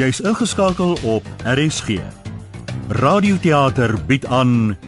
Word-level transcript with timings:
Jy's 0.00 0.22
ingeskakel 0.24 0.94
op 1.04 1.26
RSG. 1.44 1.98
Radioteater 2.88 3.98
bied 4.08 4.24
aan 4.32 4.78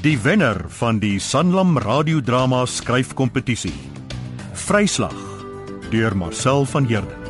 die 0.00 0.14
wenner 0.24 0.62
van 0.78 0.96
die 1.02 1.18
Sanlam 1.20 1.76
radiodrama 1.76 2.62
skryfkompetisie. 2.64 3.74
Vryslag 4.56 5.18
deur 5.92 6.16
Marcel 6.16 6.64
van 6.64 6.88
Heerden. 6.88 7.20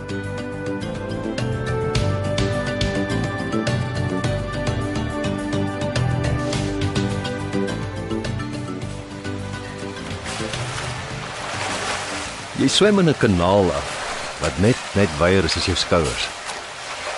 Jy 12.63 12.68
swem 12.68 12.99
in 12.99 13.11
'n 13.11 13.18
kanaal 13.18 13.67
af 13.75 13.86
wat 14.40 14.58
net 14.58 14.79
net 14.95 15.11
wyer 15.18 15.45
is 15.45 15.57
as 15.57 15.67
jou 15.67 15.77
skouers. 15.77 16.36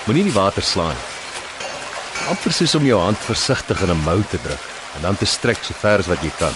Moenie 0.08 0.22
in 0.24 0.30
die 0.30 0.38
water 0.38 0.64
slaan 0.64 0.96
nie. 0.96 1.08
Amper 2.32 2.52
soos 2.56 2.72
om 2.78 2.84
jou 2.88 2.96
hand 3.00 3.18
versigtig 3.20 3.80
in 3.84 3.90
'n 3.92 4.04
mou 4.04 4.22
te 4.30 4.38
druk 4.40 4.64
en 4.96 5.02
dan 5.02 5.16
te 5.16 5.26
strek 5.26 5.58
so 5.62 5.74
ver 5.80 5.98
as 5.98 6.06
wat 6.06 6.22
jy 6.22 6.30
kan. 6.38 6.54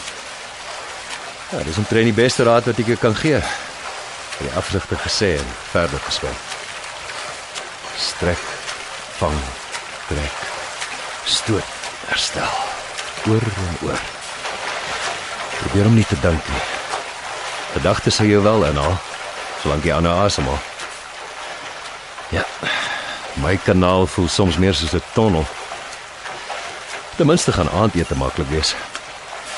Ja, 1.50 1.62
dis 1.62 1.76
omtrent 1.76 2.04
die 2.04 2.22
beste 2.22 2.44
raad 2.44 2.64
wat 2.64 2.78
ek 2.78 2.86
jou 2.86 2.96
kan 2.96 3.14
gee. 3.16 3.40
Het 3.40 4.38
die 4.38 4.56
afsigter 4.56 4.96
gesê 4.96 5.36
en 5.36 5.48
verder 5.70 6.00
geswem. 6.00 6.36
Strek, 7.96 8.44
vang, 9.18 9.40
trek, 10.08 10.38
stoot, 11.24 11.68
herstel. 12.06 12.56
Oor 13.28 13.42
en 13.42 13.76
oor. 13.82 14.00
Probeer 15.60 15.86
om 15.86 15.94
nie 15.94 16.06
te 16.08 16.16
dink 16.20 16.48
nie. 16.48 16.62
Gedagtes 17.72 18.14
sou 18.14 18.28
jou 18.28 18.42
wel 18.42 18.64
inhaal 18.64 18.96
solank 19.62 19.84
jy 19.84 19.92
aanhou 19.92 20.24
asemhaal. 20.24 20.58
Ja. 22.30 22.46
My 23.42 23.56
kanaal 23.58 24.06
voel 24.06 24.28
soms 24.28 24.56
meer 24.56 24.74
soos 24.74 24.94
'n 24.94 25.02
tonnel. 25.14 25.46
Ten 27.16 27.26
minste 27.26 27.52
gaan 27.52 27.70
aandete 27.70 28.14
maklik 28.14 28.48
wees. 28.48 28.74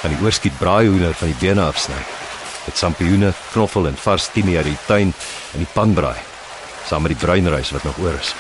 Kan 0.01 0.11
die 0.11 0.25
oorskiet 0.25 0.59
braaihoender 0.59 1.15
van 1.15 1.29
die 1.29 1.37
bene 1.41 1.63
afsny. 1.63 2.01
Met 2.65 2.79
sampioene, 2.79 3.33
knoffel 3.53 3.87
en 3.87 3.97
vars 3.97 4.29
timie 4.33 4.57
uit 4.57 4.65
die 4.65 4.79
tuin 4.87 5.15
en 5.53 5.59
die 5.59 5.73
panbraai 5.73 6.19
saam 6.87 7.03
met 7.03 7.13
die 7.15 7.27
bruinrys 7.27 7.71
wat 7.71 7.85
nog 7.85 7.99
oor 7.99 8.19
is. 8.21 8.35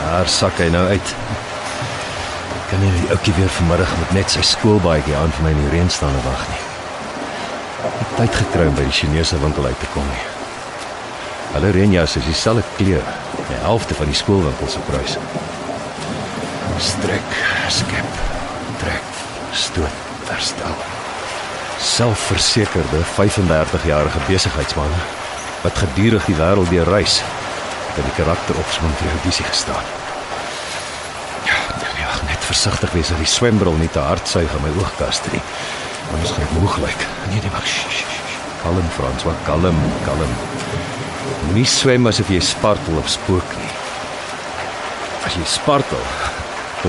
Daar 0.00 0.28
sak 0.28 0.58
hy 0.60 0.68
nou 0.68 0.86
uit. 0.88 1.14
Kan 2.72 2.80
nie 2.80 2.90
die 2.96 3.08
ouetjie 3.12 3.34
weer 3.36 3.50
vanmiddag 3.52 3.90
met 4.00 4.12
net 4.16 4.30
sy 4.32 4.40
skoolbaadjie 4.48 5.12
aan 5.20 5.32
vir 5.36 5.44
my 5.44 5.50
in 5.52 5.58
die 5.60 5.72
reën 5.74 5.90
staan 5.92 6.14
en 6.16 6.22
wag 6.24 6.46
nie. 6.48 6.60
Ek 7.84 7.98
het 7.98 8.14
tyd 8.16 8.38
gekry 8.38 8.68
om 8.70 8.78
by 8.78 8.86
die 8.86 8.94
Chinese 8.96 9.40
winkel 9.42 9.66
uit 9.68 9.82
te 9.82 9.90
kom 9.92 10.06
nie. 10.08 10.22
Hulle 11.52 11.74
reënjas 11.76 12.16
is 12.22 12.30
dieselfde 12.30 12.64
kleur, 12.78 13.12
die 13.50 13.60
helfte 13.66 13.98
van 13.98 14.08
die 14.08 14.16
skoolwinkel 14.16 14.72
se 14.72 14.80
prys. 14.88 15.18
Strek, 16.80 17.38
skep, 17.76 18.20
trek, 18.80 19.14
stoot, 19.52 20.02
herstel. 20.32 20.76
Selfversekerde 21.92 23.04
35-jarige 23.18 24.28
besigheidsman 24.32 25.00
wat 25.62 25.84
gedurig 25.84 26.24
die 26.24 26.40
wêreld 26.40 26.72
deur 26.72 26.88
reis, 26.88 27.20
het 27.92 28.06
die 28.06 28.16
karakter 28.16 28.56
opswing 28.64 28.96
vir 29.02 29.18
audisie 29.18 29.52
gestaan. 29.52 29.84
Ja, 29.84 29.84
nee, 29.84 30.00
wag 30.00 30.00
net 30.00 30.01
versigtig 32.52 32.92
wees 32.92 33.08
dat 33.08 33.20
die 33.22 33.28
swembril 33.28 33.76
nie 33.80 33.88
te 33.92 34.00
hard 34.02 34.28
suig 34.28 34.50
aan 34.52 34.64
my 34.64 34.72
oogkas 34.82 35.22
nie. 35.32 35.40
Anders 36.12 36.34
gaan 36.34 36.44
ek 36.44 36.56
moeg 36.58 36.74
lyk. 36.82 37.04
Nee, 37.30 37.40
nee, 37.40 37.52
wag. 37.54 37.68
Kalm 38.62 38.90
Frans, 38.96 39.24
wat 39.24 39.40
kalm, 39.46 39.78
kalm. 40.04 40.34
Moenie 41.46 41.66
swem 41.66 42.06
asof 42.10 42.28
jy 42.30 42.42
spartel 42.44 43.00
of 43.00 43.08
spook 43.10 43.56
nie. 43.56 43.72
As 45.24 45.38
jy 45.38 45.46
spartel, 45.48 46.04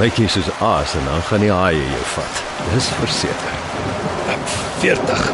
lyk 0.02 0.20
jy 0.20 0.28
soos 0.36 0.52
aas 0.60 0.98
en 1.00 1.08
dan 1.08 1.24
gaan 1.30 1.46
die 1.46 1.54
haie 1.54 1.86
jou 1.94 2.04
vat. 2.18 2.44
Dis 2.74 2.92
verseker. 3.00 3.60
40. 4.84 5.30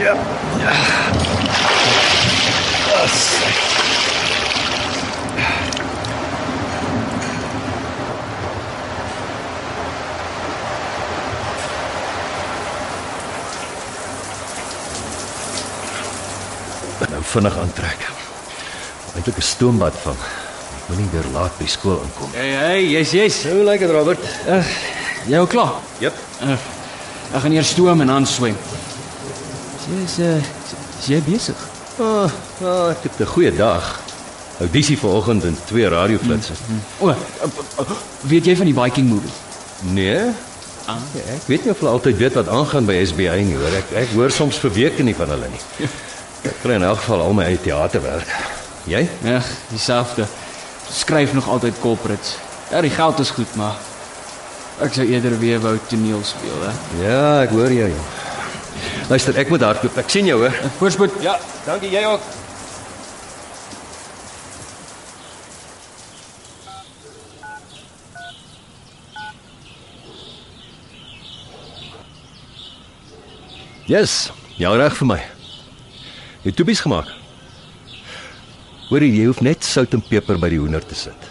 Ja. 0.00 0.16
Ja. 0.64 1.53
Vinnig 17.34 17.56
aantrek. 17.58 18.00
Eintlik 19.14 19.38
'n 19.38 19.42
stoombad 19.42 19.94
vang. 20.02 20.20
Ek 20.76 20.88
moenie 20.88 21.08
weer 21.12 21.26
laat 21.32 21.58
by 21.58 21.66
skool 21.66 21.98
inkom. 22.02 22.30
Hey, 22.32 22.50
hey, 22.50 22.82
yes, 22.86 23.10
yes. 23.10 23.42
Hoe 23.42 23.64
lyk 23.64 23.80
dit, 23.80 23.90
Robert? 23.90 24.20
Uh, 24.46 24.62
jy 25.26 25.38
al 25.38 25.46
klaar? 25.46 25.74
Jep. 25.98 26.14
Uh, 26.42 26.58
ek 27.34 27.40
gaan 27.42 27.52
eers 27.52 27.72
stoom 27.74 28.00
en 28.00 28.06
dan 28.06 28.26
swem. 28.26 28.56
Jy's 29.88 30.18
uh, 30.18 30.36
is 31.00 31.10
jy 31.10 31.20
besig? 31.26 31.58
Ah, 31.98 32.30
ah, 32.62 32.90
ek 32.90 33.02
het 33.02 33.20
'n 33.20 33.32
goeie 33.34 33.52
dag. 33.54 34.00
Audisie 34.60 34.98
vanoggend 34.98 35.44
in 35.44 35.56
twee 35.66 35.88
radioflitsse. 35.88 36.52
O, 36.98 37.08
uh, 37.08 37.16
uh, 37.78 37.90
weet 38.20 38.44
jy 38.44 38.56
van 38.56 38.66
die 38.66 38.74
Viking 38.74 39.08
movie? 39.08 39.34
Nee. 39.80 40.30
Ah, 40.86 41.00
ek 41.34 41.46
weet 41.46 41.64
nie 41.64 41.70
of 41.72 41.78
hulle 41.78 41.90
altyd 41.90 42.16
weet 42.16 42.34
wat 42.34 42.48
aangaan 42.48 42.86
by 42.86 43.04
SBI 43.04 43.42
nie, 43.42 43.56
hoor. 43.56 43.74
Ek 43.74 43.92
ek 44.04 44.10
hoor 44.14 44.30
soms 44.30 44.56
vir 44.56 44.70
weke 44.70 45.02
nie 45.02 45.14
van 45.14 45.28
hulle 45.28 45.48
nie. 45.48 45.88
Ek 46.44 46.58
kry 46.60 46.76
in 46.76 46.84
elk 46.84 47.00
geval 47.00 47.22
al 47.24 47.32
my 47.36 47.44
eie 47.48 47.60
teaterwerk. 47.60 48.28
Jy? 48.88 49.06
Ja, 49.24 49.40
dieselfde. 49.70 50.26
Skryf 50.92 51.32
nog 51.32 51.48
altyd 51.48 51.80
corporates. 51.80 52.36
Ja, 52.70 52.80
die 52.84 52.92
geld 52.92 53.18
is 53.18 53.30
goed, 53.32 53.54
maar 53.56 53.80
ek 54.84 54.92
sou 54.92 55.06
eerder 55.08 55.38
weer 55.40 55.60
wou 55.62 55.78
toneel 55.88 56.20
speel, 56.24 56.60
hè. 56.66 56.72
Ja, 57.00 57.24
ek 57.46 57.56
hoor 57.56 57.72
jou. 57.72 57.88
jong. 57.88 58.12
Luister, 59.08 59.36
ek 59.40 59.52
moet 59.52 59.64
hardloop. 59.64 59.96
Ek 60.00 60.10
sien 60.10 60.28
jou, 60.28 60.40
hoor. 60.40 60.56
Voorspoed. 60.78 61.20
Ja, 61.24 61.38
dankie 61.64 61.92
jy 61.92 62.04
ook. 62.08 62.32
Yes, 73.84 74.32
ja 74.56 74.72
reg 74.72 74.96
vir 74.96 75.08
my. 75.12 75.33
Jy 76.44 76.52
het 76.52 76.58
toepies 76.60 76.82
gemaak. 76.84 77.08
Hoorie, 78.90 79.08
jy 79.14 79.30
hoef 79.30 79.40
net 79.40 79.64
sout 79.64 79.94
en 79.96 80.02
peper 80.04 80.36
by 80.40 80.50
die 80.52 80.60
hoender 80.60 80.84
te 80.84 80.96
sit. 80.98 81.30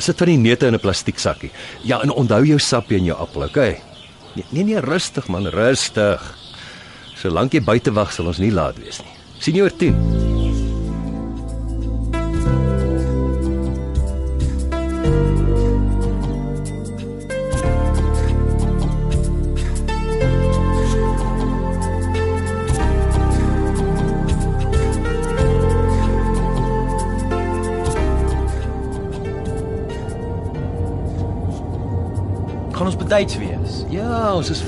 Sit 0.00 0.22
van 0.22 0.30
die 0.30 0.38
neute 0.40 0.66
in 0.66 0.74
'n 0.74 0.80
plastiek 0.80 1.18
sakkie. 1.18 1.50
Ja, 1.84 2.00
en 2.00 2.10
onthou 2.10 2.44
jou 2.46 2.58
sappie 2.58 2.96
en 2.96 3.04
jou 3.04 3.18
appel, 3.18 3.42
okay? 3.42 3.82
Nee, 4.34 4.44
nee, 4.50 4.64
nee 4.64 4.80
rustig 4.80 5.28
man, 5.28 5.46
rustig. 5.46 6.20
Solank 7.14 7.52
jy 7.52 7.60
buite 7.60 7.92
wag, 7.92 8.12
sal 8.12 8.26
ons 8.26 8.38
nie 8.38 8.52
laat 8.52 8.78
wees 8.78 9.00
nie. 9.00 9.14
sien 9.38 9.54
jy 9.54 9.62
oor 9.62 9.76
10. 9.76 10.27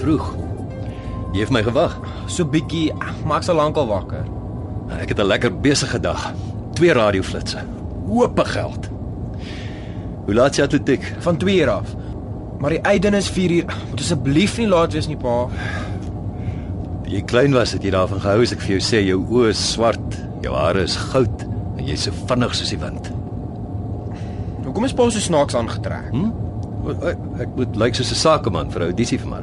Vroeg. 0.00 0.30
Jy 1.32 1.44
het 1.44 1.52
my 1.54 1.62
gewag. 1.62 1.96
So 2.26 2.44
bietjie, 2.44 2.90
maar 3.24 3.40
ek 3.40 3.48
sal 3.48 3.60
lankal 3.60 3.86
wakker. 3.90 4.24
Ek 4.98 5.08
het 5.12 5.18
'n 5.20 5.26
lekker 5.26 5.60
besige 5.60 6.00
dag. 6.00 6.32
Twee 6.74 6.92
radioflitsse. 6.92 7.62
Hoope 8.06 8.44
geld. 8.44 8.88
Hoe 10.24 10.34
laat 10.34 10.56
jy 10.56 10.62
atletiek? 10.64 11.04
Van 11.18 11.36
2 11.36 11.60
uur 11.60 11.70
af. 11.70 11.94
Maar 12.60 12.70
die 12.70 12.80
eiden 12.80 13.14
is 13.14 13.28
4 13.28 13.50
uur. 13.50 13.64
Moet 13.90 14.00
asseblief 14.00 14.58
nie 14.58 14.68
laat 14.68 14.92
wees 14.92 15.06
nie, 15.06 15.16
pa. 15.16 15.48
Toe 17.02 17.12
jy 17.12 17.22
klein 17.22 17.52
was, 17.52 17.72
het 17.72 17.82
jy 17.82 17.90
daarvan 17.90 18.20
gehou 18.20 18.42
as 18.42 18.52
ek 18.52 18.60
vir 18.60 18.76
jou 18.76 18.80
sê 18.80 19.00
jou 19.06 19.22
oë 19.30 19.48
is 19.48 19.72
swart, 19.72 20.18
jou 20.42 20.54
hare 20.54 20.82
is 20.82 20.96
goud 20.96 21.46
en 21.78 21.86
jy's 21.86 22.02
so 22.02 22.12
vinnig 22.12 22.54
soos 22.54 22.68
die 22.70 22.78
wind. 22.78 23.10
Hoekom 24.64 24.84
is 24.84 24.92
pa 24.92 25.08
so 25.10 25.18
snaaks 25.18 25.54
aangetrek? 25.54 26.10
Hm? 26.12 26.30
Ek, 27.40 27.56
moet 27.56 27.76
lyk 27.76 27.94
soos 27.94 28.12
'n 28.12 28.14
sakeman 28.14 28.70
vir 28.70 28.82
'n 28.82 28.86
audisie 28.92 29.18
vanmiddag. 29.18 29.39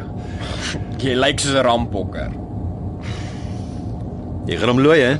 Jy 0.97 1.13
lyk 1.13 1.39
soos 1.39 1.53
'n 1.53 1.61
rampokker. 1.65 2.31
Jy 4.47 4.55
gaan 4.57 4.69
hom 4.69 4.79
looi, 4.81 4.99
hè? 5.01 5.17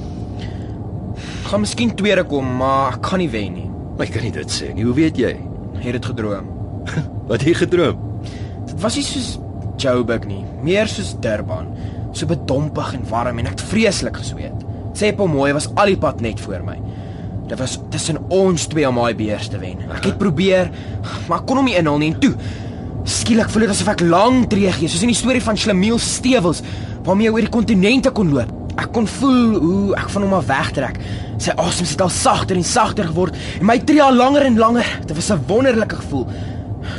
Gaan 1.48 1.62
miskien 1.62 1.96
tweede 1.96 2.24
kom, 2.24 2.48
maar 2.58 2.94
ek 2.94 3.02
kan 3.02 3.20
nie 3.20 3.30
wen 3.30 3.54
nie. 3.54 3.70
Maar 3.98 4.08
ek 4.08 4.14
kan 4.14 4.24
nie 4.24 4.32
dit 4.32 4.50
sê 4.50 4.74
nie. 4.74 4.84
Hoe 4.84 4.94
weet 4.94 5.18
jy? 5.18 5.38
Het 5.78 5.92
dit 5.94 6.06
gedroom. 6.06 6.48
Wat 7.30 7.42
jy 7.42 7.54
gedroom? 7.54 7.98
Dit 8.66 8.82
was 8.82 8.96
nie 8.96 9.04
soos 9.04 9.40
Joburg 9.78 10.26
nie, 10.26 10.44
meer 10.64 10.88
soos 10.88 11.16
Durban. 11.22 11.68
So 12.14 12.26
bedompig 12.26 12.94
en 12.94 13.06
warm 13.10 13.38
en 13.40 13.46
ek 13.46 13.60
het 13.60 13.62
vreeslik 13.62 14.18
gesweet. 14.18 14.66
Seppo 14.94 15.28
mooi 15.28 15.54
was 15.54 15.70
al 15.76 15.86
die 15.86 15.98
pad 15.98 16.22
net 16.22 16.40
voor 16.40 16.64
my. 16.66 16.80
Dit 17.48 17.60
was 17.60 17.80
tussen 17.90 18.18
ons 18.34 18.68
twee 18.68 18.88
om 18.88 18.96
daai 18.96 19.14
beers 19.16 19.48
te 19.50 19.60
wen. 19.60 19.86
Ek 19.94 20.10
het 20.10 20.18
probeer, 20.24 20.72
maar 21.30 21.46
kon 21.46 21.58
hom 21.58 21.66
nie 21.70 21.78
inhaal 21.78 22.02
nie 22.02 22.14
en 22.14 22.20
toe 22.20 22.34
skielik 23.08 23.50
voel 23.54 23.66
dit 23.66 23.72
asof 23.72 23.94
ek 23.94 24.04
lank 24.04 24.50
tree 24.52 24.72
gee, 24.76 24.90
soos 24.92 25.06
in 25.06 25.14
die 25.14 25.18
storie 25.18 25.44
van 25.44 25.58
Schlemiel 25.60 26.00
se 26.02 26.18
stewels 26.18 26.60
waarmee 27.08 27.30
hy 27.30 27.36
oor 27.38 27.46
die 27.46 27.54
kontinente 27.54 28.12
kon 28.12 28.34
loop. 28.36 28.52
Ek 28.78 28.92
kon 28.94 29.08
voel 29.10 29.56
hoe 29.58 29.96
ek 29.98 30.12
van 30.14 30.26
hom 30.26 30.36
af 30.38 30.50
wegtrek. 30.50 31.00
Sy 31.42 31.56
asem 31.58 31.88
het 31.88 32.04
al 32.04 32.12
sagter 32.14 32.60
en 32.60 32.68
sagter 32.68 33.08
geword 33.10 33.38
en 33.58 33.66
my 33.70 33.78
tree 33.80 34.04
al 34.04 34.18
langer 34.18 34.46
en 34.50 34.60
langer. 34.60 34.86
Dit 35.08 35.16
was 35.16 35.32
'n 35.32 35.42
wonderlike 35.48 35.96
gevoel. 36.04 36.28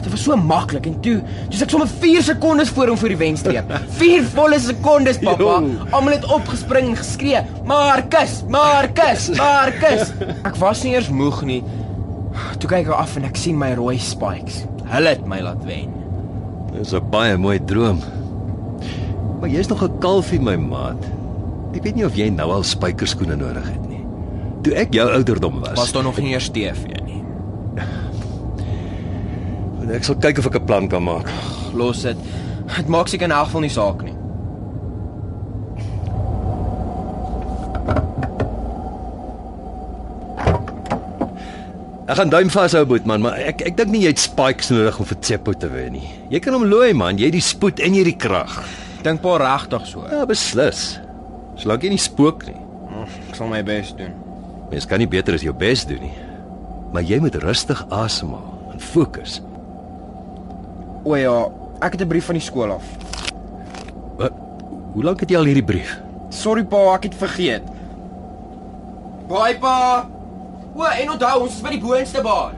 Dit 0.03 0.11
was 0.11 0.23
so 0.23 0.37
maklik 0.37 0.87
en 0.87 1.01
toe, 1.01 1.23
toe 1.51 1.63
ek 1.63 1.71
sommer 1.71 1.89
4 1.89 2.23
sekondes 2.23 2.69
voor 2.69 2.89
hom 2.89 2.99
voor 2.99 3.09
die 3.09 3.17
wenstreep. 3.17 3.65
4 3.99 4.25
volle 4.37 4.59
sekondes, 4.61 5.19
pappa. 5.19 5.63
Almal 5.91 6.13
het 6.13 6.25
opgespring 6.25 6.89
en 6.89 6.97
geskree: 6.97 7.41
"Markus, 7.65 8.43
Markus, 8.49 9.29
Markus." 9.45 10.13
Ek 10.45 10.57
was 10.57 10.83
nie 10.83 10.93
eers 10.95 11.09
moeg 11.09 11.43
nie. 11.43 11.63
Toe 12.59 12.69
kyk 12.69 12.87
ek 12.87 12.93
af 12.95 13.17
en 13.17 13.25
ek 13.25 13.37
sien 13.37 13.59
my 13.59 13.73
rooi 13.75 13.99
spikes. 13.99 14.65
Hulle 14.89 15.09
het 15.09 15.27
my 15.29 15.41
laat 15.45 15.65
wen. 15.69 15.93
Dis 16.73 16.93
'n 16.95 17.11
baie 17.11 17.37
mooi 17.37 17.59
droom. 17.65 18.01
Maar 19.41 19.49
jy's 19.49 19.69
nog 19.69 19.83
'n 19.83 19.99
kalfie 19.99 20.41
my 20.41 20.57
maat. 20.57 21.05
Ek 21.75 21.83
weet 21.83 21.95
nie 21.95 22.05
of 22.05 22.17
jy 22.17 22.29
nou 22.29 22.51
al 22.51 22.63
spykerskoene 22.63 23.37
nodig 23.37 23.65
het 23.69 23.89
nie. 23.89 24.05
Toe 24.63 24.75
ek 24.75 24.93
jou 24.95 25.11
ouderdom 25.11 25.61
was, 25.61 25.77
Was 25.79 25.93
daar 25.93 26.03
nog 26.03 26.19
nie 26.19 26.33
eers 26.33 26.49
TV 26.51 26.85
nie. 27.05 27.23
ek 29.93 30.05
sal 30.05 30.17
kyk 30.17 30.39
of 30.39 30.47
ek 30.47 30.55
'n 30.61 30.65
plan 30.65 30.89
kan 30.89 31.03
maak. 31.03 31.31
Los 31.75 32.03
dit. 32.03 32.17
Dit 32.77 32.89
maak 32.89 33.09
seker 33.09 33.25
in 33.27 33.33
elk 33.33 33.45
geval 33.49 33.61
nie 33.61 33.71
saak 33.73 34.03
nie. 34.03 34.18
Ek 42.09 42.17
gaan 42.17 42.31
duim 42.33 42.49
vashou 42.49 42.87
boetman, 42.89 43.21
maar 43.21 43.37
ek 43.37 43.61
ek 43.69 43.75
dink 43.77 43.91
nie 43.93 44.07
jy 44.07 44.15
het 44.15 44.21
spikes 44.23 44.71
nodig 44.73 44.97
om 44.97 45.09
vir 45.11 45.19
Tsepo 45.21 45.53
te 45.53 45.69
wen 45.69 45.93
nie. 45.93 46.07
Jy 46.33 46.41
kan 46.41 46.55
hom 46.57 46.65
looi 46.65 46.95
man, 46.97 47.19
jy 47.21 47.29
het 47.29 47.37
die 47.37 47.45
spoed 47.45 47.83
en 47.85 47.93
jy 47.93 48.01
het 48.01 48.09
die 48.09 48.23
krag. 48.23 48.55
Dink 49.05 49.21
pa 49.21 49.35
regtig 49.43 49.85
so. 49.91 50.07
Ja, 50.09 50.23
beslis. 50.29 50.87
Solank 51.61 51.85
jy 51.85 51.93
nie 51.93 52.01
spook 52.01 52.47
nie. 52.49 52.57
Ek 53.29 53.37
sal 53.37 53.53
my 53.53 53.61
bes 53.67 53.93
doen. 53.99 54.17
Mens 54.73 54.89
kan 54.89 55.03
nie 55.03 55.11
beter 55.11 55.37
as 55.37 55.45
jou 55.45 55.53
bes 55.53 55.85
doen 55.89 56.01
nie. 56.01 56.15
Maar 56.97 57.05
jy 57.05 57.21
moet 57.21 57.37
rustig 57.45 57.85
asemhaal 57.93 58.73
en 58.73 58.81
fokus. 58.81 59.43
O 61.05 61.13
ja, 61.17 61.37
ek 61.85 61.93
het 61.93 62.03
'n 62.03 62.09
brief 62.09 62.25
van 62.25 62.41
die 62.41 62.49
skool 62.49 62.73
af. 62.73 62.85
Wat? 64.17 64.33
Hoe 64.95 65.05
lank 65.05 65.21
het 65.21 65.31
jy 65.31 65.37
al 65.37 65.45
hierdie 65.45 65.65
brief? 65.65 66.01
Sorry 66.31 66.65
pa, 66.65 66.95
ek 66.95 67.03
het 67.13 67.15
vergeet. 67.15 67.65
Bye 69.29 69.59
pa. 69.61 70.09
O, 70.79 70.87
en 70.87 71.11
onthou, 71.11 71.41
ons 71.43 71.57
is 71.57 71.63
by 71.65 71.73
die 71.75 71.81
boonste 71.83 72.21
baan. 72.23 72.55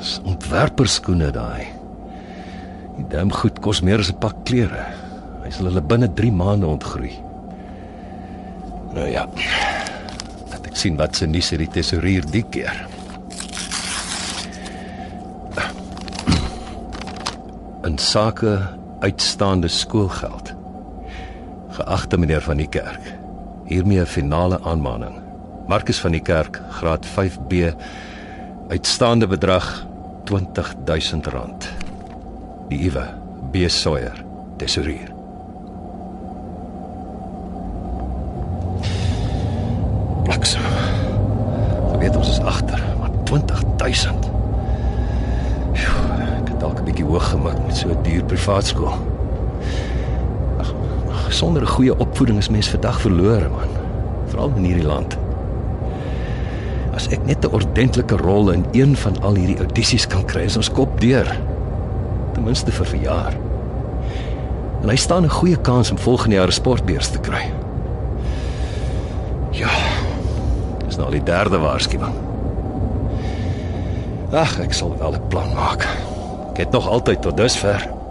Dis 0.00 0.16
ontwerperskoene 0.26 1.28
daai. 1.30 1.68
Die 2.96 3.06
dam 3.12 3.30
goed 3.30 3.60
kos 3.62 3.84
meer 3.86 4.02
as 4.02 4.10
'n 4.10 4.18
pak 4.18 4.42
klere. 4.42 4.86
Hy 5.44 5.50
sal 5.50 5.70
hulle 5.70 5.80
binne 5.80 6.08
3 6.10 6.32
maande 6.32 6.66
ontgroei. 6.66 7.14
Nou 8.94 9.06
ja. 9.06 9.28
Laat 10.50 10.66
ek 10.66 10.76
sien 10.76 10.96
wat 10.96 11.14
se 11.16 11.26
nuus 11.26 11.50
het 11.50 11.62
die 11.62 11.70
tesourier 11.78 12.26
die 12.26 12.42
keer. 12.42 12.86
In 17.84 17.98
sake 17.98 18.58
uitstaande 19.00 19.68
skoolgeld. 19.68 20.54
Geagte 21.70 22.18
meneer 22.18 22.42
van 22.42 22.56
die 22.56 22.68
kerk. 22.68 23.21
Hiermee 23.72 24.00
'n 24.00 24.06
finale 24.06 24.60
aanmaning. 24.62 25.14
Markus 25.66 26.00
van 26.00 26.10
die 26.10 26.20
kerk, 26.20 26.60
graad 26.70 27.06
5B, 27.06 27.74
uitstaande 28.68 29.26
bedrag 29.26 29.86
R20000. 30.24 31.68
Die 32.68 32.78
Iwe 32.78 33.06
B 33.50 33.56
Sawyer, 33.66 34.24
tesourier. 34.56 35.08
Bliksem. 40.22 40.62
Ek 41.94 42.00
weet 42.00 42.16
ons 42.16 42.28
is 42.28 42.40
agter, 42.40 42.82
maar 42.98 43.10
20000. 43.24 44.30
Sjoe, 45.72 46.12
Ek 46.42 46.48
het 46.48 46.60
dalk 46.60 46.78
'n 46.78 46.84
bietjie 46.84 47.04
hoog 47.04 47.30
gemik 47.30 47.66
met 47.66 47.76
so 47.76 47.88
'n 47.88 48.02
duur 48.02 48.24
privaat 48.24 48.66
skool. 48.66 48.88
Ag, 48.88 48.96
ag, 48.96 49.11
sonder 51.42 51.62
'n 51.62 51.74
goeie 51.74 51.98
opvoeding 51.98 52.38
is 52.38 52.48
mens 52.48 52.68
vandag 52.68 53.00
verlore, 53.00 53.48
man. 53.48 53.70
Veral 54.26 54.52
in 54.56 54.64
hierdie 54.64 54.86
land. 54.86 55.16
As 56.94 57.08
ek 57.08 57.24
net 57.26 57.44
'n 57.44 57.50
ordentlike 57.50 58.16
rol 58.16 58.50
in 58.50 58.64
een 58.70 58.96
van 58.96 59.22
al 59.22 59.34
hierdie 59.34 59.58
audisies 59.58 60.06
kan 60.06 60.24
kry, 60.24 60.42
is 60.42 60.56
ons 60.56 60.70
kop 60.70 61.00
deur. 61.00 61.26
Ten 62.32 62.44
minste 62.44 62.72
vir 62.72 62.86
verjaar. 62.86 63.34
En 64.82 64.88
hy 64.88 64.96
staan 64.96 65.24
'n 65.24 65.28
goeie 65.28 65.56
kans 65.56 65.90
om 65.90 65.98
volgende 65.98 66.36
jaar 66.36 66.46
'n 66.46 66.52
sportbeurs 66.52 67.08
te 67.08 67.18
kry. 67.18 67.50
Ja. 69.50 69.70
Dis 70.86 70.96
nou 70.96 71.06
al 71.06 71.18
die 71.18 71.22
derde 71.22 71.58
waarskuwing. 71.58 72.14
Ag, 74.32 74.60
ek 74.60 74.72
sal 74.72 74.96
wel 74.98 75.14
'n 75.14 75.28
plan 75.28 75.52
maak. 75.54 75.88
Ek 76.50 76.56
het 76.56 76.70
nog 76.70 76.88
altyd 76.88 77.22
tot 77.22 77.36
dusver. 77.36 78.01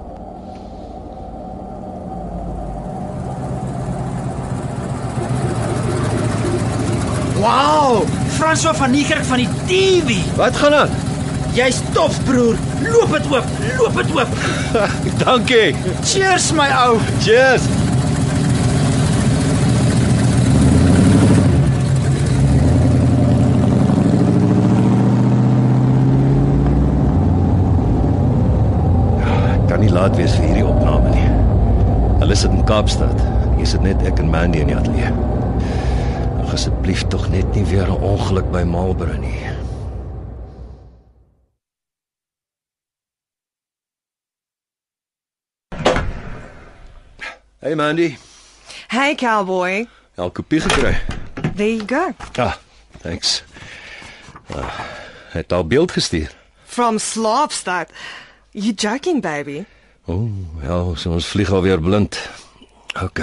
François 8.52 8.76
van 8.76 8.92
Niekerk 8.92 9.24
van 9.24 9.38
die 9.38 9.48
TV. 9.66 10.36
Wat 10.36 10.56
gaan 10.56 10.74
aan? 10.74 10.90
Jy's 11.54 11.78
tof, 11.94 12.24
broer. 12.24 12.56
Loop 12.84 13.12
dit 13.12 13.32
oop. 13.32 13.46
Loop 13.78 13.96
dit 13.96 14.12
oop. 14.12 14.28
Dankie. 15.24 15.76
Cheers 16.04 16.52
my 16.52 16.68
ou. 16.84 16.98
Cheers. 17.24 17.64
Ja, 29.16 29.60
kan 29.68 29.80
nie 29.80 29.92
laat 29.96 30.20
wees 30.20 30.36
vir 30.36 30.52
hierdie 30.52 30.68
opname 30.68 31.16
nie. 31.16 31.30
Hulle 32.20 32.36
sit 32.36 32.52
in 32.52 32.68
Kaapstad. 32.68 33.28
Hier 33.56 33.78
sit 33.78 33.88
net 33.88 34.04
ek 34.04 34.20
en 34.20 34.36
Mandy 34.36 34.60
in 34.60 34.76
die 34.76 34.82
ateljee. 34.84 35.31
Ag 36.52 36.58
asseblief 36.58 37.04
tog 37.08 37.30
net 37.32 37.48
nie 37.56 37.64
weer 37.70 37.88
'n 37.88 38.02
ongeluk 38.12 38.48
by 38.52 38.64
Marlborough 38.74 39.20
nie. 39.24 39.40
Hey 47.60 47.76
Mandy, 47.76 48.18
Hey, 48.88 49.16
cowboy. 49.16 49.88
al 50.18 50.32
kopie 50.32 50.60
gekry. 50.60 50.98
There 51.56 51.68
you 51.76 51.86
go. 51.86 52.14
Ah, 52.38 52.58
thanks. 53.02 53.44
Uh, 54.56 54.80
het 55.30 55.52
al 55.54 55.68
beeld 55.68 55.92
gestuur. 55.92 56.32
From 56.66 56.98
Slavstad. 57.00 57.90
You 58.52 58.74
joking, 58.74 59.22
baby? 59.22 59.66
O, 60.06 60.14
oh, 60.14 60.30
ja, 60.64 60.96
so 60.96 61.12
ons 61.12 61.26
vlieg 61.26 61.50
alweer 61.52 61.80
blind. 61.82 62.30
OK. 63.02 63.20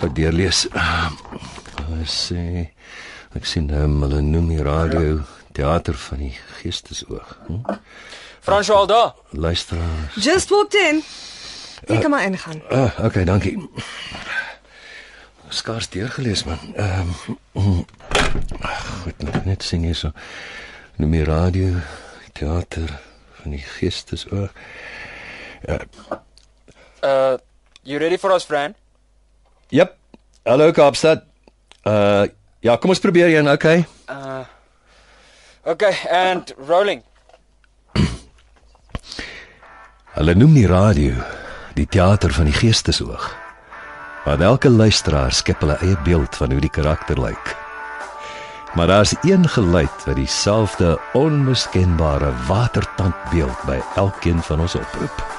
Gou 0.00 0.12
deurlees. 0.12 0.66
Uh, 0.74 1.10
sê 2.08 2.70
ek 3.36 3.46
sien 3.46 3.68
hom 3.70 4.00
hulle 4.02 4.22
noem 4.24 4.48
die 4.54 4.62
radio 4.64 5.20
teater 5.56 5.94
van 5.94 6.22
die 6.22 6.34
geestesoog. 6.60 7.36
Hm? 7.46 7.78
François 8.40 8.76
al 8.76 8.86
daar. 8.86 9.14
Luisteraars. 9.30 10.14
Just 10.14 10.48
walked 10.48 10.74
in. 10.74 11.02
Jy 11.86 11.98
kan 11.98 12.10
maar 12.10 12.22
ingaan. 12.22 12.62
Ah, 12.70 13.04
OK, 13.04 13.24
dankie. 13.26 13.68
Skaars 15.48 15.88
deurgelees 15.88 16.44
man. 16.44 16.58
Ehm 16.74 17.12
um, 17.54 17.84
goed, 19.02 19.18
nou 19.18 19.44
net 19.44 19.62
sien 19.62 19.84
hier 19.84 19.96
so. 19.96 20.12
Noem 20.96 21.14
die 21.16 21.24
radio 21.24 21.76
teater 22.32 22.90
van 23.40 23.54
die 23.56 23.62
geestesoog. 23.78 24.52
Uh 27.02 27.36
you 27.82 27.98
ready 27.98 28.18
for 28.18 28.32
us, 28.34 28.44
friend? 28.44 28.76
Jep. 29.68 29.96
Hallo 30.44 30.72
Kaapstad. 30.72 31.27
Uh 31.84 32.26
ja, 32.60 32.76
kom 32.76 32.90
ons 32.90 33.00
probeer 33.00 33.38
een, 33.38 33.50
okay? 33.50 33.86
Uh 34.10 34.46
Okay, 35.68 35.92
and 36.10 36.54
rolling. 36.66 37.02
Hulle 40.16 40.34
noem 40.34 40.54
die 40.56 40.66
radio 40.66 41.18
die 41.76 41.84
teater 41.86 42.32
van 42.32 42.48
die 42.48 42.56
geestesoog. 42.56 43.26
Maar 44.24 44.40
elke 44.40 44.70
luisteraar 44.72 45.32
skep 45.32 45.60
hulle 45.60 45.76
eie 45.84 45.98
beeld 46.06 46.36
van 46.40 46.54
hoe 46.56 46.62
die 46.64 46.72
karakter 46.72 47.20
lyk. 47.20 47.52
Maar 48.74 48.86
daar's 48.86 49.14
een 49.22 49.44
geluid 49.48 50.04
wat 50.06 50.16
dieselfde 50.16 50.96
onmiskenbare 51.12 52.32
watertandbeeld 52.48 53.66
by 53.68 53.76
elkeen 53.96 54.40
van 54.42 54.60
ons 54.64 54.74
oproep. 54.74 55.37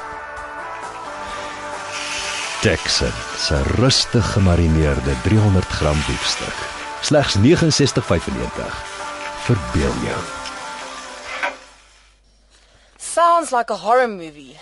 Texan 2.61 3.11
se 3.37 3.63
rustig 3.63 4.33
gemarineerde 4.33 5.15
300 5.23 5.65
gram 5.65 5.97
biefstuk. 6.07 6.53
Slegs 7.01 7.35
69.95. 7.35 7.41
Verbeel 9.45 9.93
jou. 10.03 10.17
Sounds 12.97 13.51
like 13.51 13.73
a 13.73 13.75
horror 13.75 14.09
movie. 14.09 14.57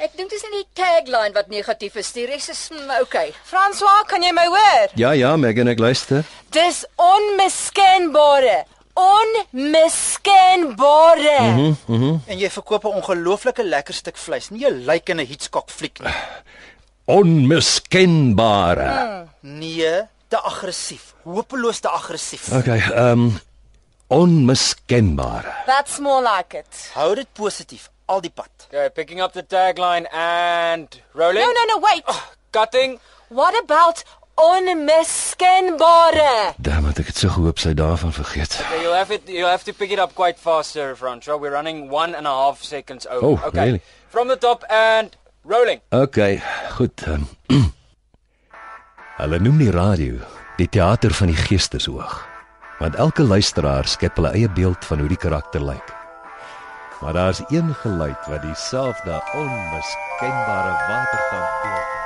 Ek 0.00 0.10
dink 0.16 0.30
dis 0.32 0.42
nie 0.46 0.62
die 0.62 0.68
tagline 0.72 1.34
wat 1.36 1.48
negatief 1.52 1.96
is, 2.00 2.12
die 2.16 2.24
res 2.30 2.48
is 2.48 2.70
mm, 2.72 2.90
okay. 3.02 3.34
François, 3.44 4.08
kan 4.08 4.22
jy 4.24 4.32
my 4.32 4.46
hoor? 4.48 4.88
Ja 4.96 5.12
ja, 5.12 5.36
Megan, 5.36 5.68
ek 5.68 5.78
luister. 5.84 6.24
Dis 6.56 6.86
onmiskenbare. 6.96 8.64
Onmiskenbare. 8.96 11.40
Mm 11.44 11.76
-hmm. 11.84 12.20
En 12.24 12.38
jy 12.38 12.50
verkoop 12.50 12.84
'n 12.84 12.96
ongelooflike 13.02 13.64
lekker 13.64 13.94
stuk 13.94 14.16
vleis, 14.16 14.48
nie 14.48 14.64
'n 14.64 14.84
lijk 14.88 15.08
in 15.08 15.20
'n 15.20 15.26
Hitchcock 15.26 15.70
fliek 15.70 16.00
nie. 16.00 16.14
Onmiskenbare. 17.08 19.24
Nee, 19.40 20.02
te 20.28 20.40
aggressief. 20.40 21.14
Hopeloos 21.24 21.78
te 21.80 21.88
aggressief. 21.88 22.52
Okay, 22.52 22.78
ehm 22.78 23.10
um, 23.10 23.40
onmiskenbare. 24.06 25.54
That's 25.66 25.98
more 25.98 26.36
like 26.36 26.58
it. 26.58 26.90
Hou 26.94 27.14
dit 27.14 27.26
positief 27.32 27.90
al 28.04 28.20
die 28.20 28.30
pad. 28.30 28.48
Okay, 28.66 28.90
picking 28.90 29.20
up 29.22 29.32
the 29.32 29.46
tagline 29.46 30.06
and 30.12 31.00
rolling. 31.12 31.44
No, 31.44 31.52
no, 31.52 31.64
no, 31.74 31.78
wait. 31.80 32.04
Cutting. 32.50 32.98
What 33.28 33.56
about 33.62 34.04
onmiskenbare? 34.34 36.54
Damn, 36.60 36.86
it, 36.92 36.98
ek 37.00 37.06
het 37.12 37.16
so 37.24 37.28
gehoop 37.32 37.58
sy 37.60 37.72
daarvan 37.76 38.12
vergeet. 38.12 38.60
Okay, 38.64 38.82
you'll 38.84 38.96
have 38.96 39.10
it. 39.14 39.22
You'll 39.28 39.48
have 39.48 39.64
to 39.64 39.72
pick 39.72 39.90
it 39.92 39.98
up 39.98 40.14
quite 40.14 40.38
fast, 40.40 40.70
Sir 40.76 40.94
Francois. 40.96 41.36
We're 41.40 41.52
running 41.56 41.88
one 41.88 42.14
and 42.14 42.26
a 42.26 42.30
half 42.36 42.62
seconds 42.62 43.06
over. 43.06 43.26
Oh, 43.26 43.40
okay. 43.48 43.64
really? 43.64 43.80
From 44.08 44.28
the 44.28 44.36
top 44.36 44.64
and 44.68 45.16
rolling. 45.48 45.80
Okay, 45.90 46.42
goed. 46.76 47.06
Um, 47.08 47.26
hulle 49.20 49.38
noem 49.40 49.58
die 49.64 49.72
radio 49.74 50.20
die 50.58 50.68
teater 50.68 51.14
van 51.14 51.32
die 51.32 51.38
geestesoog. 51.38 52.18
Want 52.78 52.98
elke 52.98 53.22
luisteraar 53.26 53.86
skep 53.90 54.18
hulle 54.18 54.34
eie 54.34 54.50
beeld 54.50 54.84
van 54.86 55.02
hoe 55.02 55.10
die 55.10 55.18
karakter 55.18 55.64
lyk. 55.64 55.94
Maar 57.00 57.12
daar's 57.12 57.42
een 57.48 57.74
geluid 57.74 58.26
wat 58.26 58.42
dieselfde 58.42 59.22
onmiskenbare 59.34 60.74
watertand 60.90 61.62
beeld. 61.62 61.97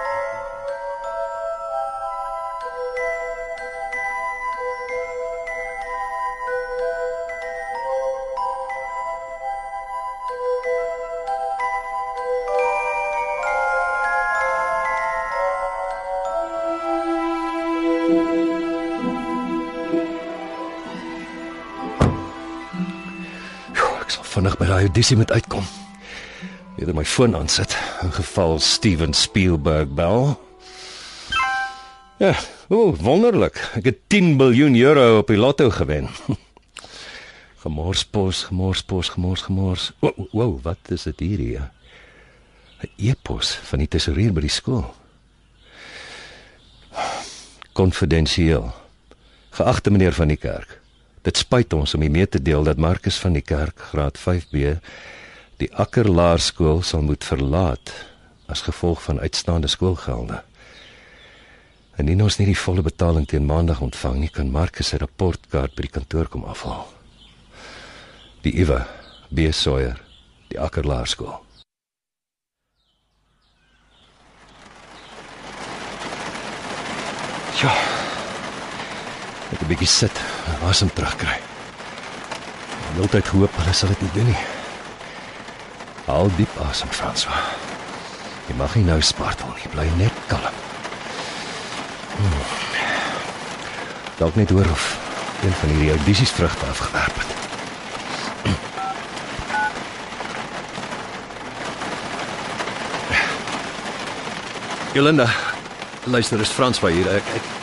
Vinnig 24.33 24.57
by 24.57 24.67
daai 24.69 24.87
audisie 24.87 25.17
moet 25.17 25.33
uitkom. 25.33 25.65
Eerder 26.79 26.97
my 26.97 27.05
foon 27.05 27.37
aansit 27.37 27.75
in 28.03 28.12
geval 28.17 28.59
Steven 28.65 29.12
Spielberg 29.12 29.93
bel. 29.93 30.33
Ja, 32.23 32.33
o, 32.73 32.95
wonderlik. 33.03 33.61
Ek 33.77 33.91
het 33.91 34.01
10 34.12 34.37
miljard 34.41 34.79
euro 34.81 35.19
op 35.21 35.29
die 35.29 35.37
lotto 35.37 35.69
gewen. 35.71 36.09
Gemorspos, 37.62 38.45
gemorspos, 38.49 39.12
gemors, 39.15 39.45
gemors. 39.47 39.91
Wow, 40.01 40.27
wow, 40.33 40.57
wat 40.65 40.91
is 40.91 41.05
dit 41.11 41.21
hierdie? 41.21 41.61
'n 42.83 42.91
E-pos 42.97 43.55
van 43.71 43.79
die 43.79 43.89
tesourier 43.89 44.33
by 44.35 44.43
die 44.43 44.51
skool. 44.51 44.83
Konfidensieel. 47.73 48.73
Geagte 49.55 49.91
meneer 49.91 50.12
van 50.12 50.33
die 50.33 50.41
kerk. 50.41 50.82
Dit 51.23 51.38
spyt 51.38 51.73
ons 51.73 51.95
om 51.95 52.02
u 52.02 52.09
mee 52.11 52.26
te 52.26 52.43
deel 52.43 52.64
dat 52.67 52.81
Markus 52.83 53.19
van 53.23 53.37
die 53.38 53.45
kerk 53.47 53.79
graad 53.93 54.19
5B 54.19 54.79
die 55.62 55.69
Akker 55.79 56.09
Laerskool 56.11 56.83
sal 56.83 57.05
moet 57.07 57.25
verlaat 57.25 57.93
as 58.50 58.64
gevolg 58.67 59.02
van 59.02 59.21
uitstaande 59.23 59.71
skoolgelde. 59.71 60.43
Indien 62.02 62.25
ons 62.25 62.38
nie 62.41 62.49
die 62.49 62.59
volle 62.59 62.83
betaling 62.83 63.29
teen 63.31 63.47
maandag 63.47 63.81
ontvang 63.85 64.19
nie, 64.19 64.33
kan 64.33 64.50
Markus 64.50 64.91
sy 64.91 64.99
rapportkaart 64.99 65.76
by 65.76 65.87
die 65.87 65.95
kantoor 65.95 66.33
kom 66.33 66.45
afhaal. 66.49 66.88
Die 68.43 68.57
Iwe 68.59 68.83
B 69.31 69.52
Sawyer, 69.55 70.02
die 70.50 70.59
Akker 70.59 70.88
Laerskool. 70.88 71.38
Ja. 77.62 77.92
Net 79.53 79.63
'n 79.63 79.69
bietjie 79.69 79.87
sit, 79.87 80.21
asem 80.65 80.89
terugkry. 80.93 81.37
Heeltyd 82.97 83.29
hoop 83.33 83.53
hulle 83.57 83.73
sal 83.73 83.89
dit 83.93 84.03
nie 84.03 84.11
doen 84.15 84.27
nie. 84.33 84.43
Haal 86.07 86.31
diep 86.37 86.57
asem, 86.69 86.89
François. 86.89 87.45
Jy 88.49 88.57
mag 88.57 88.75
nie 88.77 88.85
nou 88.85 89.01
spartel 89.01 89.53
nie, 89.57 89.69
bly 89.73 89.87
net 89.97 90.17
kalm. 90.27 90.57
Hmm. 92.17 92.43
Dalk 94.19 94.37
net 94.37 94.51
hoor 94.51 94.69
of 94.71 94.99
een 95.43 95.55
van 95.61 95.69
hierdie 95.69 95.91
audisies 95.97 96.31
vrugte 96.31 96.67
afgewerp 96.67 97.17
het. 97.17 97.31
Jolanda, 104.93 105.27
luister, 106.05 106.41
is 106.41 106.53
François 106.53 106.93
hier. 106.93 107.09
Ek 107.09 107.29
ek 107.39 107.62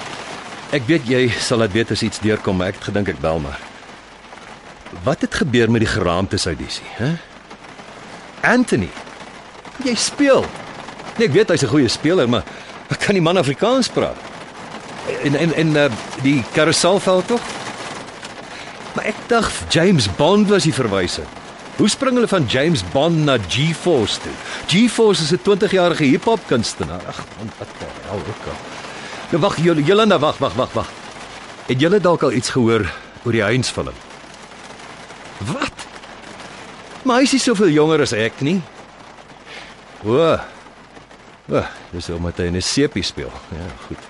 Ek 0.69 0.85
weet 0.85 1.07
jy 1.09 1.23
sal 1.41 1.63
dit 1.65 1.79
weet 1.79 1.91
as 1.95 2.03
iets 2.05 2.21
deurkom, 2.21 2.59
maar 2.59 2.69
ek 2.69 2.77
het 2.77 2.89
gedink 2.91 3.09
ek 3.09 3.21
bel 3.23 3.39
maar. 3.41 3.57
Wat 5.05 5.21
het 5.25 5.39
gebeur 5.41 5.71
met 5.71 5.81
die 5.81 5.89
geraamtes 5.89 6.45
audisie, 6.45 6.85
hè? 6.99 7.15
Anthony. 8.45 8.89
Jy 9.83 9.95
speel. 9.97 10.45
Nee, 11.17 11.27
ek 11.27 11.33
weet 11.33 11.49
hy's 11.49 11.63
'n 11.65 11.73
goeie 11.73 11.89
speler, 11.89 12.29
maar 12.29 12.43
ek 12.89 12.99
kan 12.99 13.17
die 13.17 13.21
man 13.21 13.37
Afrikaans 13.37 13.89
praat. 13.89 14.17
En 15.23 15.35
en 15.35 15.53
en 15.53 15.75
uh, 15.75 15.89
die 16.21 16.43
karuselveld 16.53 17.27
tog? 17.27 17.41
Maar 18.93 19.05
ek 19.05 19.17
dink 19.27 19.49
James 19.69 20.05
Bond 20.15 20.49
was 20.49 20.63
die 20.63 20.73
verwysing. 20.73 21.27
Hoe 21.77 21.89
spring 21.89 22.13
hulle 22.13 22.27
van 22.27 22.45
James 22.45 22.83
Bond 22.91 23.25
na 23.25 23.37
G-Force 23.37 24.19
toe? 24.19 24.35
G-Force 24.67 25.23
is 25.23 25.31
'n 25.31 25.41
20-jarige 25.41 26.03
hiphop 26.03 26.39
kunstenaar. 26.47 27.01
Ag, 27.07 27.25
wat 27.57 27.67
die 27.79 27.87
hel 28.05 28.21
ook 28.21 28.45
al. 28.45 28.78
Nou 29.29 29.41
wag 29.41 29.59
julle, 29.61 29.83
Jolanda, 29.85 30.17
wag, 30.19 30.37
wag, 30.41 30.55
wag, 30.57 30.71
wag. 30.73 30.87
Het 31.67 31.81
julle 31.81 31.99
dalk 32.01 32.23
al 32.25 32.33
iets 32.33 32.49
gehoor 32.49 32.87
oor 33.23 33.35
die 33.35 33.43
Heinz 33.45 33.69
film? 33.69 33.93
Wat? 35.51 35.85
Maar 37.05 37.21
hy 37.21 37.27
is 37.27 37.35
nie 37.37 37.43
soveel 37.43 37.69
jonger 37.75 38.01
as 38.07 38.13
ek 38.17 38.41
nie. 38.41 38.57
O. 40.01 40.17
O, 41.49 41.61
dis 41.93 42.09
omdat 42.13 42.41
hy 42.41 42.49
in 42.49 42.57
'n 42.57 42.61
sepie 42.61 43.03
speel. 43.03 43.31
Ja, 43.53 43.67
goed. 43.85 44.03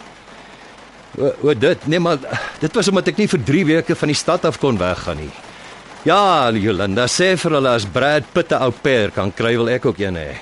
O, 1.19 1.33
o 1.47 1.53
dit, 1.53 1.87
nee 1.87 1.99
maar 1.99 2.17
dit 2.59 2.75
was 2.75 2.87
omdat 2.87 3.07
ek 3.07 3.17
nie 3.17 3.27
vir 3.27 3.43
3 3.43 3.65
weke 3.65 3.95
van 3.95 4.07
die 4.07 4.15
stad 4.15 4.45
af 4.45 4.59
kon 4.59 4.77
weggaan 4.77 5.17
nie. 5.17 5.31
Ja, 6.05 6.49
Jolanda, 6.51 7.07
sê 7.07 7.35
vir 7.35 7.51
hulle 7.51 7.69
as 7.69 7.85
Brad 7.85 8.23
Pitt 8.33 8.51
'n 8.51 8.61
au 8.61 8.71
pair 8.71 9.11
kan 9.11 9.33
kry, 9.33 9.57
wil 9.57 9.69
ek 9.69 9.85
ook 9.85 9.99
een 9.99 10.15
hê. 10.15 10.39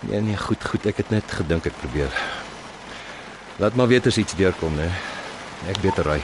Nee, 0.00 0.20
nee, 0.20 0.36
goed, 0.36 0.62
goed, 0.64 0.86
ek 0.86 0.96
het 0.96 1.10
net 1.10 1.24
gedink 1.26 1.66
ek 1.66 1.74
probeer. 1.80 2.10
Laat 3.60 3.74
maar 3.74 3.86
weet 3.86 4.06
as 4.06 4.16
iets 4.16 4.34
deurkom, 4.34 4.72
né? 4.74 4.86
Ek 5.68 5.76
weet 5.84 5.98
ry. 6.00 6.16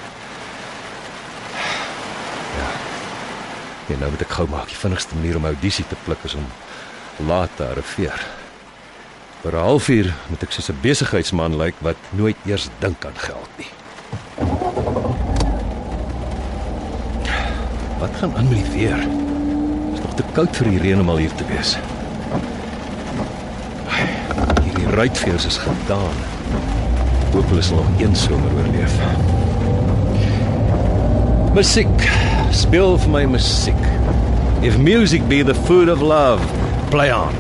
Ja. 2.56 2.68
Ja, 3.86 3.96
nou 4.00 4.08
moet 4.10 4.22
ek 4.24 4.30
gou 4.38 4.46
maak. 4.48 4.70
Die 4.72 4.78
vinnigste 4.80 5.18
manier 5.18 5.36
om 5.36 5.44
audisie 5.44 5.84
te 5.84 5.98
pluk 6.06 6.24
is 6.24 6.32
om 6.38 6.46
laat 7.28 7.52
te 7.60 7.66
arriveer. 7.68 8.24
Vir 9.42 9.52
'n 9.52 9.66
halfuur 9.68 10.08
moet 10.30 10.42
ek 10.42 10.52
soos 10.52 10.70
'n 10.70 10.80
besigheidsman 10.80 11.56
lyk 11.56 11.74
wat 11.80 12.00
nooit 12.10 12.36
eers 12.46 12.68
dink 12.78 13.04
aan 13.04 13.18
geld 13.20 13.50
nie. 13.60 13.72
Wat 18.00 18.16
gaan 18.16 18.36
aan 18.36 18.48
met 18.48 18.64
die 18.64 18.72
weer? 18.72 18.98
Is 19.92 20.00
nog 20.00 20.14
te 20.14 20.24
koud 20.32 20.56
vir 20.56 20.70
die 20.70 20.80
reën 20.80 21.00
om 21.00 21.08
al 21.08 21.16
hier 21.16 21.34
te 21.34 21.44
wees. 21.44 21.76
Hierdie 24.64 24.90
ruitveers 24.90 25.44
is 25.44 25.58
gedaan 25.58 26.16
hoop 27.36 27.48
hulle 27.48 27.62
sal 27.62 27.76
nog 27.76 28.00
een 28.00 28.16
somer 28.16 28.50
oorleef. 28.56 28.92
Musiek. 31.54 32.08
Speel 32.50 32.96
vir 32.98 33.10
my 33.10 33.24
musiek. 33.28 33.82
If 34.64 34.78
music 34.78 35.28
be 35.28 35.42
the 35.44 35.54
food 35.54 35.88
of 35.88 36.00
love, 36.00 36.40
play 36.90 37.12
on. 37.12 37.34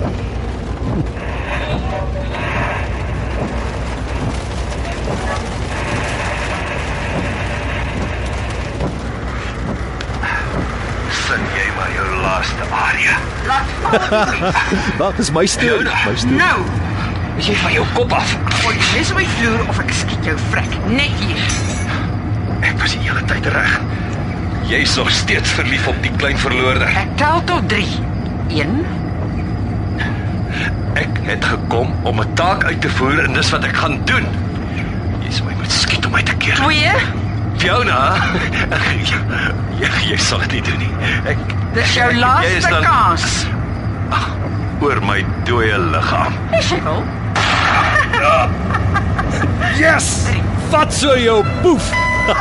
Laat 14.98 15.18
is 15.24 15.30
my 15.32 15.46
storie, 15.46 15.84
my 15.84 16.14
storie. 16.14 16.36
Nou. 16.36 16.85
Is 17.38 17.46
jy 17.50 17.54
van 17.60 17.72
jou 17.72 17.84
kop 17.94 18.12
af? 18.16 18.30
Gooi 18.62 18.76
dis 18.94 19.12
my 19.14 19.24
vloer 19.36 19.68
of 19.68 19.78
ek 19.82 19.90
skiet 19.92 20.24
jou 20.24 20.36
vrek. 20.50 20.76
Net 20.88 21.12
hier. 21.20 21.40
Ek 22.64 22.78
was 22.80 22.94
die 22.96 23.02
hele 23.04 23.22
tyd 23.28 23.46
reg. 23.52 23.74
Jy's 24.70 24.96
nog 24.96 25.10
steeds 25.14 25.50
verlief 25.54 25.86
op 25.86 25.98
die 26.02 26.10
klein 26.18 26.38
verloorde. 26.38 26.88
Ek 26.96 27.12
tel 27.20 27.42
tot 27.44 27.68
3. 27.68 27.84
1 28.48 28.84
Ek 30.96 31.18
het 31.26 31.44
gekom 31.44 31.92
om 32.08 32.20
'n 32.20 32.32
taak 32.34 32.64
uit 32.64 32.80
te 32.80 32.88
voer 32.88 33.24
en 33.24 33.32
dis 33.32 33.50
wat 33.50 33.64
ek 33.64 33.76
gaan 33.76 34.00
doen. 34.04 34.26
Jy 35.22 35.30
sou 35.30 35.44
my 35.48 35.54
moet 35.60 35.72
skiet 35.72 36.06
om 36.06 36.12
my 36.12 36.22
te 36.22 36.34
keer. 36.36 36.54
2 36.56 36.92
Fiona, 37.56 38.14
jy, 39.00 39.16
jy, 39.80 39.88
jy 40.10 40.16
sal 40.16 40.38
dit 40.38 40.52
nie 40.52 40.62
doen 40.62 40.78
nie. 40.78 40.90
Ek 41.24 41.38
Dis 41.74 41.94
jou 41.94 42.10
is 42.10 42.16
laaste 42.20 42.68
dan- 42.68 42.82
kans. 42.84 43.46
oor 44.80 45.00
my 45.00 45.24
dooie 45.44 45.78
liggaam. 45.78 46.32
Is 46.58 46.68
jy 46.70 46.80
wel? 48.26 48.48
Yes! 49.82 50.26
Vat 50.70 50.92
so 50.94 51.14
jou 51.18 51.44
boef. 51.62 51.90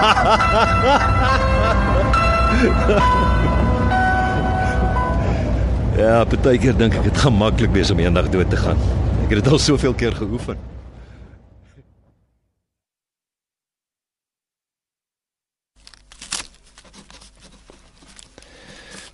ja, 6.02 6.26
baie 6.26 6.58
keer 6.62 6.74
dink 6.78 6.96
ek 6.98 7.04
dit 7.10 7.18
gaan 7.22 7.36
maklik 7.38 7.74
wees 7.76 7.92
om 7.94 8.00
eendag 8.02 8.30
dood 8.34 8.50
te 8.50 8.58
gaan. 8.58 8.80
Ek 9.26 9.30
het 9.34 9.44
dit 9.44 9.52
al 9.52 9.60
soveel 9.62 9.94
keer 9.98 10.16
geoefen. 10.18 10.58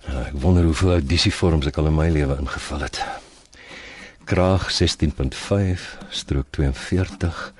Ja, 0.06 0.24
ek 0.28 0.36
wonder 0.40 0.64
hoeveel 0.68 0.96
audisievorms 1.00 1.68
ek 1.68 1.76
al 1.80 1.92
in 1.92 1.96
my 2.00 2.08
lewe 2.12 2.36
ingevul 2.40 2.80
het. 2.88 3.21
Kraag 4.24 4.70
16.5 4.70 5.80
strook 6.08 6.46
42 6.50 7.52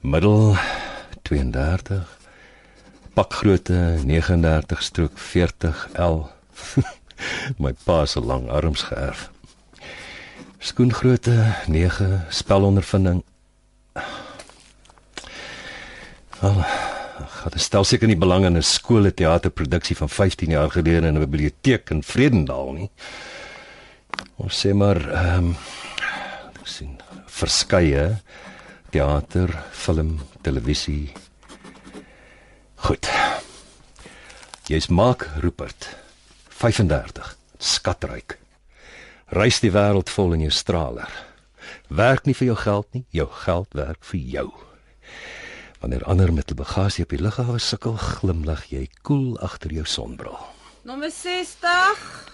middel 0.00 0.56
32 1.22 2.00
pakgrootte 3.14 3.98
39 4.04 4.82
strook 4.82 5.18
40 5.18 5.88
L. 5.92 6.30
My 7.62 7.74
pa 7.84 8.06
se 8.06 8.20
lang 8.20 8.48
arms 8.50 8.86
geërf. 8.88 9.28
Skoengrootte 10.58 11.36
9 11.68 12.24
spelondervinding. 12.30 13.20
Al 16.40 16.64
gaan 17.28 17.60
stel 17.60 17.84
seker 17.84 18.08
nie 18.08 18.18
belang 18.18 18.48
in 18.48 18.56
'n 18.56 18.62
skole 18.62 19.12
teaterproduksie 19.14 19.96
van 19.96 20.08
15 20.08 20.50
jaar 20.50 20.70
gelede 20.70 21.06
in 21.06 21.14
'n 21.14 21.26
biblioteek 21.28 21.90
in 21.90 22.02
Vredendal 22.02 22.72
nie 22.72 22.90
ons 24.36 24.60
sê 24.64 24.72
maar 24.72 25.00
ehm 25.00 25.52
um, 25.52 25.56
ek 26.62 26.68
sien 26.68 26.96
verskeie 27.26 28.20
teater, 28.92 29.50
film, 29.72 30.20
televisie. 30.42 31.12
Goed. 32.76 33.08
Jy's 34.68 34.88
Mark 34.88 35.28
Rupert. 35.40 35.88
35. 36.48 37.36
Skatryk. 37.58 38.36
Reis 39.32 39.62
die 39.64 39.72
wêreld 39.72 40.12
vol 40.12 40.36
in 40.36 40.44
jou 40.44 40.52
straler. 40.52 41.08
Werk 41.88 42.28
nie 42.28 42.36
vir 42.36 42.52
jou 42.52 42.58
geld 42.60 42.88
nie, 42.92 43.04
jou 43.16 43.28
geld 43.44 43.72
werk 43.78 44.04
vir 44.04 44.20
jou. 44.34 44.48
Wanneer 45.80 46.04
ander 46.04 46.32
met 46.32 46.50
'n 46.50 46.60
bagasie 46.60 47.04
op 47.04 47.10
die 47.10 47.22
lughawe 47.22 47.58
sukkel, 47.58 47.96
glimlag 47.96 48.70
jy 48.70 48.88
koel 49.02 49.38
agter 49.40 49.72
jou 49.72 49.84
sonbril. 49.84 50.38
Nommer 50.84 51.10
60. 51.10 52.31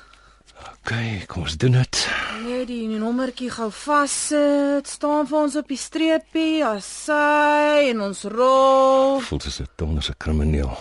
OK, 0.58 0.92
kom 1.26 1.42
ons 1.42 1.56
doen 1.56 1.76
dit. 1.78 2.00
Nee, 2.42 2.64
die 2.66 2.98
nommertjie 2.98 3.50
gou 3.50 3.68
vassit. 3.70 4.88
Staan 4.88 5.28
vir 5.28 5.38
ons 5.38 5.56
op 5.60 5.68
die 5.68 5.78
streepie, 5.78 6.64
assy 6.66 7.90
en 7.90 8.00
ons 8.08 8.24
rol. 8.32 9.20
Voel 9.20 9.40
soos 9.40 9.60
'n 9.60 9.68
donderse 9.76 10.14
krimineel. 10.16 10.72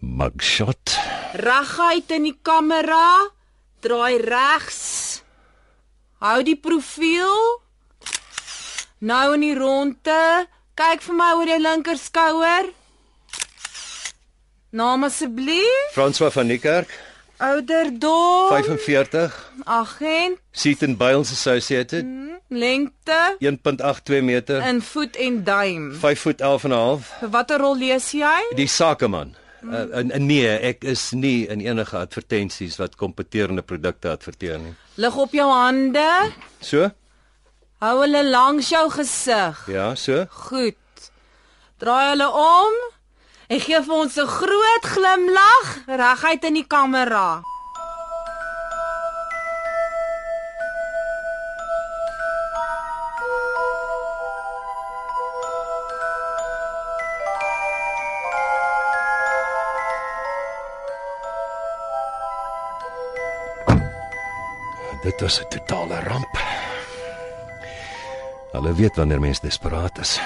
Mugshot. 0.00 0.98
Reguit 1.34 2.10
in 2.10 2.22
die 2.22 2.38
kamera. 2.42 3.30
Draai 3.80 4.18
regs. 4.18 5.22
Hou 6.20 6.42
die 6.42 6.56
profiel. 6.56 7.60
Nou 8.98 9.34
in 9.34 9.40
die 9.40 9.54
ronde. 9.54 10.48
Kyk 10.74 11.02
vir 11.02 11.14
my 11.14 11.32
oor 11.38 11.46
jou 11.46 11.60
linker 11.60 11.98
skouer. 11.98 12.70
Naam 14.74 15.04
asseblief. 15.04 15.92
François 15.94 16.32
van 16.34 16.46
Niekerk, 16.50 16.90
Ouderdom. 17.44 18.48
45, 18.48 19.52
Agent. 19.64 20.38
Seaton 20.52 20.96
Bales 20.96 21.30
Associated, 21.32 22.04
Lengte. 22.48 23.36
1.82 23.38 24.22
meter, 24.22 24.66
In 24.66 24.82
voet 24.82 25.16
en 25.16 25.44
duim. 25.44 25.94
5 25.94 26.20
voet 26.20 26.40
11 26.40 26.64
en 26.64 26.70
'n 26.70 26.76
half. 26.76 27.12
Vir 27.20 27.30
watter 27.30 27.58
rol 27.58 27.76
lees 27.76 28.10
jy? 28.10 28.54
Die 28.56 28.68
sakeman. 28.68 29.34
Uh, 29.64 29.96
en, 29.96 30.10
en 30.10 30.26
nee, 30.26 30.48
ek 30.48 30.84
is 30.84 31.10
nie 31.10 31.46
in 31.48 31.60
enige 31.60 31.96
advertensies 31.96 32.76
wat 32.76 32.96
kompeterende 33.00 33.62
produkte 33.62 34.08
adverteer 34.08 34.58
nie. 34.58 34.74
Lig 34.94 35.16
op 35.16 35.32
jou 35.32 35.48
hande. 35.50 36.32
So? 36.60 36.90
Hou 37.80 37.94
hulle 38.00 38.24
langs 38.28 38.68
jou 38.68 38.90
gesig. 38.90 39.64
Ja, 39.72 39.94
so. 39.94 40.24
Goed. 40.48 41.10
Draai 41.80 42.08
hulle 42.12 42.28
om 42.28 42.76
en 43.48 43.60
gee 43.60 43.80
vir 43.82 43.94
ons 43.94 44.16
'n 44.16 44.26
groot 44.26 44.84
glimlag 44.94 45.66
reguit 45.86 46.44
in 46.44 46.54
die 46.54 46.66
kamera. 46.66 47.42
Dit 65.04 65.20
was 65.20 65.40
'n 65.40 65.48
totale 65.48 66.00
ramp. 66.00 66.34
Hulle 68.52 68.74
weet 68.74 68.96
wanneer 68.96 69.20
mens 69.20 69.40
desperaat 69.40 69.98
is. 69.98 70.20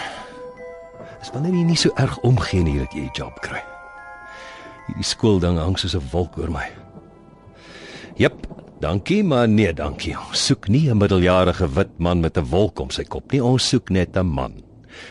Dis 1.18 1.33
wanneer 1.35 1.54
jy 1.54 1.64
nie 1.64 1.76
so 1.76 1.90
erg 1.98 2.18
omgee 2.26 2.62
nie 2.62 2.78
dat 2.78 2.94
jy 2.94 3.07
'n 3.07 3.14
job 3.14 3.40
kry. 3.40 3.62
Hierdie 4.87 5.04
skoolding 5.04 5.59
hang 5.59 5.76
soos 5.78 5.94
'n 5.94 6.11
wolk 6.12 6.38
oor 6.38 6.50
my. 6.50 6.68
Jep, 8.16 8.46
dankie, 8.81 9.22
maar 9.22 9.48
nee, 9.48 9.72
dankie. 9.72 10.16
Ons 10.18 10.46
soek 10.46 10.68
nie 10.68 10.90
'n 10.90 10.98
middeljarige 10.98 11.68
wit 11.74 11.98
man 11.98 12.20
met 12.20 12.37
'n 12.37 12.50
wolk 12.50 12.81
om 12.81 12.90
sy 12.90 13.04
kop 13.04 13.33
nie. 13.33 13.42
Ons 13.42 13.68
soek 13.68 13.90
net 13.90 14.16
'n 14.16 14.26
man. 14.26 14.62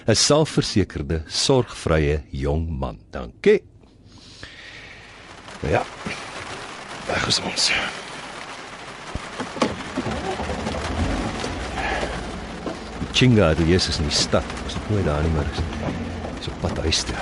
'n 0.08 0.16
Selfversekerde, 0.16 1.24
sorgvrye 1.28 2.24
jong 2.32 2.80
man. 2.80 3.00
Dankie. 3.12 3.62
Ja. 5.62 5.84
Weg 7.08 7.28
is 7.28 7.40
ons. 7.40 7.72
Chinga, 13.14 13.54
die 13.58 13.70
Jesus 13.72 14.00
in 14.02 14.08
die 14.10 14.16
stad. 14.16 14.46
Ons 14.66 14.76
het 14.78 14.90
nooit 14.92 15.06
daar 15.08 15.24
nie, 15.26 15.32
maar 15.36 15.48
is 15.52 15.62
so 16.46 16.54
pad 16.62 16.78
huis 16.86 17.04
toe. 17.08 17.18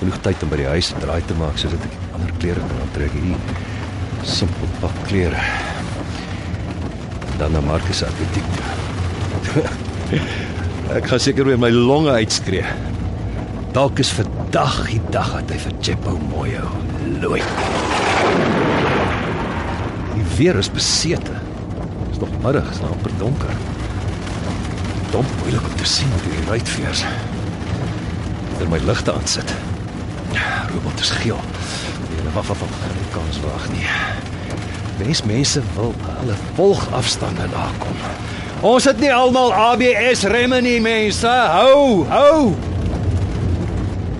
Genoeg 0.00 0.18
tyd 0.24 0.42
om 0.44 0.52
by 0.52 0.58
die 0.62 0.70
huis 0.72 0.90
te 0.92 1.02
draai 1.02 1.20
te 1.26 1.36
maak 1.38 1.58
sodat 1.60 1.84
ek 1.86 1.98
ander 2.16 2.32
klere 2.42 2.62
kan 2.66 2.82
aantrek 2.84 3.14
hier. 3.16 3.38
Simpel 4.26 4.70
pak 4.82 4.96
klere. 5.08 5.42
Dan 7.40 7.54
na 7.56 7.62
Marcus 7.64 7.98
se 8.02 8.10
atletiek 8.10 8.50
ek 10.92 11.06
gaan 11.08 11.20
seker 11.22 11.46
weer 11.48 11.60
my 11.60 11.70
longe 11.72 12.12
uitskree. 12.12 12.66
Dalk 13.72 14.00
is 14.02 14.12
vandag 14.12 14.82
die 14.90 15.00
dag 15.14 15.30
dat 15.38 15.54
hy 15.54 15.60
vir 15.64 15.76
Chepo 15.80 16.16
Moyo 16.28 16.68
looi. 17.22 17.40
Die 20.12 20.26
weer 20.36 20.58
is 20.60 20.68
besete. 20.72 21.38
Dit 21.72 22.18
is 22.18 22.20
nog 22.20 22.34
middag, 22.44 22.68
is 22.74 22.82
nou 22.84 22.92
amper 22.92 23.16
donker 23.22 23.71
dom 25.12 25.26
moeilik 25.42 25.64
om 25.64 25.74
te 25.76 25.84
sien 25.84 26.08
hoe 26.12 26.22
die 26.24 26.46
ruitveers 26.48 27.04
ter 28.58 28.68
my 28.68 28.78
ligte 28.86 29.12
aan 29.12 29.26
sit. 29.28 29.54
Robot 30.72 31.00
is 31.00 31.10
geel. 31.20 31.40
Die 32.08 32.16
hulle 32.16 32.32
wag 32.32 32.50
af 32.50 32.62
op 32.64 32.76
geen 32.80 33.08
kans 33.12 33.40
wag 33.44 33.66
nie. 33.74 33.84
Mens 35.02 35.22
mense 35.28 35.60
wil 35.74 35.92
hulle 36.06 36.36
volgafstande 36.56 37.48
nakom. 37.52 38.00
Ons 38.64 38.88
het 38.88 39.00
nie 39.02 39.12
almal 39.12 39.52
ABS 39.52 40.24
remme 40.32 40.60
nie 40.64 40.78
mense. 40.80 41.28
Hou, 41.28 42.06
hou. 42.08 42.52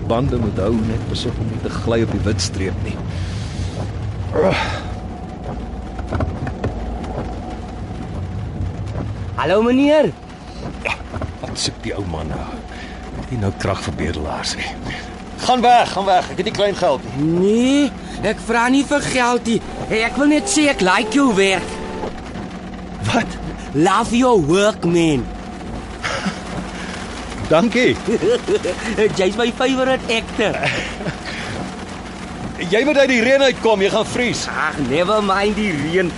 Bande 0.07 0.37
moet 0.37 0.59
hou 0.61 0.75
net 0.75 1.07
besig 1.09 1.33
om 1.39 1.49
nie 1.49 1.61
te 1.63 1.71
gly 1.73 2.03
op 2.05 2.13
die 2.13 2.25
wit 2.27 2.41
streep 2.41 2.85
nie. 2.85 2.97
Hallo 9.41 9.63
meneer. 9.65 10.13
Wat 11.53 11.61
soek 11.61 11.83
die 11.85 11.91
ou 11.93 12.01
man 12.09 12.31
nou? 12.33 12.45
Nie 13.29 13.37
nou 13.37 13.51
krag 13.61 13.77
vir 13.85 13.93
bedelaars 13.99 14.55
nie. 14.57 14.71
Gaan 15.43 15.61
weg, 15.61 15.91
gaan 15.93 16.07
weg. 16.07 16.31
Ek 16.33 16.39
het 16.41 16.47
nie 16.47 16.53
klein 16.55 16.77
geld 16.79 17.03
nie. 17.05 17.27
Nee, 17.29 17.83
ek 18.25 18.39
vra 18.41 18.63
nie 18.73 18.81
vir 18.89 19.03
geld 19.05 19.49
nie. 19.51 19.59
Ek 19.99 20.17
wil 20.17 20.31
net 20.31 20.49
sê 20.49 20.63
ek 20.71 20.81
like 20.81 21.13
jou 21.13 21.27
werk. 21.37 21.75
Wat? 23.11 23.37
Love 23.77 24.17
your 24.17 24.41
work, 24.49 24.81
man. 24.89 25.21
Dankie. 27.53 27.93
Jy's 29.19 29.37
my 29.37 29.51
favorite 29.53 30.09
actor. 30.09 30.57
Jy 32.73 32.81
moet 32.87 32.97
uit 33.03 33.11
die 33.11 33.21
reën 33.21 33.45
uitkom, 33.51 33.83
jy 33.85 33.91
gaan 33.93 34.09
vries. 34.09 34.47
Ag, 34.49 34.79
never 34.87 35.21
mind 35.21 35.59
die 35.59 35.69
reën. 35.83 36.09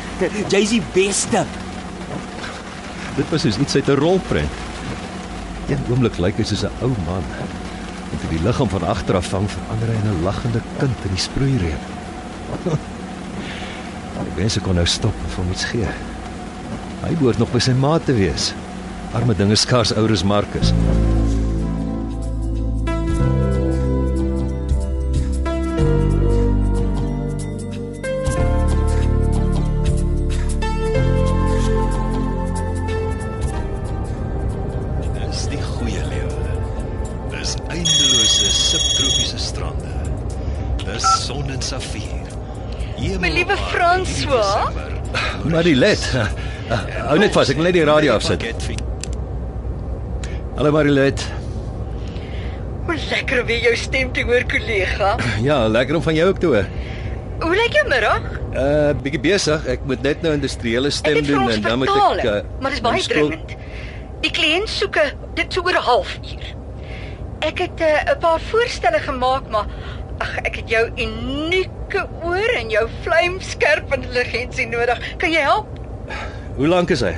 Jy's 0.47 0.77
die 0.77 0.83
beste. 0.95 1.43
Dit 3.19 3.27
was 3.33 3.43
soos 3.43 3.59
iets 3.59 3.75
uit 3.75 3.91
'n 3.91 3.99
rolprent. 3.99 4.64
Een 5.67 5.81
oomblik 5.89 6.17
lyk 6.21 6.37
hy 6.37 6.43
soos 6.43 6.63
'n 6.63 6.75
ou 6.81 6.93
man. 7.07 7.25
En 8.11 8.19
toe 8.19 8.29
die 8.29 8.43
liggaam 8.43 8.69
van 8.69 8.83
agter 8.83 9.15
af 9.15 9.27
vang, 9.33 9.49
verander 9.49 9.87
hy 9.87 9.97
in 10.01 10.09
'n 10.11 10.23
lagende 10.23 10.61
kind 10.77 10.97
in 11.05 11.13
die 11.15 11.25
sproeireën. 11.27 11.81
Die 14.25 14.41
mense 14.41 14.59
kon 14.59 14.75
nou 14.75 14.85
stop 14.85 15.13
en 15.23 15.35
hom 15.35 15.51
iets 15.51 15.65
gee. 15.65 15.89
Hy 17.03 17.15
behoort 17.19 17.37
nog 17.37 17.51
by 17.51 17.59
sy 17.59 17.73
ma 17.73 17.99
te 17.99 18.13
wees. 18.13 18.53
Arme 19.13 19.35
dinge 19.35 19.55
skaars 19.55 19.93
ouer 19.93 20.11
as 20.11 20.23
Markus. 20.23 20.71
Subtropiese 38.75 39.37
strande. 39.39 39.91
Dis 40.83 41.05
son 41.25 41.49
en 41.49 41.61
safier. 41.61 42.23
My 43.19 43.29
liewe 43.31 43.55
François, 43.71 44.71
Marilet. 45.51 46.03
Hou 47.05 47.17
net 47.21 47.35
vas, 47.35 47.51
ek 47.51 47.59
wil 47.59 47.67
net 47.69 47.77
die 47.77 47.85
radio 47.87 48.15
afsit. 48.17 48.43
Hallo 50.55 50.71
Marilet. 50.75 51.23
hoe 52.85 52.95
lekker 53.09 53.41
om 53.41 53.47
weer 53.49 53.63
jou 53.65 53.75
stem 53.81 54.11
te 54.13 54.23
hoor, 54.23 54.43
kollega. 54.49 55.15
Ja, 55.47 55.65
lekker 55.67 55.97
om 55.97 56.03
van 56.05 56.15
jou 56.15 56.27
ook 56.29 56.39
te 56.39 56.51
hoor. 56.51 56.67
Hoe 57.41 57.55
lyk 57.57 57.73
jou 57.75 57.87
middag? 57.91 58.27
Uh 58.55 58.91
bietjie 59.03 59.19
besig. 59.23 59.65
Ek 59.75 59.83
moet 59.89 60.03
net 60.05 60.21
nou 60.23 60.35
industriële 60.37 60.91
stem 60.93 61.19
doen 61.25 61.49
en 61.51 61.63
dan 61.65 61.81
moet 61.81 61.91
ek 61.91 62.21
uh, 62.23 62.37
maar 62.61 62.71
dit 62.71 62.79
is 62.79 62.85
baie 62.85 63.07
dringend. 63.09 63.57
Die 64.23 64.31
kliënt 64.31 64.71
soek 64.71 65.01
dit 65.35 65.51
so 65.51 65.65
oor 65.65 65.75
'n 65.75 65.87
halfuur. 65.89 66.54
Ek 67.45 67.59
het 67.61 67.81
eh, 67.83 68.01
'n 68.05 68.09
uh, 68.09 68.17
paar 68.19 68.39
voorstelle 68.41 68.99
gemaak, 68.99 69.49
maar 69.49 69.67
ag, 70.17 70.37
ek 70.49 70.55
het 70.55 70.69
jou 70.69 70.85
unieke 70.97 72.07
oor 72.23 72.51
en 72.57 72.69
jou 72.69 72.87
vlamskerp 73.03 73.93
intelligensie 73.93 74.67
nodig. 74.67 74.97
Kan 75.21 75.31
jy 75.31 75.43
help? 75.45 75.67
Hoe 76.55 76.67
lank 76.67 76.89
is 76.89 77.03
hy? 77.05 77.13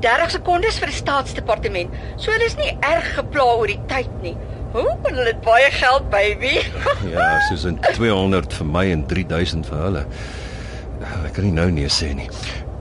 30 0.00 0.30
sekondes 0.30 0.78
vir 0.78 0.92
die 0.92 0.96
staatsdepartement. 0.96 1.92
So 2.16 2.32
hulle 2.32 2.48
is 2.48 2.56
nie 2.56 2.72
erg 2.80 3.14
gepla 3.18 3.44
oor 3.56 3.66
die 3.66 3.80
tyd 3.90 4.12
nie. 4.22 4.36
Hoe 4.72 4.96
kan 5.02 5.12
hulle 5.12 5.32
dit 5.32 5.40
baie 5.44 5.70
geld, 5.70 6.10
baby? 6.10 6.60
Ja, 7.14 7.40
soos 7.48 7.64
in 7.64 7.78
200 7.92 8.52
vir 8.52 8.66
my 8.66 8.86
en 8.92 9.06
3000 9.06 9.68
vir 9.68 9.82
hulle. 9.84 10.06
Ek 11.24 11.32
kan 11.36 11.44
nie 11.44 11.52
nou 11.52 11.68
nee 11.70 11.88
sê 11.92 12.14
nie. 12.16 12.28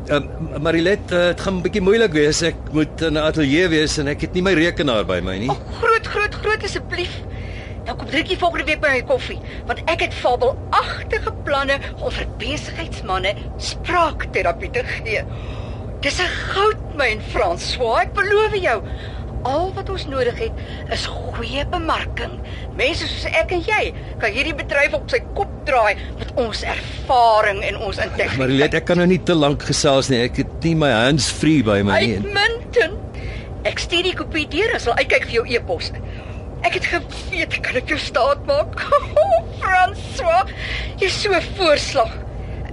Um, 0.05 0.27
Marilet, 0.61 1.01
uh, 1.09 1.31
dit 1.33 1.39
gaan 1.41 1.55
'n 1.57 1.61
bietjie 1.65 1.81
moeilik 1.81 2.13
wees. 2.13 2.41
Ek 2.41 2.55
moet 2.71 3.01
in 3.01 3.17
'n 3.17 3.25
ateljee 3.25 3.67
wees 3.67 3.97
en 3.97 4.07
ek 4.07 4.21
het 4.21 4.33
nie 4.33 4.41
my 4.41 4.53
rekenaar 4.53 5.05
by 5.05 5.19
my 5.19 5.37
nie. 5.37 5.49
Groot, 5.79 6.05
groot, 6.05 6.35
groot 6.35 6.63
asseblief. 6.63 7.23
Nou 7.85 7.97
kom 7.97 8.07
drink 8.07 8.27
jy 8.27 8.37
volgende 8.37 8.65
week 8.65 8.81
by 8.81 8.89
my 8.89 9.01
koffie, 9.01 9.39
want 9.65 9.81
ek 9.85 10.01
het 10.01 10.13
fabelagtige 10.13 11.33
planne 11.43 11.79
om 12.01 12.11
vir 12.11 12.27
besigheidsmense 12.37 13.35
spraakterapie 13.57 14.69
te 14.69 14.83
gee. 14.83 15.23
Dis 16.01 16.19
'n 16.21 16.29
goudmyn, 16.53 17.21
François, 17.33 18.01
ek 18.01 18.13
beloof 18.13 18.55
jou. 18.61 18.81
Al 19.43 19.73
wat 19.73 19.89
ons 19.89 20.05
nodig 20.05 20.37
het 20.37 20.51
is 20.91 21.05
goeie 21.05 21.65
bemarking. 21.65 22.39
Mense 22.75 23.07
soos 23.07 23.25
ek 23.31 23.53
en 23.55 23.61
jy 23.63 23.83
kan 24.19 24.33
hierdie 24.35 24.55
bedryf 24.57 24.97
op 24.97 25.07
sy 25.11 25.21
kop 25.37 25.51
draai 25.67 25.95
met 26.19 26.33
ons 26.41 26.63
ervaring 26.67 27.61
en 27.63 27.77
ons 27.87 27.95
integriteit. 28.03 28.39
Marilet, 28.41 28.75
ek 28.81 28.87
kan 28.89 28.99
nou 28.99 29.07
nie 29.07 29.21
te 29.23 29.35
lank 29.37 29.63
gesels 29.63 30.09
nie. 30.11 30.19
Ek 30.27 30.41
het 30.43 30.57
nie 30.67 30.75
my 30.81 30.91
hands 30.91 31.29
free 31.31 31.63
by 31.63 31.79
my 31.87 32.01
nie. 32.03 32.17
Uitmuntend. 32.19 33.01
Ek 33.65 33.79
stuur 33.81 34.03
die 34.05 34.13
kopie 34.19 34.43
deur 34.51 34.75
en 34.75 34.83
sal 34.83 34.99
uitkyk 34.99 35.29
vir 35.29 35.37
jou 35.39 35.45
e-pos. 35.55 35.89
Ek 36.65 36.75
het 36.77 36.85
geweet 36.91 37.55
ek 37.57 37.63
kan 37.65 37.79
dit 37.79 37.95
jou 37.95 37.99
staat 38.01 38.43
maak. 38.49 38.75
François, 39.61 40.51
jy's 41.01 41.15
so 41.23 41.39
voorslag. 41.55 42.11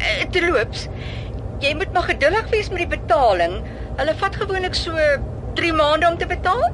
Eh, 0.03 0.27
Terloops, 0.35 0.89
jy 1.63 1.73
moet 1.79 1.95
maar 1.95 2.11
geduldig 2.11 2.51
wees 2.51 2.73
met 2.75 2.85
die 2.85 2.91
betaling. 2.99 3.61
Hulle 4.03 4.19
vat 4.19 4.37
gewoonlik 4.43 4.75
so 4.77 4.99
3 5.57 5.73
maande 5.79 6.11
om 6.11 6.19
te 6.19 6.27
betaal. 6.27 6.71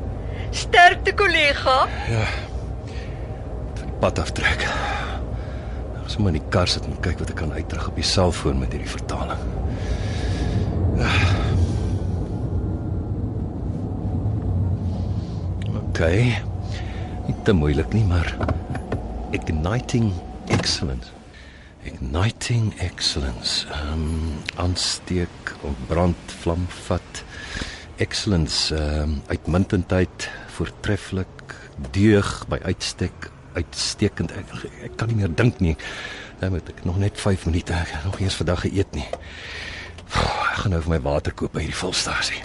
Sterkte 0.55 1.13
kollega. 1.19 1.83
Ja. 2.09 2.27
Pad 3.99 4.19
aftrek. 4.23 4.63
Ek 5.99 6.11
sommer 6.13 6.31
in 6.31 6.39
die 6.39 6.51
kar 6.55 6.71
sit 6.71 6.85
en 6.87 6.95
kyk 7.03 7.19
wat 7.19 7.33
ek 7.33 7.41
kan 7.41 7.51
uitdruk 7.51 7.89
op 7.91 7.97
die 7.99 8.07
selfoon 8.07 8.61
met 8.63 8.71
hierdie 8.71 8.91
vertaling. 8.93 9.41
OK. 15.81 16.01
Nie 17.27 17.35
te 17.43 17.55
moeilik 17.59 17.91
nie, 17.97 18.05
maar 18.07 18.31
igniting 19.35 20.13
excellence. 20.55 21.11
Igniting 21.83 22.69
excellence. 22.85 23.67
Ehm 23.67 24.05
um, 24.05 24.37
aansteek, 24.63 25.57
ontbrand, 25.67 26.37
vlam 26.45 26.69
vat. 26.87 27.25
Excellence, 27.99 28.71
ehm 28.75 29.17
um, 29.17 29.19
uitmuntendheid, 29.27 30.31
voortreffelik, 30.55 31.59
deug 31.99 32.31
by 32.47 32.63
uitstek, 32.63 33.33
uitstekend. 33.59 34.33
Ek, 34.39 34.53
ek 34.89 34.97
kan 35.01 35.11
nie 35.11 35.19
meer 35.21 35.33
dink 35.35 35.61
nie. 35.65 35.77
Nou 36.41 36.53
moet 36.55 36.69
ek 36.71 36.85
nog 36.87 37.01
net 37.03 37.19
5 37.21 37.49
minute. 37.51 37.75
Ek 37.75 37.95
het 37.97 38.07
nog 38.07 38.21
eers 38.23 38.39
vandag 38.39 38.63
geëet 38.67 38.95
nie. 38.99 39.09
Ek 40.09 40.63
gaan 40.63 40.75
nou 40.75 40.83
vir 40.85 40.95
my 40.97 41.01
water 41.05 41.35
koop 41.35 41.55
by 41.55 41.65
hierdie 41.67 41.79
volstasie. 41.79 42.43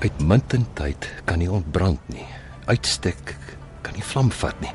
Uitmuntendheid 0.00 1.08
kan 1.28 1.42
nie 1.42 1.50
ontbrand 1.52 2.00
nie. 2.12 2.24
Uitstek 2.70 3.34
kan 3.84 3.96
nie 3.96 4.04
vlam 4.04 4.30
vat 4.32 4.56
nie. 4.64 4.72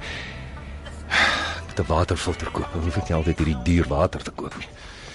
Ek 1.10 1.66
moet 1.68 1.80
'n 1.80 1.90
waterfilter 1.90 2.52
koop. 2.52 2.70
Ek 2.76 2.84
hoef 2.84 3.10
nie 3.10 3.18
altyd 3.18 3.38
hierdie 3.38 3.64
duur 3.64 3.88
water 3.88 4.22
te 4.22 4.32
koop 4.32 4.54
nie. 4.58 4.70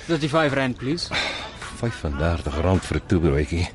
35 0.07 0.55
rand 0.55 0.77
please. 0.77 1.15
35 1.81 2.61
rand 2.61 2.85
vir 2.85 2.97
'n 2.97 3.07
toebroodjie. 3.07 3.69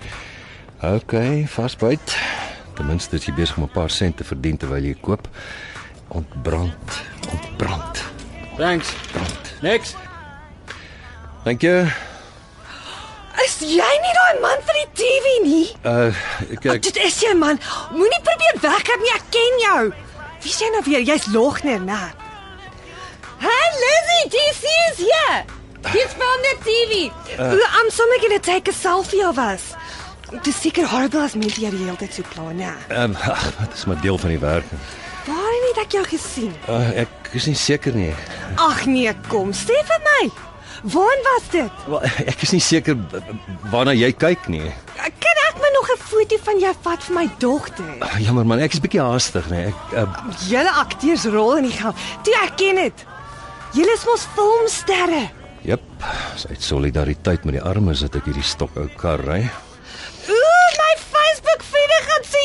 OK, 0.81 1.13
vasbyt. 1.47 2.17
Ten 2.75 2.85
minste 2.85 3.15
is 3.15 3.25
jy 3.25 3.33
besig 3.33 3.57
om 3.57 3.63
'n 3.63 3.71
paar 3.71 3.89
sent 3.89 4.17
te 4.17 4.23
verdien 4.23 4.57
terwyl 4.57 4.83
jy 4.83 4.95
koop. 5.01 5.27
Ontbrand, 6.07 6.91
ontbrand. 7.31 8.03
Thanks. 8.57 8.93
Next. 9.61 9.95
Dank 11.43 11.61
jy. 11.61 11.87
Is 13.45 13.59
jy 13.59 13.91
nie 14.03 14.13
daai 14.15 14.39
man 14.41 14.59
van 14.65 14.75
die 14.81 14.89
TV 14.93 15.25
nie? 15.43 15.67
Uh 15.83 16.13
ek 16.51 16.65
ek 16.65 16.81
Dit 16.81 16.97
is 16.97 17.19
jy 17.21 17.33
man. 17.33 17.59
Moenie 17.91 18.21
probeer 18.23 18.55
weghard 18.61 19.01
nie, 19.01 19.13
ek 19.15 19.25
ken 19.31 19.59
jou. 19.59 19.93
Wie 20.43 20.51
sê 20.53 20.69
nou 20.71 20.83
weer 20.85 21.01
jy's 21.01 21.25
Logner, 21.33 21.79
né? 21.79 22.13
Hey 23.39 23.67
Lizzie, 23.81 24.37
you 24.37 24.53
see 24.53 24.77
us 24.91 24.97
here? 24.97 25.45
He's 25.93 26.13
from 26.13 26.37
the 26.47 26.55
TV. 26.65 27.11
Uh, 27.37 27.59
I'm 27.77 27.89
somewhere 27.91 28.19
gonna 28.19 28.39
take 28.39 28.67
a 28.67 28.73
selfie 28.73 29.23
of 29.23 29.37
us. 29.37 29.75
Dit 30.31 30.47
is 30.47 30.61
seker 30.61 30.87
horrible 30.89 31.21
as 31.21 31.35
mense 31.37 31.61
jy 31.61 31.69
die 31.69 31.83
hele 31.83 31.97
tyd 32.01 32.13
so 32.13 32.25
pla, 32.33 32.49
né? 32.57 32.71
ehm 32.89 33.13
ag, 33.15 33.43
dit 33.59 33.77
is 33.77 33.85
maar 33.85 34.01
deel 34.01 34.17
van 34.17 34.33
die 34.33 34.41
werk. 34.41 34.71
Waar 35.25 35.53
het 35.69 35.79
ek 35.85 35.95
jou 35.97 36.03
gesien? 36.05 36.51
Uh, 36.69 37.05
ek 37.05 37.31
is 37.37 37.47
nie 37.49 37.57
seker 37.57 37.95
nie. 37.97 38.11
Ag 38.61 38.85
nee, 38.89 39.13
kom, 39.29 39.53
sê 39.53 39.77
vir 39.89 40.01
my. 40.05 40.23
Waar 40.93 41.21
was 41.25 41.47
dit? 41.53 41.85
Wel, 41.89 42.03
ek 42.31 42.43
is 42.45 42.51
nie 42.53 42.61
seker 42.61 42.97
waarna 43.73 43.95
jy 43.97 44.11
kyk 44.13 44.49
nie. 44.53 44.67
Kan 45.25 45.41
ek 45.47 45.57
my 45.61 45.71
nog 45.77 45.89
'n 45.93 46.01
foto 46.09 46.37
van 46.45 46.59
jou 46.61 46.73
vat 46.85 47.01
vir 47.07 47.15
my 47.15 47.25
dogter? 47.41 47.89
Uh, 48.01 48.17
jammer 48.21 48.45
man, 48.45 48.61
ek 48.61 48.73
is 48.77 48.81
bietjie 48.83 49.01
haastig, 49.01 49.49
nee. 49.49 49.73
Ek 49.73 49.97
uh, 49.97 50.05
Julle 50.49 50.73
akteurs 50.81 51.25
rol 51.25 51.57
in 51.61 51.69
die 51.69 51.77
gang. 51.77 51.95
Toe 52.23 52.35
ek 52.43 52.57
ken 52.61 52.81
dit. 52.81 53.05
Julle 53.73 53.93
is 53.93 54.05
mos 54.05 54.27
filmsterre. 54.35 55.29
Jep, 55.65 55.81
is 56.35 56.45
uit 56.47 56.61
solidariteit 56.61 57.45
met 57.45 57.57
die 57.57 57.65
armes 57.65 58.05
dat 58.05 58.15
ek 58.15 58.29
hierdie 58.29 58.45
stokou 58.45 58.85
kar 58.99 59.19
ry. 59.25 59.41
Ooh, 60.29 60.69
my 60.77 60.93
Facebook-vriende 61.01 61.99
gaan 62.05 62.23
se 62.29 62.41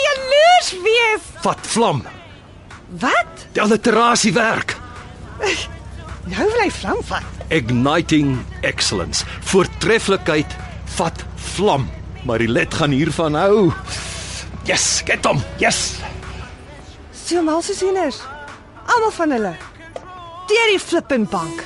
wees. 0.84 1.28
Vat 1.44 1.66
vlam. 1.66 2.02
Wat? 3.00 3.46
Die 3.54 3.62
alliterasie 3.62 4.32
werk. 4.36 4.76
Nou 6.30 6.46
wil 6.46 6.60
hy 6.62 6.70
vlam 6.74 7.00
vat. 7.08 7.38
Igniting 7.54 8.36
excellence. 8.66 9.24
Voortreffelikheid 9.50 10.54
vat 10.98 11.24
vlam. 11.54 11.88
Marilet 12.28 12.74
gaan 12.76 12.94
hiervan 12.94 13.38
hou. 13.38 13.70
Yes, 14.68 15.00
get 15.06 15.24
hom. 15.24 15.40
Yes. 15.62 15.98
So 17.16 17.42
mal 17.42 17.62
se 17.62 17.74
sieners. 17.74 18.20
Almal 18.90 19.14
van 19.16 19.36
hulle. 19.36 19.54
Deur 20.50 20.72
die 20.74 20.82
flipping 20.82 21.28
bank. 21.30 21.64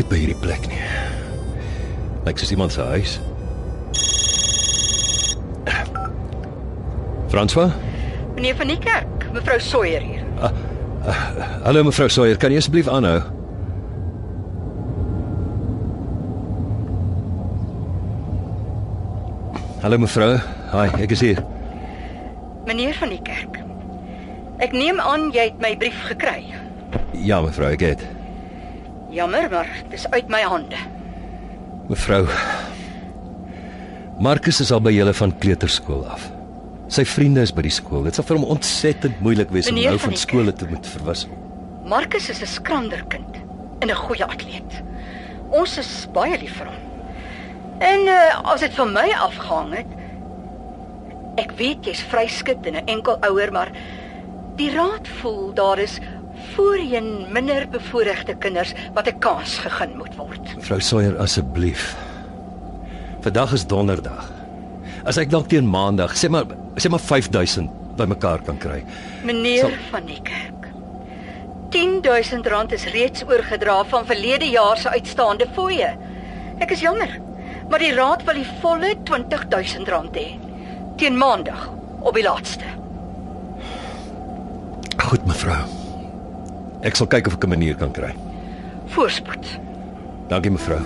Nooit 0.00 0.08
by 0.08 0.18
hierdie 0.22 0.40
plek 0.40 0.62
nie. 0.70 0.80
Lyk 2.24 2.38
soos 2.40 2.52
iemand 2.54 2.72
se 2.72 2.84
huis. 2.88 3.18
François? 7.28 7.74
Meneer 8.34 8.56
van 8.56 8.70
die 8.72 8.78
kerk, 8.80 9.26
mevrou 9.34 9.58
Sawyer 9.60 10.00
hier. 10.00 10.24
Hallo 11.66 11.84
mevrou 11.84 12.08
Sawyer, 12.08 12.38
kan 12.40 12.52
jy 12.52 12.62
asseblief 12.62 12.88
aanhou? 12.88 13.20
Hallo 19.84 20.00
mevrou. 20.00 20.38
Hi, 20.72 20.86
ek 21.04 21.12
is 21.16 21.24
hier. 21.24 21.42
Meneer 22.68 22.96
van 22.96 23.12
die 23.12 23.20
kerk. 23.26 23.60
Ek 24.64 24.72
neem 24.76 25.00
aan 25.00 25.28
jy 25.36 25.50
het 25.50 25.60
my 25.60 25.74
brief 25.76 26.00
gekry. 26.08 26.48
Ja 27.20 27.42
mevrou, 27.44 27.68
ek 27.76 27.84
het. 27.84 28.08
Jammer, 29.10 29.50
maar 29.50 29.68
dis 29.90 30.06
uit 30.10 30.28
my 30.28 30.40
hande. 30.46 30.76
Mevrou. 31.88 32.26
Marcus 34.22 34.60
is 34.60 34.70
al 34.70 34.82
by 34.84 34.92
julle 34.94 35.14
van 35.16 35.32
kleuterskool 35.42 36.04
af. 36.06 36.28
Sy 36.90 37.02
vriende 37.06 37.42
is 37.42 37.52
by 37.54 37.64
die 37.66 37.74
skool. 37.74 38.04
Dit 38.06 38.18
sal 38.18 38.26
vir 38.28 38.38
hom 38.38 38.46
ontsettend 38.54 39.18
moeilik 39.24 39.50
wees 39.54 39.70
om 39.70 39.74
Meneer 39.74 39.96
nou 39.96 40.02
van 40.02 40.12
van 40.12 40.20
skole 40.22 40.54
te 40.54 40.68
moet 40.70 40.86
verwissel. 40.86 41.34
Marcus 41.90 42.28
is 42.30 42.42
'n 42.42 42.46
skrander 42.46 43.02
kind 43.08 43.36
en 43.80 43.90
'n 43.90 44.02
goeie 44.06 44.24
atleet. 44.24 44.82
Ons 45.50 45.78
is 45.78 46.06
baie 46.12 46.38
lief 46.38 46.56
vir 46.58 46.66
hom. 46.66 46.80
En 47.80 48.00
uh, 48.06 48.52
as 48.52 48.60
dit 48.60 48.74
van 48.74 48.92
my 48.92 49.08
afgehang 49.10 49.74
het, 49.74 49.90
ek 51.36 51.52
weet 51.56 51.84
jy's 51.84 52.02
vryskut 52.02 52.66
en 52.66 52.76
'n 52.76 52.86
enkel 52.86 53.16
ouer, 53.20 53.52
maar 53.52 53.72
die 54.56 54.70
raad 54.70 55.08
voel 55.08 55.54
daar 55.54 55.78
is 55.78 55.98
voorheen 56.60 57.26
minder 57.32 57.64
bevoorregte 57.72 58.34
kinders 58.38 58.72
wat 58.94 59.06
'n 59.08 59.18
kans 59.18 59.58
gegee 59.58 59.94
moet 59.96 60.14
word. 60.16 60.56
Mevrou 60.56 60.80
Sawyer, 60.80 61.18
asseblief. 61.18 61.96
Vandag 63.20 63.52
is 63.52 63.66
donderdag. 63.66 64.30
As 65.04 65.16
ek 65.16 65.30
dalk 65.30 65.48
teen 65.48 65.68
maandag, 65.68 66.12
sê 66.16 66.28
maar 66.28 66.44
sê 66.76 66.88
maar 66.90 67.00
5000 67.00 67.70
bymekaar 67.96 68.42
kan 68.42 68.58
kry. 68.58 68.84
Meneer 69.24 69.58
Sal- 69.60 69.90
van 69.90 70.04
die 70.06 70.20
kerk. 70.22 70.68
10000 71.70 72.46
rand 72.46 72.72
is 72.72 72.84
reeds 72.84 73.24
oorgedra 73.28 73.84
van 73.84 74.06
verlede 74.06 74.48
jaar 74.50 74.76
se 74.76 74.88
uitstaande 74.88 75.46
fooie. 75.54 75.96
Ek 76.58 76.70
is 76.70 76.80
jammer, 76.80 77.20
maar 77.68 77.78
die 77.78 77.94
raad 77.94 78.24
wil 78.24 78.34
die 78.34 78.48
volle 78.60 78.94
20000 79.04 79.88
rand 79.88 80.14
hê 80.16 80.38
teen 80.96 81.16
maandag 81.16 81.70
op 82.00 82.14
die 82.14 82.22
laaste. 82.22 82.64
Goed 84.98 85.26
mevrou. 85.26 85.79
Ek 86.80 86.96
sal 86.96 87.10
kyk 87.12 87.28
of 87.28 87.36
ek 87.36 87.44
'n 87.44 87.50
manier 87.52 87.76
kan 87.76 87.92
kry. 87.92 88.14
Voorspoed. 88.96 89.44
Dankie 90.28 90.50
mevrou. 90.50 90.80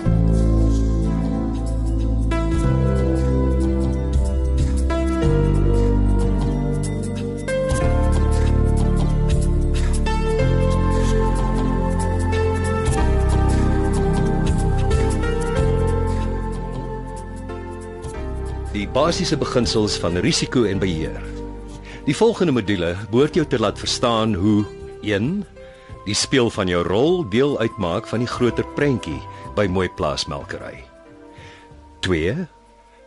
Die 18.74 18.88
basiese 18.90 19.37
beginsels 19.38 19.94
van 20.02 20.16
risiko 20.16 20.64
en 20.64 20.78
beheer. 20.83 21.22
Die 22.04 22.16
volgende 22.16 22.52
module 22.52 22.96
behoort 23.11 23.35
jou 23.35 23.46
te 23.46 23.59
laat 23.59 23.78
verstaan 23.78 24.35
hoe 24.35 24.64
1 25.02 25.44
die 26.04 26.16
speel 26.16 26.50
van 26.52 26.68
jou 26.68 26.82
rol 26.84 27.22
deel 27.32 27.56
uitmaak 27.60 28.08
van 28.10 28.20
die 28.20 28.28
groter 28.28 28.66
prentjie 28.76 29.20
by 29.56 29.64
Mooi 29.72 29.88
Plaasmelkery. 29.96 30.82
2 32.04 32.44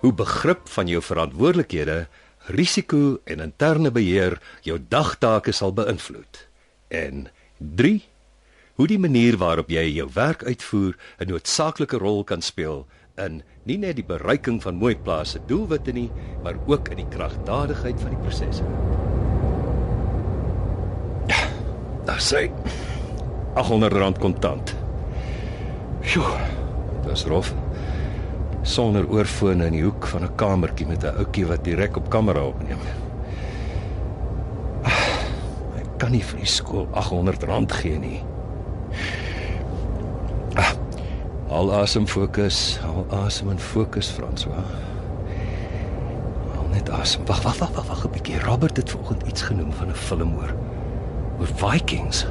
hoe 0.02 0.14
begrip 0.14 0.68
van 0.70 0.90
jou 0.90 1.02
verantwoordelikhede, 1.02 2.06
risiko 2.54 3.18
en 3.26 3.42
interne 3.42 3.92
beheer 3.94 4.38
jou 4.66 4.78
dagtake 4.90 5.54
sal 5.54 5.74
beïnvloed. 5.78 6.46
En 6.90 7.28
3 7.58 8.02
hoe 8.78 8.88
die 8.90 9.00
manier 9.02 9.38
waarop 9.42 9.70
jy 9.74 9.88
jou 9.90 10.10
werk 10.14 10.44
uitvoer 10.44 10.98
'n 11.20 11.30
noodsaaklike 11.30 11.98
rol 11.98 12.24
kan 12.24 12.42
speel 12.42 12.86
in 13.18 13.42
nie 13.64 13.78
net 13.78 13.96
die 13.96 14.06
bereiking 14.06 14.62
van 14.62 14.76
Mooi 14.76 14.96
Plaas 14.96 15.32
se 15.32 15.40
doelwitte 15.46 15.92
nie, 15.92 16.12
maar 16.44 16.56
ook 16.66 16.90
in 16.90 16.98
die 16.98 17.10
kragdadigheid 17.10 18.00
van 18.02 18.10
die 18.10 18.22
prosesse. 18.22 18.64
Daar 22.08 22.22
sê 22.24 22.48
R800 23.58 24.20
kontant. 24.22 24.72
Sjoe, 26.08 26.38
dis 27.08 27.26
rof. 27.28 27.50
Sonder 28.68 29.08
oorfone 29.12 29.66
in 29.68 29.76
die 29.76 29.84
hoek 29.84 30.08
van 30.08 30.24
'n 30.24 30.36
kamertjie 30.40 30.88
met 30.88 31.04
'n 31.04 31.18
ouetjie 31.20 31.46
wat 31.48 31.64
direk 31.64 31.98
op 31.98 32.10
kamera 32.10 32.44
opneem. 32.46 32.80
Ah, 34.84 34.92
Ek 35.80 35.88
kan 35.98 36.12
nie 36.12 36.24
vir 36.24 36.38
die 36.40 36.46
skool 36.48 36.88
R800 36.94 37.72
gee 37.74 37.98
nie. 38.00 38.24
Ah, 40.56 40.72
Al 41.50 41.72
asem 41.74 42.08
fokus, 42.08 42.80
al 42.84 43.06
asem 43.26 43.50
en 43.50 43.60
fokus 43.60 44.10
François. 44.12 44.64
Al 46.58 46.68
net 46.72 46.90
asem. 46.90 47.26
Wag, 47.26 47.42
wag, 47.44 47.58
wag, 47.60 47.72
wag, 47.88 48.06
'n 48.06 48.12
bietjie. 48.12 48.40
Robert 48.40 48.78
het 48.78 48.90
vanoggend 48.90 49.24
iets 49.28 49.42
genoem 49.42 49.72
van 49.72 49.88
'n 49.88 49.94
film 49.94 50.36
oor 50.38 50.54
oor 51.40 51.48
Vikings. 51.62 52.26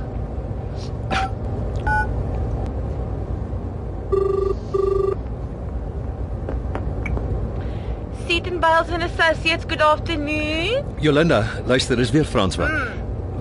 Seaton 8.26 8.58
Bales 8.60 8.88
and 8.90 9.02
Associates, 9.04 9.64
good 9.64 9.80
afternoon. 9.80 10.84
Jolanda, 11.00 11.44
luister, 11.66 11.96
dis 11.96 12.10
weer 12.10 12.24
François. 12.26 12.70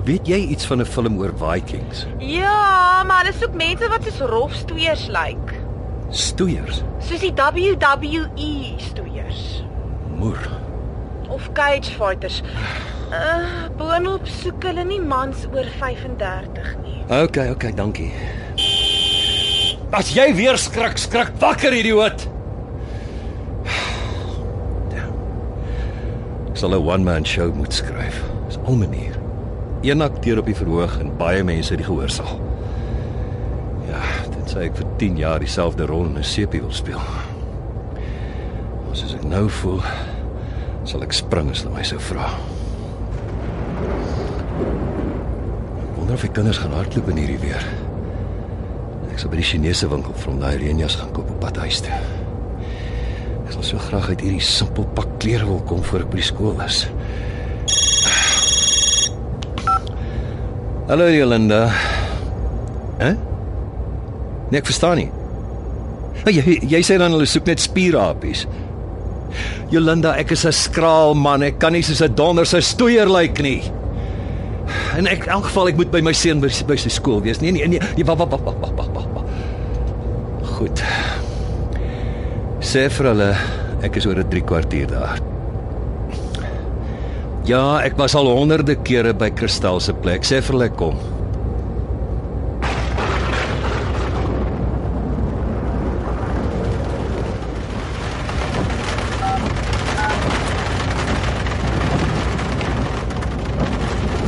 Weet 0.06 0.28
jy 0.30 0.38
iets 0.54 0.66
van 0.70 0.82
'n 0.82 0.86
film 0.86 1.18
oor 1.18 1.34
Vikings? 1.38 2.06
Ja, 2.20 3.04
maar 3.08 3.24
hulle 3.26 3.34
soek 3.40 3.54
mense 3.58 3.88
wat 3.90 4.04
soos 4.04 4.20
rolstoeiers 4.30 5.08
lyk. 5.08 5.56
Stoeiers, 6.10 6.84
Soos 7.00 7.20
die 7.20 7.34
WWE 7.34 8.74
stoeiers 8.78 9.64
moer. 10.18 10.38
of 11.30 11.50
cage 11.54 11.90
fighters. 11.92 12.42
Uh, 13.16 13.68
boonop 13.80 14.28
soek 14.42 14.66
hulle 14.68 14.84
nie 14.88 15.00
mans 15.00 15.46
oor 15.54 15.68
35 15.80 16.72
nie. 16.84 16.98
Okay, 17.08 17.52
okay, 17.54 17.72
dankie. 17.76 18.12
As 19.96 20.10
jy 20.12 20.26
weer 20.36 20.58
skrik, 20.60 20.98
skrik 21.00 21.36
wakker 21.40 21.76
idioot. 21.76 22.26
Ek 26.50 26.60
sal 26.60 26.72
'n 26.76 26.84
one-man 26.88 27.26
show 27.28 27.52
moet 27.52 27.74
skryf. 27.74 28.20
Dis 28.48 28.60
al 28.66 28.76
manier. 28.80 29.16
Een 29.84 30.02
akteur 30.02 30.40
op 30.40 30.46
die 30.46 30.56
verhoog 30.56 31.00
en 31.00 31.16
baie 31.18 31.44
mense 31.44 31.76
die 31.76 31.84
gehoor 31.84 32.10
sal. 32.10 32.40
Ja, 33.88 34.02
dit 34.32 34.52
sê 34.52 34.66
ek 34.68 34.76
vir 34.80 34.88
10 34.98 35.18
jaar 35.18 35.40
dieselfde 35.40 35.86
rol 35.86 36.06
in 36.06 36.18
'n 36.18 36.24
sepie 36.24 36.62
wil 36.62 36.72
speel. 36.72 37.02
Soos 38.92 39.14
ek 39.14 39.24
nou 39.24 39.50
voel, 39.50 39.84
sal 40.84 41.04
ek 41.04 41.14
spring 41.14 41.52
as 41.52 41.64
hulle 41.64 41.76
my 41.76 41.84
sou 41.84 42.00
vra. 42.00 42.55
Of 46.16 46.24
die 46.24 46.32
kinders 46.32 46.62
gaan 46.64 46.72
hardloop 46.72 47.10
in 47.12 47.18
hierdie 47.20 47.42
weer. 47.42 47.64
Ek 49.12 49.20
sal 49.20 49.32
by 49.34 49.40
die 49.42 49.48
Chinese 49.48 49.88
winkel 49.92 50.16
hom 50.24 50.38
daai 50.40 50.56
reënjas 50.62 50.96
gaan 51.02 51.12
koop 51.16 51.28
op 51.34 51.42
pad 51.44 51.60
huis 51.66 51.82
toe. 51.84 51.98
Ek 53.42 53.52
sal 53.52 53.66
so 53.68 53.82
graag 53.90 54.08
uit 54.14 54.24
hierdie 54.24 54.44
simpel 54.44 54.88
pak 54.96 55.18
klere 55.20 55.48
wil 55.50 55.60
kom 55.68 55.84
voor 55.84 56.06
ek 56.06 56.14
by 56.14 56.22
die 56.22 56.28
skool 56.30 56.64
is. 56.64 56.86
Hallo 60.88 61.12
Jolanda. 61.12 61.62
Hæ? 63.02 63.12
Nee, 64.52 64.60
ek 64.62 64.70
verstaan 64.72 65.02
nie. 65.04 65.10
Oh, 66.24 66.32
jy 66.32 66.60
jy 66.64 66.86
sê 66.86 67.00
dan 67.02 67.12
hulle 67.12 67.28
soek 67.28 67.50
net 67.50 67.60
spierapies. 67.60 68.46
Jolanda, 69.74 70.16
ek 70.16 70.32
is 70.32 70.46
'n 70.46 70.56
skraal 70.56 71.14
man. 71.14 71.44
Ek 71.44 71.60
kan 71.60 71.74
nie 71.74 71.84
soos 71.84 72.02
'n 72.02 72.16
donder 72.16 72.46
se 72.46 72.62
stoeier 72.62 73.10
lyk 73.10 73.42
nie. 73.42 73.64
En 74.98 75.08
ek 75.08 75.26
in 75.26 75.32
elk 75.36 75.50
geval 75.50 75.72
ek 75.74 75.80
moet 75.82 75.92
by 75.92 76.02
my 76.06 76.14
seun 76.16 76.42
by, 76.44 76.50
by 76.68 76.78
sy 76.80 76.90
skool 76.94 77.22
wees. 77.26 77.42
Nee 77.42 77.52
nee 77.52 77.68
nee, 77.68 77.80
nee 77.98 78.08
wag 78.08 78.18
wag 78.18 78.30
wag 78.32 78.58
wag 78.62 78.90
wag 78.96 79.08
wag. 79.14 79.26
Goed. 80.56 80.84
Sê 82.64 82.88
vir 82.90 83.12
hulle 83.12 83.32
ek 83.86 83.98
is 84.00 84.06
oor 84.08 84.20
'n 84.20 84.30
3 84.30 84.42
kwartier 84.42 84.88
daar. 84.90 85.20
Ja, 87.46 87.80
ek 87.86 87.98
was 87.98 88.16
al 88.16 88.26
honderde 88.26 88.76
kere 88.82 89.14
by 89.14 89.30
Kristal 89.30 89.80
se 89.80 89.94
plek. 89.94 90.24
Sê 90.26 90.42
vir 90.42 90.56
hulle 90.56 90.70
kom. 90.70 90.98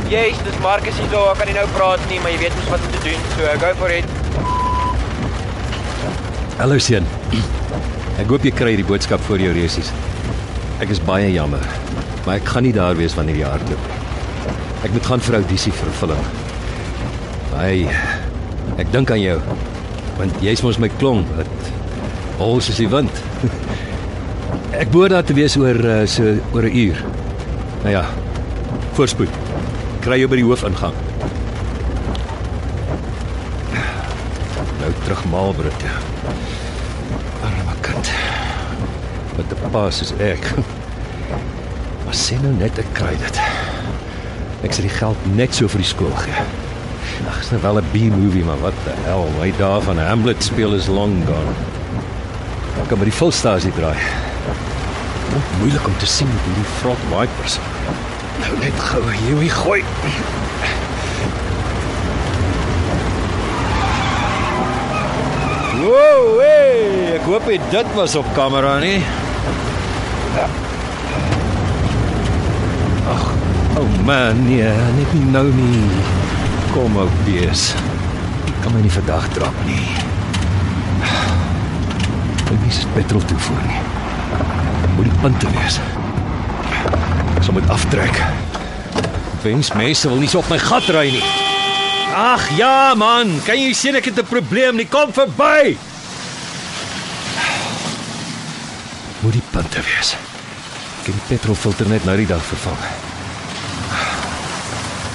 Yes, 0.08 0.38
dis 0.40 0.56
Marcus 0.64 0.96
hier. 0.96 1.10
Ek 1.12 1.36
kan 1.36 1.50
nie 1.50 1.52
nou 1.52 1.66
praat 1.74 2.00
nie, 2.08 2.16
maar 2.24 2.32
jy 2.32 2.38
weet 2.40 2.54
mos 2.56 2.68
wat 2.72 2.84
om 2.86 2.92
te 2.94 3.00
doen. 3.04 3.24
So, 3.34 3.48
go 3.60 3.72
for 3.76 3.92
it. 3.92 4.06
Hallo 6.56 6.78
seun. 6.80 7.04
Ek 8.16 8.30
hoop 8.32 8.46
jy 8.46 8.52
kry 8.56 8.72
die 8.78 8.86
boodskap 8.88 9.20
voor 9.26 9.42
jou 9.44 9.50
resies. 9.52 9.90
Ek 10.80 10.94
is 10.94 11.02
baie 11.04 11.28
jammer, 11.34 11.60
maar 12.24 12.38
ek 12.38 12.48
gaan 12.48 12.64
nie 12.64 12.72
daar 12.72 12.96
wees 12.96 13.16
wanneer 13.18 13.36
jy 13.36 13.50
hardloop 13.50 13.90
nie. 13.90 13.98
Ek 14.88 14.94
moet 14.94 15.10
gaan 15.10 15.24
vir 15.26 15.36
audisie 15.42 15.74
vir 15.76 15.92
film. 16.00 16.30
Hy 17.58 17.74
ek 18.80 18.88
dink 18.94 19.12
aan 19.12 19.20
jou 19.20 19.36
want 20.16 20.40
jy's 20.42 20.62
mos 20.64 20.80
my 20.80 20.88
klong 20.96 21.20
wat 21.36 21.68
hol 22.40 22.62
soos 22.64 22.80
die 22.80 22.88
wind. 22.90 23.20
Ek 24.80 24.88
behoort 24.94 25.12
daar 25.14 25.26
te 25.26 25.36
wees 25.36 25.58
oor 25.60 25.78
uh, 25.84 26.00
so 26.08 26.32
oor 26.56 26.64
'n 26.64 26.80
uur. 26.86 27.04
Nou 27.84 27.92
ja. 27.98 28.06
Voorspoed. 28.96 29.47
Kry 30.04 30.20
jou 30.20 30.28
by 30.30 30.38
die 30.38 30.46
hoofingang. 30.46 30.94
Nou 34.78 34.90
terug 35.04 35.24
Marlborough 35.32 35.78
toe. 35.82 35.94
Arme 37.48 37.74
kind. 37.82 38.10
Wat 39.36 39.52
'n 39.52 39.70
pa 39.72 39.90
soos 39.90 40.12
ek. 40.18 40.44
Maar 42.04 42.14
sê 42.14 42.40
nou 42.42 42.52
net 42.52 42.78
ek 42.78 42.92
kry 42.94 43.16
dit. 43.20 43.40
Ek 44.62 44.72
sal 44.72 44.86
die 44.86 44.98
geld 44.98 45.26
net 45.36 45.54
so 45.54 45.68
vir 45.68 45.78
die 45.78 45.88
skool 45.88 46.14
gee. 46.24 46.44
Ag, 47.28 47.40
is 47.40 47.50
nou 47.50 47.60
wel 47.62 47.78
'n 47.78 47.90
B-movie, 47.92 48.44
maar 48.44 48.60
wat 48.60 48.78
die 48.84 48.94
hel, 49.04 49.28
my 49.38 49.52
dae 49.58 49.80
van 49.80 49.98
Hamlet 49.98 50.42
speel 50.42 50.74
is 50.74 50.86
long 50.86 51.26
gone. 51.26 51.52
Ek 52.82 52.88
kan 52.88 52.98
by 52.98 53.04
die 53.04 53.18
volstasie 53.20 53.72
draai. 53.72 53.98
Moeilik 55.60 55.86
om 55.86 55.96
te 55.98 56.06
sien 56.06 56.28
met 56.28 56.44
hierdie 56.46 56.70
front 56.80 57.04
wipers. 57.10 57.58
Nou 58.48 58.56
net 58.62 58.78
gou 58.80 59.02
hierdie 59.12 59.50
gooi. 59.52 59.82
Wow, 65.82 66.38
hey, 66.40 67.18
ek 67.18 67.26
hoop 67.28 67.50
dit 67.74 67.92
was 67.98 68.16
op 68.16 68.30
kamera 68.38 68.78
nie. 68.80 69.02
Ag, 73.12 73.28
oh 73.82 74.00
man, 74.08 74.40
nee, 74.48 74.72
net 74.96 75.12
nie 75.18 75.28
nou 75.28 75.44
nie. 75.52 75.84
Kom 76.72 76.96
ou 77.04 77.08
bees. 77.28 77.68
Ek 78.48 78.58
kan 78.64 78.72
my 78.72 78.80
nie 78.80 78.96
vandag 78.96 79.28
drap 79.36 79.64
nie. 79.68 79.92
Ek 82.48 82.56
mis 82.64 82.84
petrol 82.96 83.28
toevoer 83.28 83.64
nie. 83.68 83.86
Moet 84.96 85.12
die 85.12 85.18
punte 85.20 85.56
wees. 85.60 85.82
Sal 87.48 87.56
moet 87.56 87.70
aftrek. 87.70 88.16
Wens 89.42 89.70
mense 89.72 90.08
wil 90.08 90.18
nie 90.20 90.28
so 90.28 90.42
op 90.42 90.50
my 90.52 90.58
gat 90.60 90.84
ry 90.92 91.06
nie. 91.14 91.22
Ag 92.12 92.42
ja 92.58 92.92
man, 92.92 93.30
kan 93.46 93.56
jy 93.56 93.70
sien 93.72 93.96
ek 93.96 94.10
het 94.10 94.20
'n 94.20 94.28
probleem, 94.28 94.76
nie 94.76 94.84
kom 94.84 95.08
verby. 95.16 95.78
Moet 99.24 99.32
die 99.32 99.46
punte 99.50 99.80
wees. 99.80 100.12
Ek 101.00 101.06
het 101.06 101.14
die 101.14 101.28
petrolfilter 101.28 101.88
net 101.88 102.04
nou 102.04 102.16
die 102.20 102.28
dag 102.28 102.44
vervang. 102.44 102.80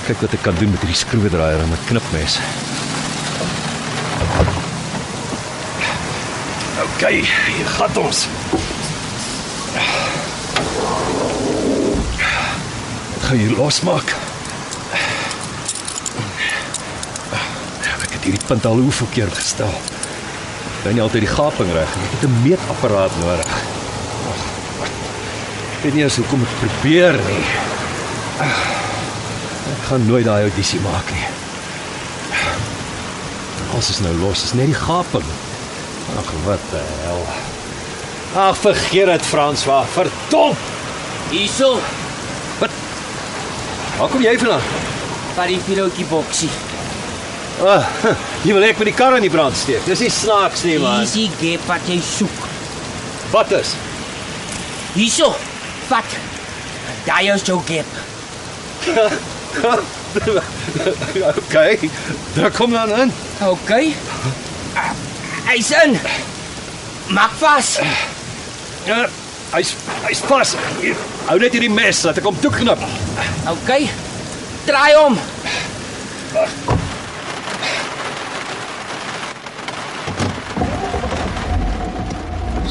Kyk 0.08 0.22
wat 0.22 0.34
ek 0.34 0.42
kan 0.42 0.56
doen 0.58 0.72
met 0.72 0.82
hierdie 0.82 1.04
skroewedraaier 1.06 1.62
en 1.62 1.70
'n 1.70 1.86
knipmes. 1.86 2.40
OK, 6.82 7.10
hier 7.10 7.70
gaan 7.78 7.98
ons. 7.98 8.26
Gaan 13.34 13.42
hier 13.42 13.58
losmaak. 13.58 14.12
Ek 17.34 18.12
het 18.14 18.28
hierdie 18.28 18.42
punt 18.46 18.66
al 18.70 18.78
hoeveel 18.78 19.08
keer 19.10 19.32
gestel. 19.34 19.72
Kry 20.84 20.94
nie 20.94 21.02
altyd 21.02 21.26
die 21.26 21.32
gaping 21.32 21.72
reg 21.74 21.96
nie. 21.98 22.06
Ek 22.06 22.14
het 22.14 22.28
'n 22.28 22.44
meetapparaat 22.44 23.16
nodig. 23.24 23.56
Ek 24.86 25.82
weet 25.82 25.94
nie 25.94 26.04
eens 26.04 26.20
hoekom 26.22 26.46
ek 26.46 26.54
probeer 26.60 27.18
nie. 27.26 27.46
Ek 29.74 29.82
gaan 29.90 30.06
nooit 30.06 30.26
daai 30.26 30.44
audisie 30.44 30.80
maak 30.86 31.10
nie. 31.12 31.26
Alles 33.72 33.90
is 33.90 34.00
nou 34.00 34.14
los, 34.14 34.44
is 34.44 34.54
net 34.54 34.66
die 34.66 34.82
gaping. 34.86 35.26
Ag 36.22 36.30
wat 36.46 36.70
die 36.70 36.86
hel. 37.02 37.26
Ag 38.36 38.58
vergeet 38.58 39.06
dit 39.06 39.26
François, 39.26 39.86
verdom. 39.90 40.56
Hierso, 41.30 41.80
Waar 43.98 44.10
kom 44.10 44.22
jy 44.22 44.38
vandaan? 44.40 44.62
by 45.34 45.48
die 45.50 45.58
pilotjie 45.66 46.06
boksie. 46.06 46.50
Ah, 47.66 47.86
jy 48.46 48.54
wil 48.54 48.66
ek 48.68 48.78
met 48.82 48.90
die 48.92 48.98
kar 48.98 49.16
in 49.18 49.24
die 49.26 49.32
brand 49.34 49.56
steek. 49.58 49.82
Dis 49.88 50.02
nie 50.04 50.12
snaaks 50.14 50.62
nie, 50.68 50.76
man. 50.82 51.02
Easy 51.06 51.26
gap 51.40 51.66
wat 51.70 51.88
jy 51.90 51.98
soek. 52.06 52.44
Wat 53.34 53.54
is? 53.58 53.74
Hierso, 54.94 55.32
vat. 55.90 56.18
Daai 57.08 57.32
is 57.34 57.46
jou 57.48 57.58
gap. 57.66 57.90
okay. 61.40 61.90
Daar 62.38 62.52
kom 62.54 62.72
dan 62.78 62.94
in. 63.00 63.14
Okay. 63.42 63.96
Ah, 64.78 64.92
Hy's 65.50 65.72
in. 65.84 65.98
Maak 67.14 67.34
vas. 67.42 67.78
Ja, 68.86 69.06
hy's 69.54 69.76
hy's 70.08 70.22
vas. 70.30 70.56
Hier, 70.82 70.96
Hou 71.28 71.38
net 71.40 71.54
hierdie 71.56 71.72
mes 71.72 72.04
laat 72.06 72.20
ek 72.20 72.26
hom 72.28 72.40
toeknip. 72.44 72.82
Okay. 73.54 73.88
Draai 74.68 74.94
hom. 74.98 75.18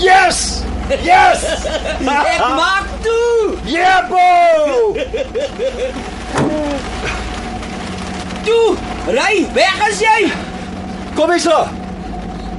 Yes! 0.02 0.64
Yes! 1.02 1.44
Ek 2.02 2.40
maak 2.58 2.88
toe. 3.04 3.54
Yeah, 3.64 4.08
bo! 4.10 4.96
Toe. 8.42 8.74
Ry, 9.06 9.46
weg 9.54 9.84
as 9.86 10.02
jy. 10.02 10.32
Kom 11.14 11.30
hier 11.30 11.44
so. 11.44 11.62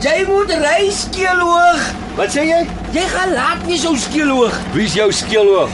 Jy 0.03 0.23
moet 0.27 0.55
ry 0.63 0.87
skeelhoog. 0.93 1.83
Wat 2.17 2.31
sê 2.31 2.47
jy? 2.47 2.63
Jy 2.93 3.03
gaan 3.09 3.31
laat 3.33 3.61
wees 3.65 3.83
ou 3.89 3.95
skeelhoog. 3.97 4.53
Wie's 4.75 4.93
jou 4.93 5.07
skeelhoog? 5.09 5.71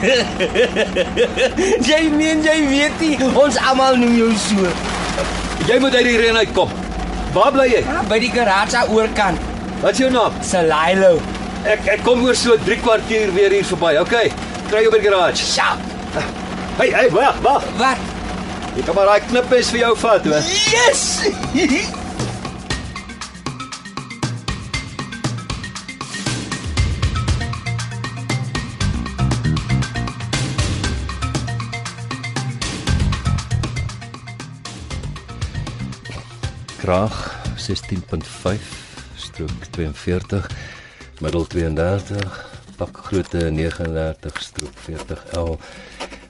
jy 1.89 1.99
meen 2.13 2.45
jy 2.45 2.55
weet 2.69 3.03
nie, 3.03 3.17
ons 3.27 3.57
almal 3.59 3.99
noem 3.99 4.15
jou 4.21 4.29
so. 4.39 4.69
Jy 5.67 5.81
moet 5.83 5.97
uit 5.99 6.07
die 6.07 6.15
reën 6.21 6.39
uitkom. 6.45 6.71
Waar 7.35 7.51
bly 7.57 7.67
jy? 7.73 7.83
By 8.07 8.21
die 8.23 8.31
garage 8.31 8.79
aan 8.79 8.95
oorkant. 8.95 9.51
Wat 9.83 9.91
is 9.91 10.01
jou 10.05 10.09
naam? 10.15 10.39
Salilo. 10.47 11.17
Ek 11.67 11.91
ek 11.97 12.07
kom 12.07 12.23
oor 12.23 12.39
so 12.39 12.55
3 12.63 12.79
kwartier 12.87 13.35
weer 13.35 13.51
hier 13.51 13.67
verby. 13.67 13.97
Okay. 14.05 14.31
Kry 14.71 14.87
jou 14.87 14.95
by 14.95 15.03
die 15.03 15.09
garage. 15.11 15.43
Sjap. 15.43 15.83
Hey, 16.79 16.93
hey, 16.95 17.11
wag, 17.11 17.43
wag. 17.43 17.67
Wat? 17.83 18.09
Jy 18.77 18.87
kan 18.87 18.95
maar 18.95 19.11
daai 19.11 19.27
knipmes 19.27 19.75
vir 19.75 19.83
jou 19.89 19.95
vat, 20.07 20.29
hoor. 20.31 20.53
Yes! 20.71 21.89
Kraag 36.89 37.37
16.5 37.55 38.61
strook 39.15 39.51
42 39.69 40.47
middel 41.21 41.47
32 41.47 42.47
pakgrootte 42.77 43.51
39 43.51 44.41
strook 44.41 44.73
40 44.73 45.21
L 45.37 45.59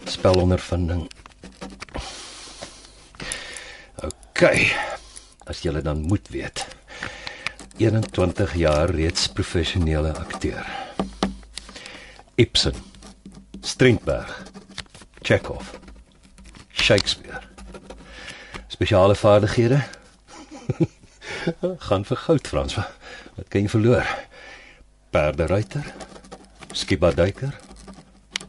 spelondervinding 0.03 1.05
OK 4.03 4.41
as 5.47 5.61
jy 5.63 5.71
dan 5.79 6.01
moet 6.11 6.27
weet 6.27 6.65
21 7.77 8.57
jaar 8.59 8.91
reeds 8.91 9.29
professionele 9.31 10.11
akteur. 10.11 10.67
Ibsen 12.35 12.75
Strindberg 13.61 14.35
Chekhov 15.21 15.71
Shakespeare. 16.71 17.39
Spesiale 18.67 19.15
vaardighede 19.15 19.79
gaan 21.87 22.05
vir 22.05 22.17
goud 22.25 22.47
Frans. 22.47 22.75
Wat 22.77 23.47
kan 23.49 23.65
jy 23.65 23.71
verloor? 23.71 24.07
Perderuiter, 25.13 25.85
skiba 26.77 27.09
duiker, 27.17 27.55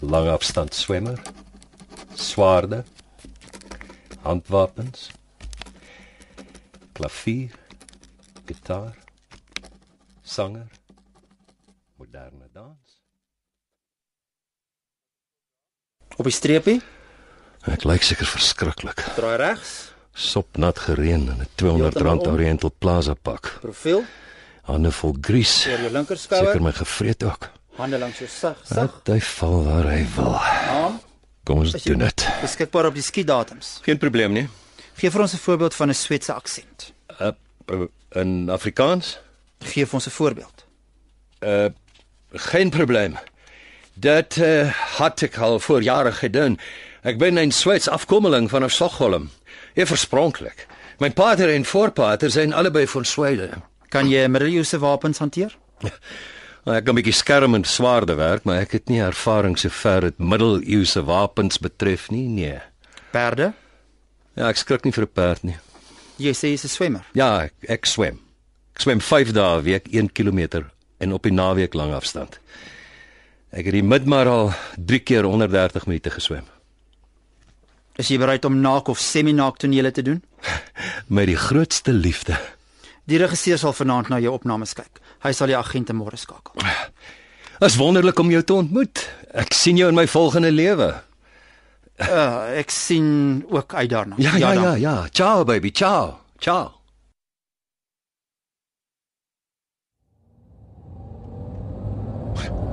langafstand 0.04 0.74
swemmer, 0.76 1.20
swaarde, 2.16 2.82
handwapens, 4.26 5.08
klavier, 6.92 7.54
gitaar, 8.48 8.92
sanger, 10.22 10.68
moderne 11.96 12.48
dans. 12.52 12.98
Op 16.20 16.28
die 16.28 16.36
streepie, 16.36 16.80
Ek 17.68 17.84
lyk 17.84 18.04
seker 18.04 18.24
verskriklik. 18.28 19.02
draai 19.16 19.36
regs, 19.40 19.72
Sopnat 20.12 20.78
gereën 20.78 21.20
in 21.28 21.40
'n 21.40 21.46
200 21.54 21.96
rand. 21.96 22.26
Oriental 22.26 22.70
Plaza 22.78 23.14
pak. 23.14 23.58
profiel, 23.60 24.04
Hande 24.62 24.92
vol 24.92 25.16
grease. 25.20 25.70
oor 25.70 25.78
jou 25.78 25.90
linkerskouer, 25.92 26.44
Seker 26.44 26.62
my 26.62 26.72
gevreet 26.72 27.22
ook. 27.22 27.50
hande 27.76 27.98
langs 27.98 28.18
jou 28.18 28.28
sag, 28.30 28.56
sag, 28.64 28.76
Laat 28.76 29.06
hy 29.06 29.20
val 29.20 29.64
waar 29.64 29.84
hy 29.84 30.06
wil. 30.16 30.34
arm. 30.34 31.00
Kom 31.44 31.58
ons 31.58 31.72
doen 31.72 31.98
dit. 31.98 32.28
Beskikbaar 32.40 32.86
op 32.86 32.94
die 32.94 33.02
skietdatums. 33.02 33.78
Geen 33.82 33.98
probleem 33.98 34.32
nie. 34.32 34.48
Gee 34.94 35.10
vir 35.10 35.20
ons 35.20 35.32
'n 35.34 35.38
voorbeeld 35.38 35.74
van 35.74 35.88
'n 35.88 35.94
Sweedse 35.94 36.32
aksent. 36.32 36.92
Uh, 37.20 37.30
uh, 37.72 37.86
in 38.10 38.50
Afrikaans? 38.50 39.18
Gee 39.60 39.84
vir 39.86 39.94
ons 39.94 40.06
'n 40.06 40.10
voorbeeld. 40.10 40.64
Uh 41.40 41.68
geen 42.32 42.70
probleem. 42.70 43.16
Dat 43.94 44.36
uh, 44.36 44.70
had 44.72 45.22
ek 45.22 45.36
al 45.38 45.58
voor 45.60 45.82
jare 45.82 46.12
gedoen. 46.12 46.58
Ek 47.02 47.18
ben 47.18 47.34
'n 47.38 47.50
Sweeds 47.50 47.88
afkommeling 47.88 48.50
van 48.50 48.70
Stockholm. 48.70 49.30
Eer 49.74 49.86
verspronklik. 49.86 50.66
My 50.98 51.10
pater 51.10 51.48
en 51.54 51.64
voorpater 51.64 52.30
zijn 52.30 52.52
allebei 52.52 52.86
van 52.86 53.04
Sweden. 53.04 53.62
Kan 53.88 54.08
jy 54.08 54.26
middeleeuse 54.28 54.78
wapens 54.78 55.18
hanteer? 55.18 55.56
Nou, 56.64 56.76
Ek 56.76 56.84
kan 56.84 56.94
'n 56.94 57.00
bietjie 57.00 57.12
skermend 57.16 57.66
swaarde 57.66 58.14
werk, 58.14 58.44
maar 58.44 58.60
ek 58.60 58.72
het 58.72 58.88
nie 58.88 59.00
ervaring 59.00 59.58
sover 59.58 60.00
dit 60.00 60.18
middeleeuse 60.18 61.04
wapens 61.04 61.58
betref 61.58 62.10
nie. 62.10 62.28
Nee. 62.28 62.60
Perde? 63.10 63.52
Ja, 64.36 64.48
ek 64.48 64.56
skrik 64.56 64.84
nie 64.84 64.92
vir 64.92 65.04
'n 65.04 65.12
perd 65.12 65.42
nie. 65.42 65.56
Jy 66.18 66.32
sê 66.32 66.48
jy's 66.52 66.64
'n 66.64 66.68
swemmer. 66.68 67.04
Ja, 67.14 67.42
ek, 67.42 67.52
ek 67.68 67.86
swem. 67.86 68.20
Ek 68.74 68.80
swem 68.80 69.00
5 69.00 69.32
dae 69.32 69.56
'n 69.58 69.62
week, 69.64 69.86
1 69.90 70.12
km 70.12 70.64
en 70.98 71.12
op 71.12 71.22
die 71.22 71.32
naweek 71.32 71.74
lang 71.74 71.92
afstand. 71.94 72.38
Ek 73.52 73.64
het 73.64 73.72
die 73.72 73.82
midmar 73.82 74.26
al 74.28 74.52
3 74.76 74.98
keer 75.00 75.22
130 75.24 75.86
minute 75.86 76.10
geswem. 76.10 76.44
Is 78.00 78.08
jy 78.08 78.16
bereid 78.20 78.46
om 78.48 78.56
naak 78.64 78.88
of 78.88 79.00
semi-naak 79.02 79.58
tonele 79.60 79.90
te 79.92 80.04
doen? 80.06 80.22
Met 81.16 81.28
die 81.28 81.36
grootste 81.36 81.92
liefde. 81.92 82.38
Die 83.10 83.20
regisseur 83.20 83.60
sal 83.60 83.74
vanaand 83.76 84.08
na 84.08 84.20
jou 84.22 84.32
opnames 84.32 84.72
kyk. 84.78 85.02
Hy 85.24 85.32
sal 85.36 85.52
die 85.52 85.58
agente 85.58 85.96
môre 85.96 86.16
skakel. 86.20 86.56
Is 87.66 87.76
wonderlik 87.76 88.18
om 88.22 88.30
jou 88.32 88.40
te 88.40 88.56
ontmoet. 88.56 89.04
Ek 89.36 89.52
sien 89.52 89.76
jou 89.76 89.90
in 89.92 89.98
my 89.98 90.06
volgende 90.08 90.48
lewe. 90.54 90.94
Uh, 92.00 92.56
ek 92.56 92.72
sien 92.72 93.44
ook 93.52 93.74
uit 93.76 93.90
daarna. 93.92 94.16
Ja, 94.16 94.32
ja, 94.40 94.52
ja, 94.56 94.62
dan. 94.62 94.80
ja. 94.80 94.96
Ciao 95.12 95.44
baby, 95.44 95.70
ciao. 95.70 96.16
Ciao. 96.40 96.72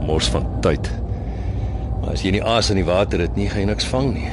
Mors 0.07 0.31
van 0.31 0.47
tyd. 0.63 0.87
Maar 1.99 2.15
as 2.15 2.23
jy 2.23 2.37
nie 2.37 2.45
aas 2.47 2.71
in 2.71 2.79
die 2.79 2.87
water 2.87 3.19
het 3.19 3.35
nie, 3.35 3.49
gaan 3.51 3.65
jy 3.67 3.73
niks 3.73 3.91
vang 3.91 4.13
nie. 4.15 4.29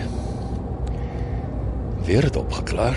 Weer 2.04 2.22
het 2.22 2.36
opgeklaar. 2.36 2.96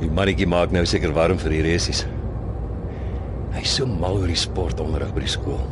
Die 0.00 0.10
mannetjie 0.10 0.46
maak 0.50 0.72
nou 0.74 0.82
seker 0.86 1.12
warm 1.14 1.38
vir 1.38 1.54
die 1.54 1.62
resies. 1.64 2.02
Hy's 3.54 3.76
so 3.78 3.86
mal 3.86 4.18
oor 4.18 4.30
die 4.30 4.38
sportonderrig 4.38 5.12
by 5.14 5.22
die 5.22 5.30
skool. 5.30 5.62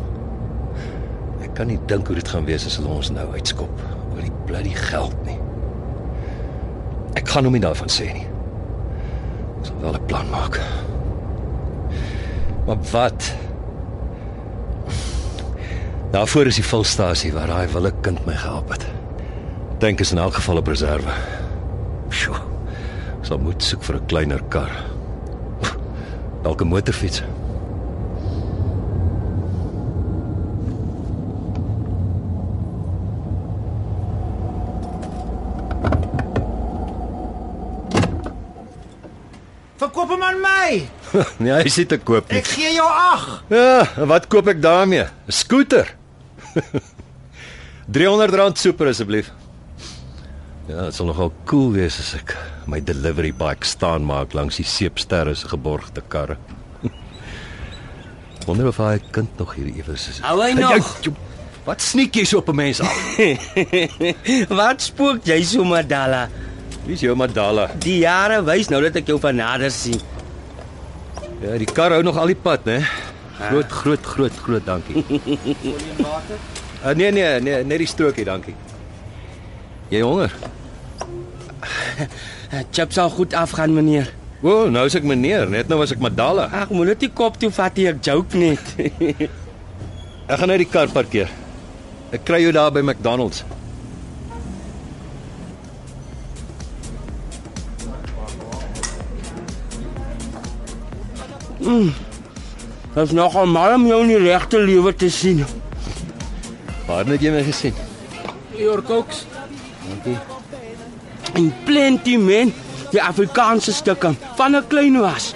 Ek 1.43 1.57
kan 1.59 1.69
nie 1.69 1.81
dink 1.91 2.07
hoe 2.09 2.17
dit 2.17 2.31
gaan 2.31 2.47
wees 2.47 2.67
as 2.69 2.79
hulle 2.79 2.95
ons 2.95 3.11
nou 3.13 3.27
uitskop 3.35 3.83
oor 4.13 4.23
die 4.23 4.33
bloody 4.47 4.73
geld 4.79 5.19
nie. 5.27 5.37
Ek 7.19 7.29
gaan 7.35 7.47
hom 7.49 7.59
nie 7.59 7.63
daarvan 7.65 7.91
sê 7.91 8.09
nie. 8.15 8.27
Ek 9.59 9.69
sal 9.69 9.83
wel 9.83 9.99
'n 9.99 10.07
plan 10.07 10.31
maak. 10.31 10.61
Maar 12.67 12.79
wat? 12.93 13.35
Daarvoor 16.15 16.47
is 16.47 16.63
die 16.63 16.71
volstasie 16.71 17.33
waar 17.33 17.51
daai 17.51 17.67
wille 17.69 17.93
kind 18.03 18.27
my 18.27 18.35
gehelp 18.35 18.71
het. 18.71 18.84
Dink 19.85 20.01
is 20.01 20.12
in 20.12 20.18
elk 20.18 20.35
geval 20.35 20.57
'n 20.57 20.64
reserve. 20.64 21.12
Sjoe. 22.09 22.41
Sal 23.20 23.39
moet 23.39 23.62
soek 23.62 23.82
vir 23.85 23.97
'n 23.97 24.07
kleiner 24.07 24.43
kar. 24.49 24.72
Dalk 26.43 26.62
'n 26.62 26.68
motorfiets. 26.68 27.20
Verkoop 39.76 40.09
hom 40.09 40.22
aan 40.22 40.41
my. 40.41 40.89
nee, 41.45 41.53
hy 41.53 41.68
sit 41.68 41.89
te 41.89 41.99
koop 41.99 42.30
nie. 42.30 42.39
Ek 42.41 42.47
gee 42.47 42.72
jou 42.72 42.89
8. 42.89 43.53
Ja, 43.53 43.85
en 44.01 44.09
wat 44.09 44.32
koop 44.32 44.49
ek 44.49 44.62
daarmee? 44.62 45.05
'n 45.05 45.32
Skooter. 45.32 45.95
300 47.93 48.35
rand 48.41 48.59
super 48.59 48.89
asseblief. 48.89 49.44
Ja, 50.69 50.87
dit 50.89 50.95
sal 50.97 51.07
nogal 51.11 51.33
cool 51.51 51.73
wees 51.75 51.99
as 52.01 52.15
ek 52.17 52.33
my 52.71 52.79
delivery 52.81 53.33
bike 53.37 53.67
staan 53.69 54.05
maak 54.09 54.33
langs 54.37 54.57
die 54.57 54.65
seepsterre 54.65 55.35
se 55.37 55.49
geborgde 55.51 56.01
karre. 56.09 56.39
Wonder 58.47 58.71
of 58.71 58.79
hy 58.81 58.97
kind 59.12 59.29
nog 59.41 59.53
hier 59.59 59.69
iewers 59.75 60.09
is. 60.15 60.23
Hou 60.25 60.39
hy 60.41 60.55
Jy- 60.55 60.61
nog? 60.62 60.91
jy- 61.05 61.15
Wat 61.65 61.81
sneek 61.81 62.12
jy 62.19 62.25
so 62.29 62.43
op 62.43 62.49
'n 62.53 62.57
mens 62.57 62.81
af? 62.85 62.93
Wat 64.61 64.83
spook 64.85 65.25
jy 65.25 65.39
so, 65.49 65.65
Madala? 65.65 66.27
Wie's 66.85 67.01
jou 67.01 67.15
Madala? 67.17 67.71
Die 67.81 67.99
jare 68.03 68.43
wys 68.45 68.69
nou 68.69 68.83
dat 68.85 68.97
ek 69.01 69.07
jou 69.09 69.17
van 69.21 69.37
nader 69.41 69.71
sien. 69.73 69.97
Ja, 71.41 71.57
die 71.57 71.65
kar 71.65 71.91
hou 71.97 72.03
nog 72.05 72.17
al 72.21 72.27
die 72.27 72.37
pad, 72.37 72.65
né? 72.69 72.85
Groot, 73.41 73.73
groot, 73.73 74.05
groot, 74.07 74.37
groot 74.45 74.67
dankie. 74.67 75.05
Uh, 76.85 76.93
nee 76.99 77.11
nee, 77.11 77.41
nee, 77.41 77.65
net 77.65 77.79
die 77.81 77.89
strokie, 77.89 78.25
dankie. 78.29 78.55
Jy 79.89 80.01
honger? 80.05 80.33
Chip 82.75 82.93
sal 82.93 83.11
goed 83.15 83.35
afgaan, 83.35 83.75
meneer. 83.75 84.13
O, 84.45 84.51
oh, 84.51 84.65
nou 84.71 84.85
is 84.87 84.97
ek 84.99 85.07
meneer, 85.09 85.49
net 85.49 85.71
nou 85.73 85.79
was 85.81 85.95
ek 85.95 86.03
Madala. 86.05 86.51
Ag, 86.53 86.73
moet 86.75 86.93
net 86.93 87.01
die 87.07 87.13
kop 87.13 87.39
toe 87.41 87.51
vat 87.55 87.81
hier, 87.81 87.95
ek 87.95 88.05
joke 88.05 88.39
net. 88.39 88.61
Ek 90.25 90.39
gaan 90.41 90.49
net 90.49 90.63
die 90.63 90.71
kar 90.73 90.89
parkeer. 90.89 91.29
Ek 92.17 92.23
kry 92.25 92.39
jou 92.41 92.53
daar 92.57 92.71
by 92.73 92.81
McDonald's. 92.81 93.43
Dit 102.95 103.03
is 103.03 103.13
nogal 103.13 103.47
mal 103.47 103.75
om 103.75 103.87
jou 103.87 104.01
in 104.05 104.13
die 104.13 104.21
regte 104.23 104.61
lewe 104.65 104.95
te 104.95 105.11
sien. 105.11 105.45
Waar 106.87 107.05
het 107.09 107.21
jy 107.25 107.33
my 107.35 107.43
gesien? 107.43 107.75
Your 108.57 108.85
cooks. 108.85 109.27
Dankie. 109.89 110.34
En 111.35 111.53
plenty 111.64 112.16
men, 112.16 112.53
die 112.91 113.03
Afrikaanse 113.03 113.72
stukke 113.72 114.14
van 114.37 114.57
'n 114.57 114.66
klein 114.68 114.99
was. 115.01 115.35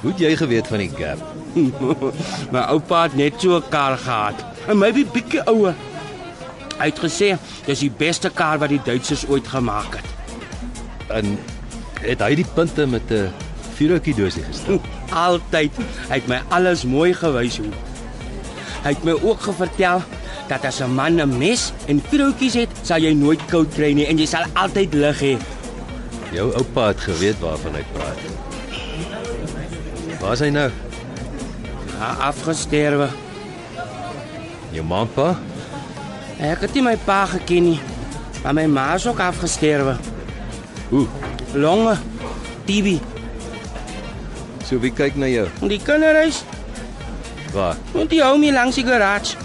Hoe 0.00 0.10
het 0.10 0.20
jy 0.20 0.36
geweet 0.36 0.66
van 0.66 0.78
die 0.78 0.90
gap? 0.96 1.18
My 2.52 2.58
oupa 2.58 3.02
het 3.02 3.16
net 3.16 3.40
so 3.40 3.56
'n 3.56 3.68
kar 3.68 3.98
gehad. 3.98 4.44
En 4.66 4.78
maybe 4.78 5.04
bietjie 5.04 5.42
ouer. 5.42 5.74
Hy 6.78 6.86
het 6.90 6.98
gesê 6.98 7.36
dis 7.66 7.78
die 7.78 7.90
beste 7.90 8.30
kar 8.30 8.58
wat 8.58 8.68
die 8.68 8.82
Duitsers 8.84 9.26
ooit 9.28 9.48
gemaak 9.48 9.94
het. 9.96 10.08
En 11.08 11.38
het 12.00 12.20
hy 12.20 12.34
die 12.34 12.46
punte 12.54 12.86
met 12.86 13.10
'n 13.10 13.32
vuurhoutjie 13.74 14.14
doosie 14.14 14.42
gestel? 14.42 14.80
Altyd. 15.10 15.72
Hy 16.08 16.14
het 16.14 16.26
my 16.26 16.42
alles 16.48 16.84
mooi 16.84 17.14
gewys 17.14 17.58
hoe. 17.58 17.72
Hy 18.82 18.88
het 18.88 19.04
my 19.04 19.12
ook 19.12 19.40
gevertel 19.40 20.02
dat 20.48 20.64
as 20.64 20.80
'n 20.80 20.94
man 20.94 21.20
'n 21.20 21.38
mes 21.38 21.72
en 21.86 22.02
vroutjies 22.10 22.54
het, 22.54 22.68
sal 22.82 23.00
jy 23.00 23.12
nooit 23.14 23.40
koud 23.46 23.74
kry 23.74 23.92
nie 23.92 24.06
en 24.06 24.18
jy 24.18 24.26
sal 24.26 24.44
altyd 24.54 24.94
lig 24.94 25.20
hê. 25.20 25.36
Jou 26.32 26.52
oupa 26.54 26.86
het 26.88 27.00
geweet 27.00 27.38
waarvan 27.40 27.74
hy 27.74 27.84
praat. 27.92 28.18
Waar 30.20 30.32
is 30.32 30.40
hy 30.40 30.48
nou? 30.50 30.70
Ha, 31.98 32.16
afgesterwe. 32.28 33.08
Jou 34.72 34.84
ma 34.84 35.00
en 35.00 35.08
pa? 35.14 35.36
Ek 36.40 36.60
het 36.60 36.74
nie 36.74 36.82
my 36.82 36.96
pa 36.96 37.26
geken 37.26 37.62
nie. 37.62 37.80
Maar 38.42 38.54
my 38.54 38.66
ma 38.66 38.94
is 38.94 39.06
ook 39.06 39.20
afgesterwe. 39.20 39.96
Hoe? 40.88 41.06
Longe. 41.54 41.96
TB. 42.66 42.98
So 44.64 44.78
wie 44.80 44.90
kyk 44.92 45.16
na 45.16 45.26
jou? 45.28 45.46
Die 45.68 45.80
kinderhuis, 45.82 46.42
Waar? 47.52 47.76
want 47.92 48.10
die 48.10 48.22
hou 48.22 48.38
my 48.38 48.50
langs 48.50 48.74
die 48.74 48.84
garage. 48.84 49.36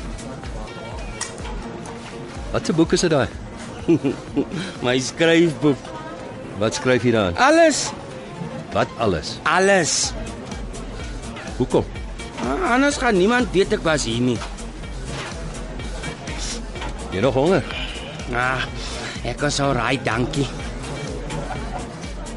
Wat 2.52 2.68
'n 2.70 2.76
boek 2.76 2.92
is 2.94 3.02
dit 3.06 3.10
daai? 3.14 3.28
my 4.86 4.98
skryfboek. 5.00 5.78
Wat 6.60 6.74
skryf 6.76 7.04
jy 7.04 7.12
daarin? 7.12 7.38
Alles, 7.38 7.90
Wat 8.74 8.88
alles? 8.98 9.38
alles. 9.44 10.14
Hoekom? 11.58 11.86
Ah, 12.44 12.72
anders 12.74 12.98
gaan 12.98 13.18
niemand 13.18 13.48
weet 13.52 13.74
ek 13.74 13.84
was 13.84 14.04
hier 14.06 14.22
nie. 14.22 14.38
Jy 17.12 17.20
nog 17.26 17.34
honger? 17.34 17.64
Ah, 18.36 18.62
ek 19.26 19.42
was 19.42 19.60
al 19.60 19.74
raai, 19.74 19.98
dankie. 20.04 20.48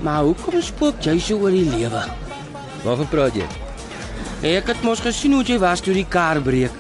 Maar 0.03 0.23
hoekom 0.27 0.63
spook 0.63 1.03
jy 1.05 1.19
so 1.21 1.39
oor 1.39 1.51
die 1.55 1.69
lewe? 1.69 2.03
Waarvan 2.83 3.09
praat 3.09 3.35
jy? 3.39 3.47
Ek 4.57 4.67
het 4.73 4.83
mos 4.83 5.01
gesien 5.05 5.33
hoe 5.37 5.45
jy 5.47 5.59
was 5.63 5.81
toe 5.81 5.95
die 5.95 6.07
kar 6.09 6.41
breek. 6.43 6.73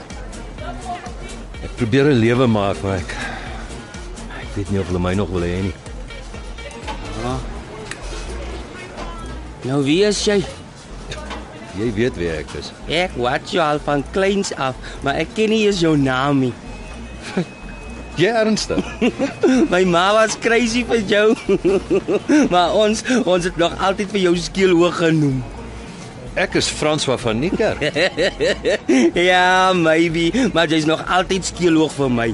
Ek 1.62 1.76
probeer 1.76 2.06
'n 2.10 2.18
lewe 2.18 2.46
maak, 2.46 2.82
maar 2.82 2.96
ek 2.98 3.14
weet 4.54 4.70
nie 4.70 4.80
of 4.80 4.86
hulle 4.90 5.02
my 5.02 5.14
nog 5.14 5.30
wil 5.32 5.44
hê 5.46 5.62
nie. 5.68 5.74
Ah. 7.24 7.38
Nou 9.68 9.82
wie 9.86 10.02
is 10.04 10.20
jy? 10.26 10.40
Jy 11.78 11.88
weet 11.96 12.18
wie 12.20 12.28
ek 12.34 12.50
is. 12.58 12.68
Ek 12.92 13.14
watch 13.16 13.54
jou 13.54 13.62
al 13.64 13.80
van 13.84 14.04
kleins 14.12 14.52
af, 14.60 14.76
maar 15.06 15.20
ek 15.22 15.32
ken 15.38 15.52
nie 15.54 15.64
eens 15.68 15.80
jou 15.80 15.94
naam 15.96 16.42
nie. 16.48 16.52
Jy 18.20 18.28
ernstig? 18.28 18.84
My 19.72 19.80
ma 19.88 20.10
was 20.12 20.34
crazy 20.36 20.82
vir 20.84 21.00
jou. 21.08 21.26
maar 22.52 22.74
ons 22.76 23.00
ons 23.24 23.48
het 23.48 23.56
nog 23.56 23.72
altyd 23.80 24.12
vir 24.12 24.24
jou 24.26 24.34
skielhoog 24.36 24.98
genoem. 25.00 25.40
Ek 26.36 26.58
is 26.60 26.68
François 26.68 27.16
van 27.20 27.40
Niekerk. 27.40 27.80
ja, 29.16 29.72
maybe, 29.76 30.28
maar 30.52 30.68
jy's 30.68 30.88
nog 30.88 31.04
altyd 31.08 31.48
skielhoog 31.48 31.92
vir 31.96 32.12
my. 32.12 32.28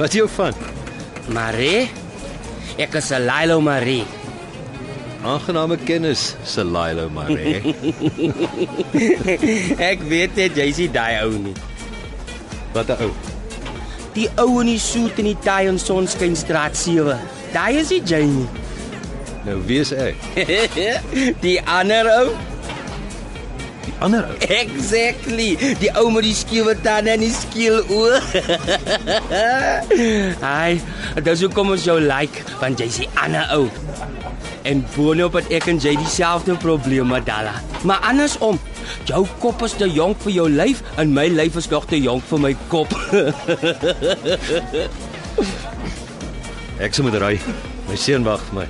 Wat 0.00 0.14
jy 0.16 0.24
van? 0.32 0.54
Marie? 1.28 1.90
Ek 2.80 2.94
is 2.96 3.10
Lilo 3.20 3.58
Marie. 3.60 4.06
Aangename 5.20 5.76
kennis, 5.84 6.30
Selilo 6.48 7.10
Marie. 7.12 7.60
ek 9.90 10.00
weet 10.08 10.38
net 10.40 10.56
jy's 10.56 10.80
nie 10.80 10.88
daai 10.94 11.20
ou 11.26 11.34
nie. 11.36 11.52
Wat 12.72 12.88
'n 12.88 13.04
ou? 13.04 13.12
Die 14.16 14.24
ou 14.40 14.62
in 14.62 14.72
die 14.72 14.80
soet 14.80 15.20
in 15.20 15.28
die 15.28 15.40
taai 15.44 15.68
en 15.68 15.76
sonskynstraat 15.76 16.80
7. 16.80 17.20
Daai 17.52 17.84
is 17.84 17.92
die 17.92 18.00
jy 18.00 18.24
nie. 18.24 18.48
Nou 19.44 19.60
wie 19.68 19.82
is 19.84 19.92
ek? 19.92 20.16
die 21.44 21.58
ander 21.68 22.08
ou? 22.16 22.32
Ander 24.00 24.24
ou. 24.24 24.32
Exactly. 24.48 25.56
Die 25.80 25.90
ou 26.00 26.08
met 26.12 26.24
die 26.24 26.34
skewe 26.36 26.76
tande 26.80 27.10
en 27.12 27.20
die 27.20 27.32
skeel 27.34 27.82
oë. 27.92 28.20
Ai, 30.40 30.80
dit 31.20 31.28
is 31.34 31.42
hoekom 31.44 31.70
ons 31.76 31.84
jou 31.84 32.00
like, 32.00 32.44
want 32.62 32.80
jy's 32.80 32.96
die 33.02 33.10
ander 33.20 33.44
ou. 33.58 33.68
En 34.68 34.84
boonop 34.94 35.34
het 35.36 35.48
ek 35.60 35.68
en 35.72 35.78
jy 35.80 35.94
dieselfde 36.00 36.54
probleme, 36.60 37.20
Dalla. 37.24 37.54
Maar 37.84 38.00
andersom, 38.10 38.56
jou 39.08 39.26
kop 39.40 39.62
is 39.68 39.74
te 39.76 39.88
jonk 39.88 40.16
vir 40.24 40.32
jou 40.38 40.48
lyf 40.52 40.78
en 41.00 41.12
my 41.16 41.26
lyf 41.32 41.54
is 41.60 41.68
nog 41.72 41.84
te 41.88 41.98
jonk 42.00 42.22
vir 42.32 42.40
my 42.48 42.54
kop. 42.72 42.90
ek 46.84 46.92
se 46.96 47.00
moet 47.04 47.16
ry. 47.20 47.36
My 47.88 47.96
seun 48.00 48.24
wag 48.24 48.40
vir 48.48 48.54
my. 48.62 48.68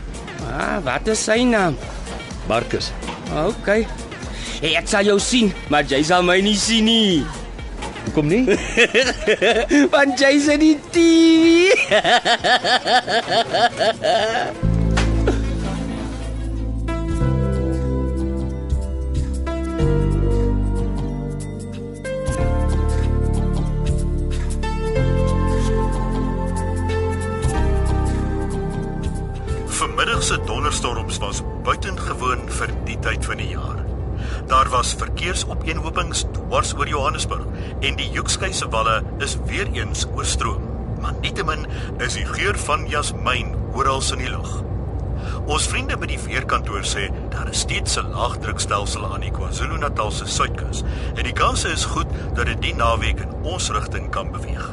Ah, 0.51 0.79
wat 0.83 1.07
is 1.13 1.21
sy 1.23 1.45
naam? 1.47 1.75
Marcus. 2.51 2.91
OK. 3.31 3.87
Ek 4.61 4.85
sal 4.91 5.07
jou 5.09 5.17
sien, 5.17 5.49
maar 5.73 5.87
jy 5.89 6.03
sal 6.05 6.21
my 6.27 6.37
nie 6.45 6.57
sien 6.61 6.85
nie. 6.85 7.25
Hoekom 8.05 8.29
nie? 8.29 8.45
Want 9.95 10.21
jy's 10.21 10.49
in 10.53 10.61
die 10.61 10.77
TV. 10.93 11.73
Was 34.81 34.95
verkeersopeenhopings 34.97 36.23
dwars 36.33 36.71
oor 36.79 36.89
Johannesburg 36.89 37.45
en 37.85 37.99
die 37.99 38.07
Hoekskei 38.15 38.49
se 38.57 38.65
walle 38.73 39.01
is 39.21 39.35
weer 39.51 39.69
eens 39.77 40.07
oorstroom. 40.17 40.63
Maar 41.03 41.19
nietemin 41.21 41.67
is 42.01 42.17
die 42.17 42.25
geur 42.25 42.57
van 42.65 42.87
jasmiin 42.89 43.53
oral 43.77 44.01
in 44.15 44.23
die 44.23 44.31
lug. 44.33 44.55
Ons 45.53 45.67
vriende 45.69 45.99
by 46.01 46.09
die 46.09 46.21
weerkantoor 46.23 46.87
sê 46.89 47.11
daar 47.35 47.51
is 47.53 47.61
steeds 47.67 47.99
'n 48.01 48.09
laagdrukstelsel 48.15 49.05
aan 49.05 49.21
die 49.21 49.35
KwaZulu-Natal 49.37 50.11
se 50.11 50.27
suidkus 50.27 50.81
en 51.17 51.25
die 51.29 51.37
kans 51.37 51.65
is 51.65 51.85
goed 51.85 52.09
dat 52.35 52.47
dit 52.47 52.63
die 52.63 52.75
naweek 52.75 53.21
in 53.21 53.37
ons 53.43 53.69
rigting 53.71 54.09
kan 54.11 54.33
beweeg. 54.33 54.65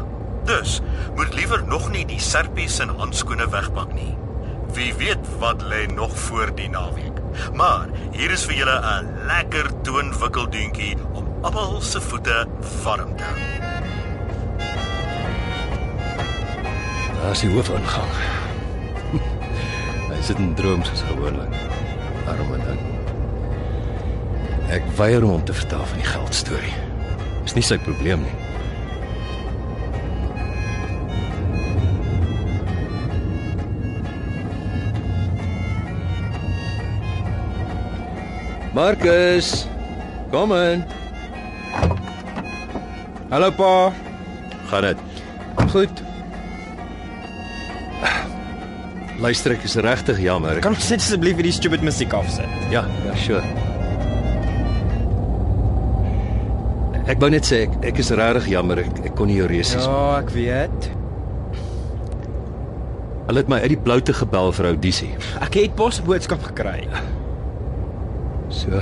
Dus 0.46 0.80
moet 1.16 1.36
liewer 1.36 1.68
nog 1.68 1.92
nie 1.92 2.06
die 2.06 2.22
serpies 2.22 2.80
en 2.80 2.96
handskoene 2.96 3.50
wegpak 3.50 3.94
nie. 3.94 4.16
Wie 4.74 4.94
weet 4.94 5.28
wat 5.40 5.64
lê 5.64 5.86
nog 5.92 6.18
voor 6.20 6.56
die 6.56 6.70
naweek. 6.70 7.20
Maar 7.54 7.88
hier 8.12 8.32
is 8.32 8.46
vir 8.46 8.56
julle 8.56 8.80
'n 8.80 9.17
lekker 9.28 9.70
toonwikkeldoentjie 9.84 10.96
om 11.14 11.28
almal 11.42 11.82
se 11.82 12.02
voete 12.02 12.46
warm 12.84 13.16
te 13.18 13.24
hou. 13.24 13.40
Daar 17.18 17.32
is 17.32 17.44
die 17.44 17.52
hoofingang. 17.52 18.14
Hy 20.08 20.22
sit 20.24 20.40
in 20.40 20.54
droom 20.56 20.84
soos 20.88 21.04
gewoonlik. 21.10 21.56
Arme 22.32 22.60
ding. 22.64 22.82
Ek 24.72 24.88
weier 25.00 25.24
om 25.28 25.44
te 25.44 25.56
vertel 25.56 25.84
van 25.92 26.04
die 26.04 26.08
geldstorie. 26.08 26.76
Dis 27.44 27.56
nie 27.58 27.66
sy 27.66 27.80
probleem 27.84 28.24
nie. 28.24 28.47
Marcus, 38.78 39.66
kom 40.30 40.52
in. 40.54 40.84
Hallo 43.30 43.50
pa. 43.52 43.92
Gaan 44.70 44.82
dit? 44.82 44.98
Goed. 45.72 46.04
Luister, 49.18 49.56
ek 49.58 49.66
is 49.66 49.80
regtig 49.82 50.22
jammer. 50.22 50.62
Kan 50.62 50.78
ons 50.78 50.92
net 50.94 51.02
asseblief 51.02 51.42
hierdie 51.42 51.56
stupid 51.58 51.82
musiek 51.82 52.14
afsit? 52.14 52.46
Ja, 52.70 52.86
ja, 53.08 53.18
sure. 53.18 53.42
Ek 57.10 57.18
wou 57.18 57.34
net 57.34 57.50
sê 57.50 57.66
ek, 57.66 57.82
ek 57.96 58.06
is 58.06 58.14
regtig 58.14 58.54
jammer 58.54 58.86
ek, 58.86 59.06
ek 59.10 59.18
kon 59.18 59.34
nie 59.34 59.42
jou 59.42 59.50
resies. 59.50 59.90
Ja, 59.90 60.20
ek 60.22 60.30
weet. 60.38 60.92
Hulle 63.26 63.42
het 63.42 63.50
my 63.50 63.64
uit 63.66 63.74
die 63.74 63.86
bloute 63.90 64.14
gebel 64.22 64.54
vir 64.54 64.76
audisie. 64.76 65.16
Ek 65.42 65.64
het 65.66 65.74
pos 65.82 65.98
boodskap 66.06 66.46
gekry. 66.54 66.84
So 68.48 68.82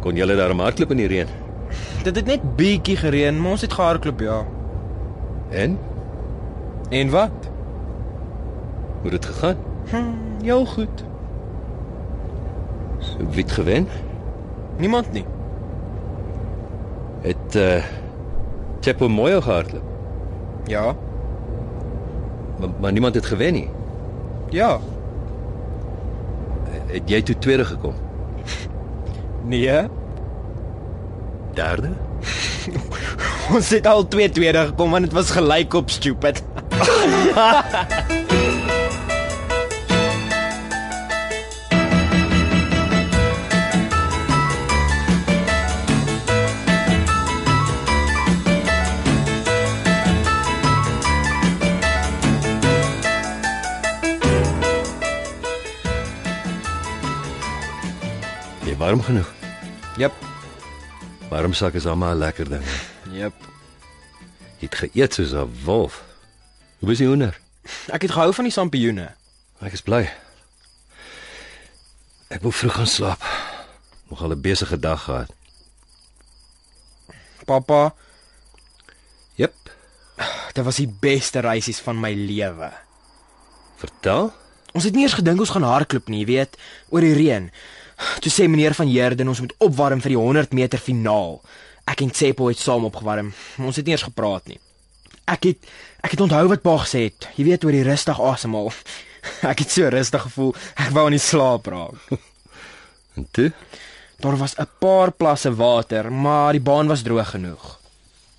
kon 0.00 0.16
julle 0.16 0.36
daar 0.36 0.54
hardloop 0.54 0.90
in 0.94 0.96
die 1.02 1.10
reën. 1.10 1.30
Dit 2.04 2.16
het 2.16 2.26
net 2.26 2.56
bietjie 2.56 2.96
gereën, 2.96 3.40
maar 3.40 3.50
ons 3.50 3.60
het 3.60 3.72
gehardloop, 3.72 4.20
ja. 4.20 4.44
En? 5.48 5.78
En 6.88 7.10
wat? 7.10 7.50
Hoe 9.02 9.10
het 9.10 9.26
gegaan? 9.26 9.56
Hm, 9.90 10.42
heel 10.42 10.64
goed. 10.66 11.04
So 12.98 13.16
wie 13.30 13.42
het 13.42 13.52
gewen? 13.52 13.88
Niemand 14.76 15.12
nie. 15.12 15.24
Het 17.20 17.54
uh 17.54 17.84
Chepo 18.80 19.08
Moyo 19.08 19.40
gehardloop. 19.40 19.82
Ja. 20.64 20.94
Maar, 22.58 22.68
maar 22.80 22.92
niemand 22.92 23.14
het 23.14 23.26
gewen 23.26 23.52
nie. 23.52 23.68
Ja. 24.50 24.78
Het 26.86 27.08
jy 27.10 27.22
toe 27.22 27.38
tweede 27.38 27.64
gekom? 27.64 27.94
Nee. 29.48 29.88
Derde? 31.54 31.88
ons 33.54 33.70
het 33.70 33.86
al 33.86 34.08
twee 34.08 34.30
tweede 34.30 34.66
gekom 34.66 34.90
want 34.90 35.04
dit 35.08 35.12
was 35.12 35.30
gelyk 35.30 35.72
op 35.74 35.90
stupid. 35.90 36.42
Jy 58.64 58.76
warm 58.76 59.02
genoeg? 59.02 59.37
Jep. 59.98 60.12
Warm 61.30 61.52
sak 61.52 61.74
is 61.74 61.86
almal 61.86 62.14
'n 62.14 62.18
lekker 62.18 62.48
ding. 62.48 62.64
Jep. 63.10 63.34
Jy 64.58 64.66
het 64.70 64.74
geëet 64.74 65.14
soos 65.14 65.32
'n 65.32 65.50
wolf. 65.64 66.02
Hoe 66.78 66.90
is 66.90 66.98
die 66.98 67.06
hoender? 67.06 67.38
Ek 67.90 68.02
het 68.02 68.10
gehou 68.10 68.32
van 68.34 68.44
die 68.44 68.52
sampioene. 68.52 69.14
Ek 69.60 69.72
is 69.72 69.82
bly. 69.82 70.08
Ek 72.28 72.42
wil 72.42 72.50
vroeg 72.50 72.74
gaan 72.74 72.86
slaap. 72.86 73.22
Nogal 74.08 74.30
'n 74.32 74.40
besige 74.40 74.78
dag 74.78 75.02
gehad. 75.04 75.30
Pappa, 77.44 77.94
Jep, 79.34 79.54
dit 80.52 80.64
was 80.64 80.76
die 80.76 80.88
beste 81.00 81.40
reisies 81.40 81.80
van 81.80 82.00
my 82.00 82.12
lewe. 82.14 82.72
vertel. 83.78 84.32
Ons 84.72 84.84
het 84.84 84.94
nie 84.94 85.02
eers 85.02 85.14
gedink 85.14 85.38
ons 85.38 85.50
gaan 85.50 85.62
hardloop 85.62 86.08
nie, 86.08 86.18
jy 86.18 86.26
weet, 86.26 86.56
oor 86.88 87.00
die 87.00 87.14
reën. 87.14 87.50
Toe 88.22 88.30
sê 88.32 88.46
meneer 88.48 88.74
van 88.78 88.86
Heerden 88.86 89.28
ons 89.28 89.40
moet 89.40 89.54
opwarm 89.58 90.00
vir 90.00 90.14
die 90.14 90.20
100 90.20 90.54
meter 90.54 90.78
finaal. 90.78 91.40
Ek 91.88 92.02
en 92.04 92.10
Tsepo 92.14 92.48
het 92.48 92.60
saam 92.60 92.86
opgewarm. 92.88 93.32
Ons 93.58 93.80
het 93.80 93.86
nie 93.86 93.94
eers 93.96 94.06
gepraat 94.06 94.46
nie. 94.50 94.58
Ek 95.28 95.50
het 95.50 95.70
ek 96.04 96.14
het 96.14 96.20
onthou 96.24 96.46
wat 96.48 96.62
pa 96.62 96.76
gesê 96.84 97.08
het. 97.08 97.28
Jy 97.36 97.44
weet 97.48 97.64
oor 97.64 97.74
die 97.74 97.86
rustig 97.86 98.20
asemhaal. 98.20 98.72
Ek 99.50 99.58
het 99.64 99.70
so 99.70 99.88
rustig 99.90 100.22
gevoel. 100.22 100.54
Ek 100.78 100.92
wou 100.94 101.04
aan 101.08 101.16
die 101.16 101.22
slaap 101.22 101.66
raak. 101.66 101.98
En 103.18 103.26
toe? 103.34 103.50
Daar 104.22 104.36
was 104.38 104.54
'n 104.54 104.68
paar 104.78 105.10
plasse 105.10 105.50
water, 105.54 106.12
maar 106.12 106.52
die 106.52 106.62
baan 106.62 106.86
was 106.86 107.02
droog 107.02 107.30
genoeg. 107.30 107.78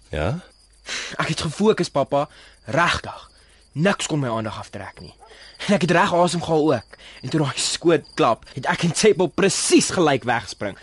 Ja. 0.09 0.39
Ek 1.17 1.27
het 1.27 1.41
gefokus, 1.41 1.89
pappa, 1.89 2.29
regtig. 2.65 3.29
Niks 3.71 4.07
kon 4.07 4.19
my 4.19 4.29
aandag 4.29 4.59
aftrek 4.59 5.01
nie. 5.01 5.13
En 5.67 5.75
ek 5.75 5.83
het 5.87 5.91
reg 5.95 6.13
asem 6.15 6.43
gehaal 6.43 6.73
ook. 6.73 6.97
En 7.21 7.29
toe 7.29 7.41
daai 7.43 7.59
skoot 7.59 8.07
klap, 8.15 8.45
het 8.55 8.69
ek 8.71 8.87
en 8.87 8.95
Tsepo 8.95 9.27
presies 9.27 9.91
gelyk 9.95 10.23
weggespring. 10.27 10.77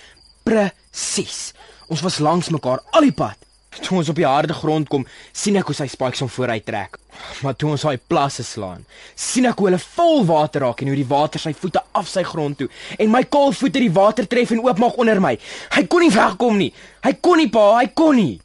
Presies. 0.45 1.53
Ons 1.89 2.05
was 2.05 2.20
langs 2.20 2.53
mekaar 2.53 2.83
al 2.93 3.09
die 3.09 3.16
pad. 3.16 3.39
Toe 3.77 3.99
ons 3.99 4.09
op 4.09 4.16
die 4.16 4.27
harde 4.27 4.55
grond 4.57 4.89
kom, 4.89 5.05
sien 5.37 5.59
ek 5.61 5.68
hoe 5.68 5.77
sy 5.77 5.87
spikes 5.91 6.22
hom 6.24 6.31
vooruit 6.33 6.64
trek. 6.64 6.97
Maar 7.45 7.57
toe 7.57 7.70
ons 7.74 7.85
daai 7.85 8.01
plasse 8.09 8.45
slaan, 8.45 8.85
sien 9.16 9.49
ek 9.49 9.61
hoe 9.61 9.68
hulle 9.70 9.81
vol 9.83 10.24
water 10.29 10.64
raak 10.64 10.81
en 10.83 10.91
hoe 10.93 10.99
die 10.99 11.09
water 11.09 11.41
sy 11.41 11.53
voete 11.57 11.83
af 11.97 12.09
sy 12.09 12.24
grond 12.27 12.59
toe 12.61 12.68
en 13.01 13.12
my 13.12 13.22
kaal 13.33 13.55
voete 13.57 13.81
die 13.81 13.93
water 13.93 14.29
tref 14.29 14.53
en 14.53 14.62
oopmaak 14.64 14.99
onder 15.01 15.20
my. 15.20 15.35
Hy 15.77 15.85
kon 15.93 16.05
nie 16.05 16.12
wegkom 16.12 16.61
nie. 16.61 16.70
Hy 17.05 17.12
kon 17.24 17.41
nie 17.41 17.51
pa, 17.53 17.66
hy 17.81 17.91
kon 17.97 18.16
nie. 18.16 18.37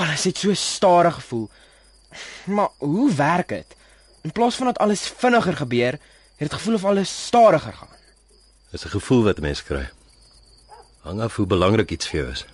Alles 0.00 0.24
het 0.28 0.40
so 0.40 0.54
stadig 0.56 1.18
gevoel. 1.20 1.48
Maar 2.56 2.72
hoe 2.78 3.10
werk 3.16 3.52
dit? 3.56 3.76
In 4.22 4.32
plaas 4.32 4.54
van 4.54 4.66
dat 4.66 4.78
alles 4.78 5.12
vinniger 5.16 5.56
gebeur, 5.56 5.92
het 5.92 6.48
dit 6.48 6.52
gevoel 6.52 6.74
of 6.74 6.84
alles 6.84 7.24
stadiger 7.26 7.72
gaan. 7.72 7.88
Dis 8.70 8.84
'n 8.84 8.88
gevoel 8.88 9.22
wat 9.22 9.40
mens 9.40 9.62
kry. 9.62 9.88
Hang 11.00 11.20
af 11.20 11.36
hoe 11.36 11.46
belangrik 11.46 11.90
iets 11.90 12.08
vir 12.08 12.20
jou 12.20 12.32
is. 12.32 12.44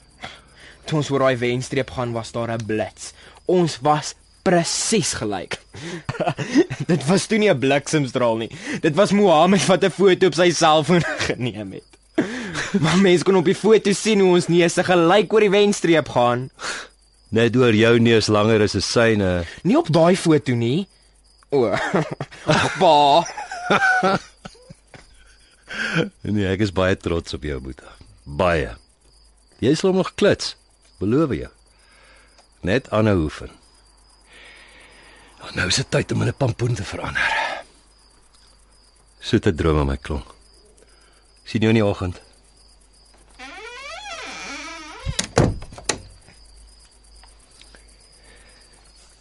Toe 0.84 0.98
ons 0.98 1.10
oor 1.10 1.18
daai 1.18 1.36
wenstreep 1.36 1.90
gaan, 1.90 2.12
was 2.12 2.32
daar 2.32 2.50
'n 2.50 2.66
blits. 2.66 3.12
Ons 3.44 3.78
was 3.82 4.14
presies 4.42 5.12
gelyk. 5.12 5.58
dit 6.92 7.06
was 7.06 7.26
toe 7.26 7.38
nie 7.38 7.50
'n 7.50 7.58
bliksemstraal 7.58 8.36
nie. 8.36 8.50
Dit 8.80 8.94
was 8.94 9.10
Mohammed 9.10 9.66
wat 9.66 9.84
'n 9.84 9.90
foto 9.90 10.26
op 10.26 10.34
sy 10.34 10.50
selfoon 10.50 11.02
geneem 11.28 11.72
het. 11.72 11.90
maar 12.80 12.98
mense 12.98 13.24
kon 13.24 13.36
op 13.36 13.44
die 13.44 13.54
foto 13.54 13.92
sien 13.92 14.20
hoe 14.20 14.34
ons 14.34 14.46
neuse 14.48 14.84
gelyk 14.84 15.32
oor 15.32 15.40
die 15.40 15.50
wenstreep 15.50 16.08
gaan. 16.08 16.50
Net 17.28 17.56
oor 17.56 17.74
jou 17.74 17.98
neus 17.98 18.26
langer 18.26 18.60
is 18.60 18.74
'n 18.74 18.80
syne. 18.80 19.44
Nie 19.62 19.78
op 19.78 19.92
daai 19.92 20.16
foto 20.16 20.52
nie. 20.54 20.86
O. 21.50 21.70
Pa. 22.80 23.26
nee, 26.22 26.46
ek 26.48 26.64
is 26.66 26.72
baie 26.74 26.96
trots 26.98 27.36
op 27.36 27.46
jou, 27.46 27.60
Boeta. 27.62 27.92
Baie. 28.24 28.72
Jy 29.62 29.74
sal 29.78 29.94
nog 29.96 30.14
klits, 30.18 30.54
beloof 31.00 31.32
jou. 31.36 31.52
Net 32.66 32.90
aanhou 32.90 33.28
oefen. 33.28 33.52
Nou 35.54 35.68
is 35.70 35.78
dit 35.78 35.90
tyd 35.90 36.12
om 36.12 36.22
in 36.22 36.28
'n 36.28 36.36
pampoen 36.36 36.74
te 36.74 36.84
verander. 36.84 37.32
Soete 39.20 39.54
drome 39.54 39.84
my 39.84 39.96
klonk. 39.96 40.34
Sien 41.44 41.60
jou 41.62 41.70
in 41.70 41.78
die 41.78 41.84
oggend. 41.84 42.20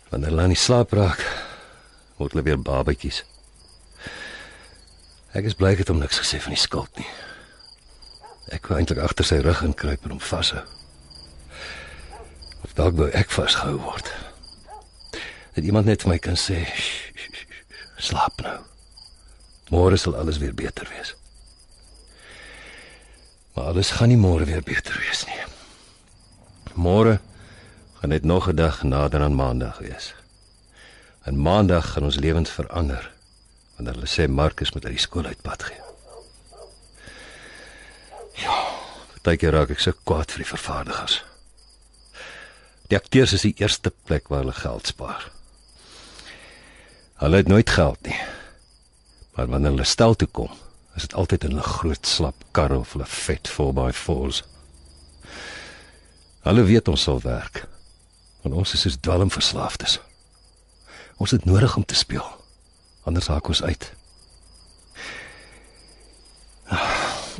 Wanneer 0.09 0.47
die 0.47 0.55
slaap 0.55 0.93
raak, 0.93 1.44
word 2.17 2.35
hulle 2.35 2.43
weer 2.43 2.61
babatjies. 2.61 3.23
Ek 5.35 5.47
is 5.49 5.57
bly 5.59 5.73
ek 5.75 5.83
het 5.83 5.91
hom 5.91 5.99
niks 5.99 6.21
gesê 6.21 6.39
van 6.39 6.55
die 6.55 6.61
skuld 6.61 7.01
nie. 7.01 7.09
Ek 8.55 8.69
wou 8.69 8.77
eintlik 8.79 9.01
agter 9.03 9.27
sy 9.27 9.41
rug 9.43 9.63
inkruip 9.65 10.05
en 10.05 10.15
hom 10.15 10.21
vashou. 10.23 10.63
Of 12.63 12.75
dalk 12.77 12.95
wou 12.99 13.09
ek 13.11 13.33
vasgehou 13.33 13.81
word. 13.83 14.11
Dat 15.55 15.63
iemand 15.63 15.89
net 15.89 16.05
vir 16.05 16.13
my 16.13 16.17
kan 16.19 16.39
sê, 16.39 16.63
"Sh, 16.65 17.11
sh, 17.15 17.29
sh, 17.33 17.45
"Slaap 18.07 18.41
nou. 18.41 18.59
Môre 19.71 19.97
sal 19.97 20.15
alles 20.15 20.37
weer 20.37 20.53
beter 20.53 20.87
wees." 20.89 21.15
Maar 23.55 23.65
alles 23.65 23.91
gaan 23.91 24.07
nie 24.07 24.17
môre 24.17 24.45
weer 24.45 24.63
beter 24.63 24.95
wees 24.99 25.25
nie. 25.25 25.43
Môre 26.75 27.19
gaan 27.99 28.09
net 28.09 28.23
nog 28.23 28.47
'n 28.47 28.55
dag 28.55 28.83
nader 28.83 29.21
aan 29.21 29.35
Maandag 29.35 29.79
wees. 29.79 30.13
En 31.25 31.41
Maandag 31.41 31.91
gaan 31.91 32.03
ons 32.03 32.19
lewens 32.21 32.49
verander 32.49 33.11
wanneer 33.75 33.97
hulle 33.97 34.09
sê 34.09 34.27
Markus 34.29 34.71
moet 34.71 34.85
uit 34.85 34.93
die 34.95 35.01
skool 35.01 35.25
uitpad 35.25 35.63
gee. 35.67 35.81
Ja, 38.43 38.53
partykeer 39.15 39.57
raak 39.57 39.73
ek 39.73 39.81
so 39.81 39.97
kwaad 40.05 40.31
vir 40.31 40.43
die 40.43 40.51
vervaardigers. 40.51 41.17
Die 42.93 42.99
akteurs 42.99 43.33
is 43.33 43.47
die 43.47 43.55
eerste 43.57 43.91
plek 44.05 44.29
waar 44.29 44.45
hulle 44.45 44.55
geld 44.55 44.93
spaar. 44.93 45.27
Hulle 47.25 47.41
het 47.41 47.49
nooit 47.49 47.69
geld 47.73 48.01
nie. 48.05 48.21
Maar 49.35 49.49
wanneer 49.49 49.73
hulle 49.73 49.89
stel 49.89 50.13
toe 50.15 50.29
kom, 50.29 50.51
is 50.95 51.07
dit 51.07 51.13
altyd 51.13 51.49
in 51.49 51.57
'n 51.57 51.71
groot 51.75 52.07
slap 52.07 52.43
kar 52.51 52.71
of 52.71 52.95
'n 52.95 53.05
vet 53.05 53.49
4x4s. 53.49 54.43
Hulle 56.45 56.63
weet 56.63 56.87
ons 56.87 57.01
sal 57.01 57.21
werk. 57.21 57.67
Want 58.41 58.55
ons 58.55 58.73
is 58.73 58.81
soos 58.81 58.97
dwelmverslaafdes. 59.01 59.99
Ons 61.17 61.31
het 61.31 61.45
nodig 61.45 61.75
om 61.75 61.85
te 61.85 61.95
speel. 61.95 62.25
Anders 63.03 63.27
raak 63.27 63.47
ons 63.47 63.63
uit. 63.63 63.93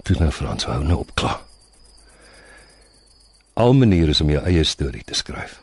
Toe 0.06 0.16
nou 0.20 0.32
Frans, 0.32 0.66
hou 0.70 0.84
nou 0.84 1.00
op 1.02 1.16
klaar. 1.18 1.42
Al 3.54 3.74
maniere 3.74 4.12
is 4.12 4.22
om 4.22 4.30
jou 4.30 4.44
eie 4.46 4.64
storie 4.64 5.04
te 5.04 5.16
skryf. 5.16 5.60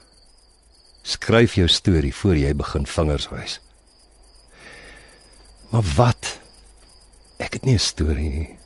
Skryf 1.03 1.55
jou 1.55 1.69
storie 1.69 2.15
voor 2.15 2.37
jy 2.37 2.55
begin 2.57 2.87
vingers 2.87 3.29
wys. 3.31 3.61
Maar 5.71 5.85
wat? 5.97 6.39
Ek 7.37 7.53
het 7.53 7.65
nie 7.65 7.75
'n 7.75 7.79
storie 7.79 8.31
nie. 8.31 8.59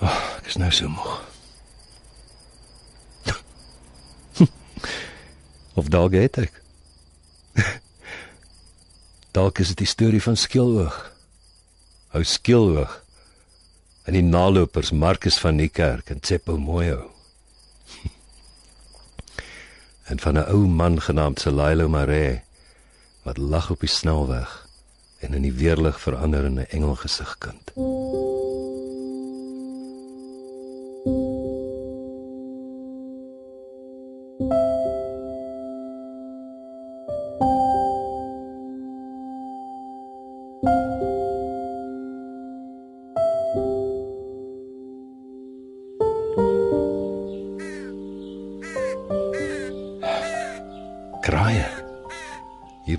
Oh, 0.00 0.20
ek 0.38 0.46
is 0.46 0.56
nou 0.56 0.70
so 0.70 0.88
moeg. 0.88 1.24
of 5.80 5.88
dalk 5.88 6.12
het 6.12 6.38
ek. 6.38 6.62
dalk 9.36 9.58
is 9.58 9.72
dit 9.72 9.84
die 9.84 9.90
storie 9.90 10.22
van 10.22 10.36
Skieloog. 10.36 10.96
Hou 12.14 12.24
Skieloog. 12.24 13.02
En 14.08 14.16
die 14.16 14.24
nalopers 14.24 14.90
Markus 14.90 15.38
van 15.42 15.60
die 15.60 15.68
kerk 15.68 16.10
en 16.10 16.20
Tsepo 16.20 16.56
Moyo. 16.56 17.10
en 20.10 20.20
van 20.20 20.38
'n 20.38 20.48
ou 20.48 20.66
man 20.66 21.00
genaamd 21.00 21.40
Selailo 21.40 21.88
Mare 21.88 22.40
wat 23.22 23.36
lag 23.36 23.70
op 23.70 23.80
die 23.80 23.92
snelweg 23.92 24.66
en 25.20 25.34
in 25.34 25.42
die 25.42 25.52
weerlig 25.52 26.00
verander 26.00 26.44
in 26.44 26.60
'n 26.60 26.70
engelgesigkind. 26.70 27.72
Kraaie. 27.74 28.27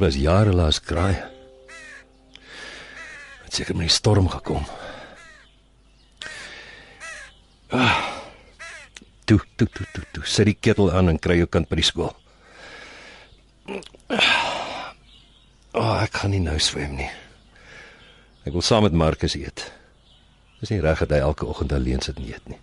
Was 0.10 0.18
jare 0.18 0.54
laas 0.54 0.80
kraaie. 0.82 1.22
Het 3.46 3.54
seker 3.54 3.76
met 3.78 3.90
die 3.90 3.94
storm 3.94 4.30
gekom. 4.30 4.66
Ah. 7.70 7.98
Toe, 9.30 9.38
toe, 9.56 9.68
toe, 9.70 9.86
toe, 9.94 10.04
toe. 10.12 10.24
Sit 10.26 10.50
die 10.50 10.58
ketel 10.58 10.90
aan 10.92 11.12
en 11.12 11.20
kry 11.22 11.38
jou 11.38 11.50
kind 11.54 11.70
by 11.70 11.78
die 11.78 11.86
skool. 11.86 12.10
O, 13.70 13.78
oh, 15.78 15.98
ek 16.02 16.16
kan 16.18 16.34
nie 16.34 16.42
nou 16.42 16.58
swem 16.58 16.96
nie. 16.98 17.10
Ek 18.50 18.56
wil 18.56 18.66
saam 18.66 18.88
met 18.88 18.98
Markus 18.98 19.38
eet. 19.38 19.68
Dis 20.58 20.72
nie 20.74 20.82
reg 20.82 21.04
dat 21.06 21.14
hy 21.14 21.20
elke 21.22 21.46
oggend 21.46 21.76
alleen 21.76 22.02
sit 22.02 22.18
en 22.18 22.26
eet 22.32 22.50
nie. 22.50 22.58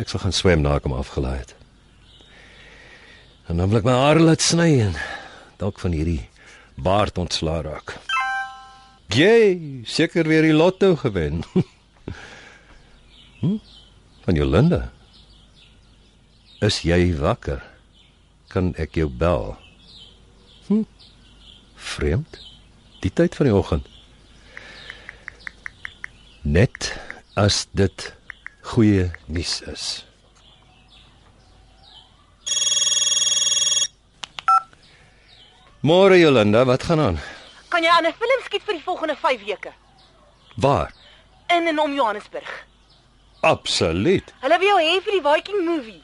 Ek 0.00 0.08
sal 0.08 0.24
gaan 0.24 0.32
swem 0.32 0.64
na 0.64 0.78
ek 0.80 0.88
hom 0.88 0.96
afgelaai 0.96 1.42
het. 1.42 1.52
En 3.52 3.60
dan 3.60 3.68
wil 3.68 3.82
ek 3.82 3.90
my 3.90 3.98
hare 4.00 4.24
laat 4.24 4.40
sny 4.40 4.70
en 4.86 4.96
dalk 5.60 5.80
van 5.82 5.94
hierdie 5.96 6.22
baard 6.74 7.18
ontslaa 7.18 7.62
raak. 7.62 7.96
Jy, 9.14 9.82
seker 9.86 10.26
weer 10.28 10.42
die 10.42 10.56
lotto 10.56 10.96
gewen. 10.96 11.42
Hm? 13.44 13.58
Van 14.24 14.34
Jolanda. 14.34 14.78
Is 16.64 16.78
jy 16.80 17.12
wakker? 17.18 17.60
Kan 18.48 18.70
ek 18.80 18.96
jou 18.96 19.10
bel? 19.10 19.50
Hm? 20.70 20.86
Vreemd. 21.76 22.38
Die 23.04 23.12
tyd 23.12 23.36
van 23.36 23.50
die 23.50 23.52
oggend. 23.52 23.90
Net 26.40 26.94
as 27.36 27.66
dit 27.76 28.14
goeie 28.72 29.10
nuus 29.28 29.58
is. 29.68 29.84
Môre 35.84 36.16
Jolanda, 36.18 36.64
wat 36.64 36.82
gaan 36.88 37.00
aan? 37.00 37.18
Kan 37.68 37.82
jy 37.82 37.90
aan 37.92 38.06
'n 38.06 38.12
film 38.16 38.40
skiet 38.44 38.62
vir 38.64 38.74
die 38.74 38.82
volgende 38.84 39.16
5 39.16 39.44
weke 39.44 39.72
Waar? 40.56 40.92
in 41.56 41.66
en 41.66 41.78
om 41.78 41.92
Johannesburg? 41.94 42.64
Absoluut. 43.40 44.32
Hulle 44.40 44.58
wil 44.58 44.68
jou 44.68 44.80
hê 44.80 45.02
vir 45.04 45.12
die 45.12 45.22
Viking 45.28 45.64
movie. 45.64 46.02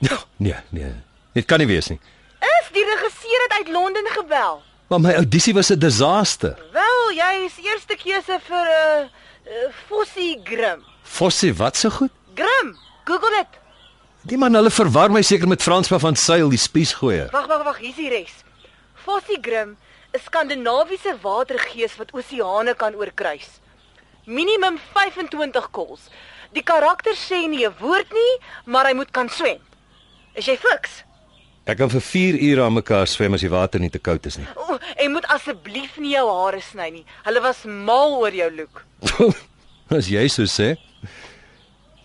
Nee, 0.36 0.54
nee. 0.70 0.92
Dit 1.32 1.44
kan 1.46 1.58
nie 1.58 1.66
wees 1.66 1.88
nie. 1.88 2.00
Is 2.40 2.68
die 2.72 2.84
regisseur 2.84 3.42
het 3.48 3.52
uit 3.58 3.68
Londen 3.68 4.06
gebel. 4.06 4.62
Maar 4.88 5.00
my 5.00 5.14
audisie 5.14 5.54
was 5.54 5.70
'n 5.70 5.78
disaster. 5.78 6.58
Wel, 6.72 7.12
jy 7.16 7.44
is 7.46 7.56
eerste 7.64 7.96
keuse 7.96 8.38
vir 8.48 8.66
'n 8.66 8.68
uh, 8.68 9.08
uh, 9.46 9.72
Fossie 9.88 10.40
Grim. 10.44 10.84
Fossie, 11.02 11.54
wat 11.54 11.76
so 11.76 11.90
goed? 11.90 12.10
Grim, 12.34 12.76
Google 13.04 13.30
dit. 13.30 13.60
Die 14.22 14.36
man 14.38 14.54
hulle 14.54 14.70
verwar 14.70 15.10
my 15.10 15.22
seker 15.22 15.48
met 15.48 15.62
Franspa 15.62 15.98
van 15.98 16.16
Sail, 16.16 16.48
die 16.48 16.58
spiesgooier. 16.58 17.30
Wag, 17.30 17.46
wag, 17.46 17.64
wag, 17.64 17.78
hier's 17.78 17.96
die 17.96 18.08
res. 18.08 18.32
Fossie 19.04 19.40
Grim 19.42 19.76
is 20.14 20.22
skandinawiese 20.28 21.16
watergees 21.22 21.96
wat 21.98 22.12
oseane 22.14 22.74
kan 22.78 22.94
oorkruis. 22.94 23.48
Minimum 24.26 24.78
25 24.94 25.70
kols. 25.74 26.06
Die 26.54 26.62
karakter 26.62 27.16
sê 27.16 27.48
nie 27.48 27.66
'n 27.66 27.74
woord 27.80 28.12
nie, 28.12 28.34
maar 28.66 28.86
hy 28.86 28.94
moet 28.94 29.10
kan 29.10 29.28
swem. 29.28 29.58
Is 30.34 30.46
jy 30.46 30.56
fiks? 30.56 31.02
Ek 31.66 31.78
kan 31.78 31.90
vir 31.90 32.00
4 32.00 32.38
ure 32.42 32.62
aan 32.64 32.74
mekaar 32.74 33.06
swem 33.06 33.34
as 33.34 33.40
die 33.40 33.50
water 33.50 33.80
nie 33.80 33.90
te 33.90 33.98
koud 33.98 34.26
is 34.26 34.36
nie. 34.36 34.46
O, 34.56 34.78
en 34.96 35.12
moet 35.12 35.26
asseblief 35.26 35.96
nie 35.98 36.14
jou 36.14 36.26
hare 36.28 36.60
sny 36.60 36.90
nie. 36.90 37.04
Hulle 37.24 37.40
was 37.40 37.64
mal 37.64 38.14
oor 38.18 38.34
jou 38.34 38.50
look. 38.50 38.84
as 39.98 40.08
jy 40.08 40.28
so 40.28 40.42
sê. 40.42 40.76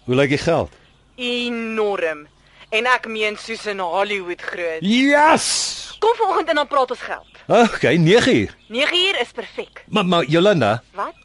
Hoe 0.06 0.16
lyk 0.16 0.30
die 0.30 0.38
geld? 0.38 0.72
Enorm. 1.18 2.28
En 2.70 2.86
ek 2.86 3.08
meen 3.08 3.38
soos 3.40 3.66
in 3.66 3.80
Hollywood 3.80 4.42
groot. 4.42 4.82
Yes! 4.84 5.96
Kom 6.00 6.16
vanoggend 6.20 6.50
en 6.50 6.56
dan 6.56 6.68
praat 6.68 6.92
ons 6.92 7.00
geld. 7.00 7.28
Okay, 7.48 7.96
9 7.96 8.36
uur. 8.36 8.56
9 8.68 8.96
uur 9.08 9.20
is 9.22 9.32
perfek. 9.32 9.84
Maar 9.88 10.06
maar 10.06 10.26
Jolanda, 10.26 10.84
Wat? 10.94 11.16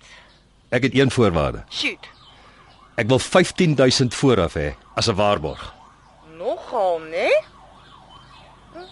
ek 0.70 0.82
het 0.82 0.95
een 0.95 1.11
voorwaarde. 1.11 1.64
Shoot. 1.70 2.07
Ek 2.95 3.09
wil 3.09 3.18
15000 3.18 4.14
vooraf 4.14 4.55
hê 4.55 4.74
as 4.95 5.09
'n 5.09 5.14
waarborg. 5.14 5.74
Nogal, 6.38 7.01
né? 7.11 7.28
Hm, 8.72 8.86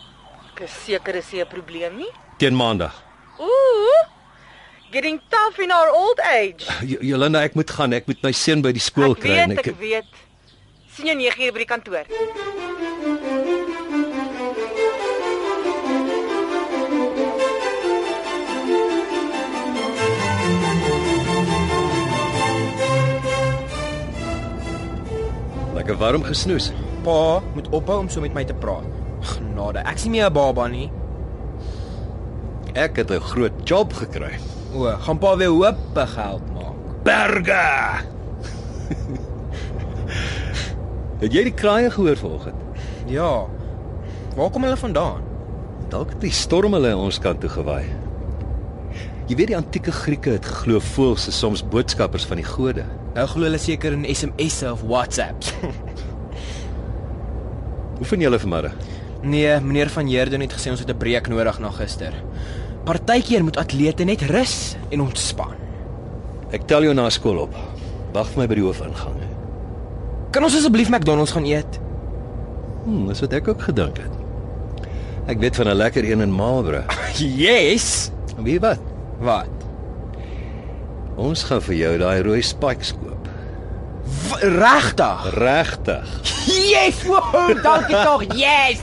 Ek 0.54 0.60
is 0.60 0.70
seker 0.84 1.12
dis 1.12 1.30
nie 1.32 1.40
'n 1.42 1.46
probleem 1.48 1.96
nie. 1.96 2.10
Teen 2.38 2.56
maandag. 2.56 3.02
Ooh. 3.38 4.08
Getting 4.90 5.20
tough 5.28 5.58
in 5.58 5.70
our 5.70 5.90
old 5.92 6.20
age. 6.20 6.66
J 6.86 6.96
Jolanda, 7.00 7.42
ek 7.42 7.54
moet 7.54 7.70
gaan. 7.70 7.92
Ek 7.92 8.06
moet 8.06 8.22
my 8.22 8.32
seun 8.32 8.60
by 8.62 8.72
die 8.72 8.80
skool 8.80 9.12
ek 9.12 9.20
kry 9.20 9.30
weet, 9.30 9.38
en 9.42 9.58
ek 9.58 9.78
weet. 9.78 10.06
Sien 11.00 11.08
jou 11.08 11.16
9 11.16 11.46
uur 11.46 11.52
by 11.56 11.62
die 11.64 11.70
kantoor. 11.70 12.04
lekker 25.90 25.96
warm 25.96 26.22
gesnoes. 26.22 26.70
Pa 27.02 27.40
moet 27.54 27.68
ophou 27.72 27.98
om 28.04 28.08
so 28.08 28.20
met 28.20 28.34
my 28.36 28.44
te 28.44 28.54
praat. 28.54 28.84
Genade, 29.32 29.80
ek's 29.88 30.04
nie 30.04 30.12
meer 30.18 30.28
'n 30.28 30.32
baba 30.32 30.68
nie. 30.68 30.90
Ek 32.74 32.96
het 32.96 33.10
'n 33.10 33.20
groot 33.20 33.56
job 33.64 33.92
gekry. 33.92 34.38
O, 34.74 34.84
gaan 34.84 35.18
pa 35.18 35.36
weer 35.36 35.48
hoop 35.48 35.96
geld 35.96 36.42
maak. 36.54 36.76
Berge. 37.02 38.04
Het 41.20 41.32
jy 41.32 41.44
die 41.44 41.54
kraaie 41.54 41.90
gehoor 41.90 42.16
vanoggend? 42.16 42.60
Ja. 43.06 43.46
Waar 44.36 44.50
kom 44.50 44.64
hulle 44.64 44.76
vandaan? 44.76 45.22
Dalk 45.90 46.14
het 46.14 46.20
die 46.20 46.34
storm 46.34 46.74
hulle 46.76 46.92
ons 46.96 47.18
kant 47.22 47.40
toe 47.40 47.50
gewaai. 47.50 47.84
Jy 49.30 49.36
weet 49.38 49.52
die 49.52 49.58
antieke 49.58 49.92
Grieke 49.94 50.32
het 50.34 50.46
geglo 50.46 50.80
voëls 50.82 51.28
is 51.30 51.38
soms 51.38 51.62
boodskappers 51.62 52.26
van 52.26 52.40
die 52.40 52.46
gode. 52.46 52.82
Nou 53.14 53.26
glo 53.30 53.46
hulle 53.46 53.60
seker 53.62 53.94
in 53.94 54.06
SMS'e 54.08 54.72
of 54.72 54.82
WhatsApps. 54.82 55.52
Hoe 58.00 58.08
vind 58.08 58.22
julle 58.22 58.40
vanmôre? 58.42 58.72
nee, 59.22 59.60
meneer 59.60 59.90
van 59.92 60.06
Heerden 60.06 60.40
het 60.40 60.54
gesê 60.56 60.72
ons 60.72 60.80
het 60.80 60.90
'n 60.90 60.96
breek 60.96 61.28
nodig 61.28 61.58
na 61.58 61.70
gister. 61.70 62.14
Partykeer 62.84 63.44
moet 63.44 63.56
atlete 63.56 64.04
net 64.04 64.22
rus 64.22 64.76
en 64.88 65.00
ontspan. 65.00 65.54
Ek 66.50 66.66
tel 66.66 66.82
jou 66.82 66.94
na 66.94 67.10
skool 67.10 67.38
op. 67.38 67.54
Wag 68.12 68.26
vir 68.26 68.38
my 68.38 68.46
by 68.46 68.54
die 68.54 68.64
hoofingang. 68.64 69.19
Kan 70.30 70.46
ons 70.46 70.54
asseblief 70.54 70.90
McDonald's 70.90 71.34
gaan 71.34 71.46
eet? 71.48 71.78
Hm, 72.84 73.06
dis 73.10 73.22
wat 73.24 73.32
ek 73.34 73.48
ook 73.50 73.62
gedink 73.66 73.98
het. 73.98 74.18
Ek 75.30 75.40
weet 75.42 75.56
van 75.58 75.68
'n 75.68 75.76
lekker 75.76 76.04
een 76.04 76.20
in 76.20 76.32
Marlborough. 76.32 76.86
yes. 77.46 78.10
Wie 78.38 78.60
wat? 78.60 78.78
Wat? 79.18 79.50
Ons 81.16 81.42
gaan 81.42 81.62
vir 81.62 81.74
jou 81.74 81.98
daai 81.98 82.22
rooi 82.22 82.42
spikes 82.42 82.94
koop. 82.94 83.28
Regtig? 84.40 85.34
Regtig. 85.34 86.08
Yes, 86.46 87.02
wow, 87.04 87.52
dankie 87.62 87.98
tog. 88.04 88.24
Yes. 88.34 88.80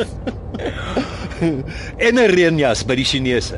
en 2.08 2.14
'n 2.16 2.30
reënjas 2.36 2.86
by 2.86 2.96
die 2.96 3.08
Chinese. 3.08 3.58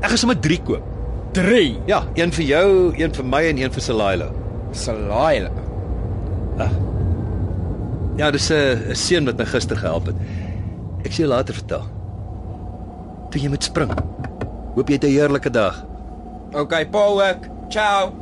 Ek 0.00 0.08
gaan 0.12 0.18
sommer 0.18 0.38
3 0.40 0.60
koop. 0.62 0.84
3. 1.32 1.80
Ja, 1.86 2.04
een 2.14 2.32
vir 2.32 2.44
jou, 2.44 2.68
een 2.96 3.14
vir 3.14 3.24
my 3.24 3.42
en 3.48 3.58
een 3.58 3.72
vir 3.72 3.82
Salaila. 3.82 4.30
Salaila. 4.72 5.61
Ah. 6.62 6.70
Ja, 8.16 8.30
dis 8.30 8.50
'n 8.50 8.90
'n 8.90 8.94
seun 8.94 9.24
wat 9.24 9.36
my 9.36 9.46
gister 9.46 9.76
gehelp 9.76 10.06
het. 10.06 10.16
Ek 11.04 11.12
sê 11.12 11.26
later 11.26 11.54
vertel. 11.54 11.84
Toe 13.30 13.40
jy 13.40 13.48
moet 13.48 13.64
spring. 13.64 13.92
Hoop 14.74 14.88
jy 14.88 14.94
het 14.94 15.04
'n 15.04 15.14
heerlike 15.16 15.50
dag. 15.50 15.84
Okay, 16.52 16.86
pa 16.86 16.98
ook. 16.98 17.48
Ciao. 17.68 18.21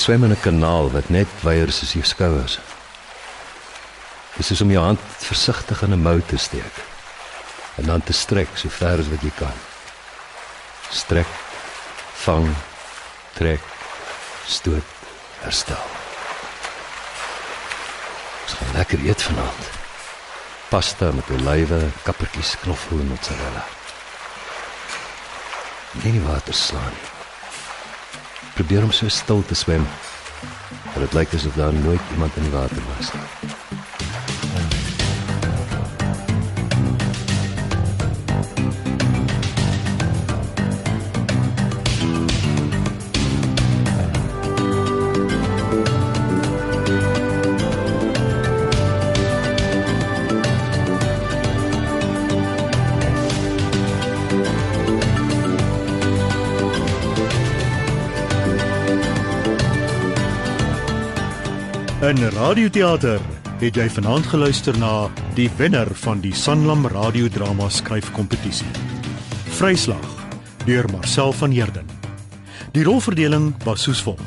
Swem 0.00 0.24
in 0.24 0.32
'n 0.32 0.40
kanaal 0.40 0.90
wat 0.90 1.08
net 1.08 1.28
weier 1.42 1.72
soos 1.72 1.92
jou 1.92 2.04
skouers. 2.04 2.58
Dis 4.36 4.50
is 4.50 4.60
om 4.60 4.70
jou 4.70 4.84
hand 4.84 5.00
versigtig 5.16 5.82
in 5.82 5.92
'n 5.92 6.02
mou 6.02 6.20
te 6.26 6.36
steek 6.36 6.76
en 7.76 7.84
dan 7.84 8.02
te 8.02 8.12
strek 8.12 8.48
so 8.54 8.68
ver 8.68 8.98
as 8.98 9.08
wat 9.08 9.22
jy 9.22 9.32
kan. 9.36 9.56
Strek, 10.90 11.26
vang, 12.24 12.48
trek, 13.34 13.60
stoot, 14.46 14.88
herstel. 15.40 15.84
Ons 18.42 18.52
gaan 18.52 18.72
lekker 18.72 18.98
eet 19.04 19.22
vanaand. 19.22 19.64
Pasta 20.68 21.12
met 21.12 21.30
olywe, 21.30 21.88
kappertjies, 22.02 22.56
knoffel 22.62 22.98
en 22.98 23.06
mozzarella. 23.06 23.64
Nie 25.92 26.12
die 26.12 26.26
water 26.26 26.54
slaan 26.54 26.92
nie. 26.92 27.19
Probeer 28.60 28.82
om 28.82 28.90
so 28.92 29.08
stil 29.08 29.40
te 29.48 29.54
swem. 29.54 29.86
Dit 31.00 31.14
lyk 31.16 31.32
asof 31.34 31.56
daar 31.56 31.72
nooit 31.72 32.12
iemand 32.12 32.36
in 32.36 32.42
die 32.42 32.52
water 32.52 32.82
was 32.92 33.12
nie. 33.12 33.39
Radioteater 62.40 63.20
het 63.60 63.76
jy 63.76 63.84
vanaand 63.92 64.24
geluister 64.30 64.76
na 64.80 65.10
die 65.36 65.50
wenner 65.58 65.90
van 66.06 66.22
die 66.24 66.32
Sanlam 66.32 66.86
radiodrama 66.88 67.66
skryfkompetisie. 67.68 68.68
Vryslag 69.58 70.06
deur 70.64 70.86
Marcel 70.88 71.34
van 71.36 71.52
Heerden. 71.52 71.88
Die 72.72 72.84
rolverdeling 72.86 73.50
was 73.66 73.84
soos 73.84 74.00
volg: 74.06 74.22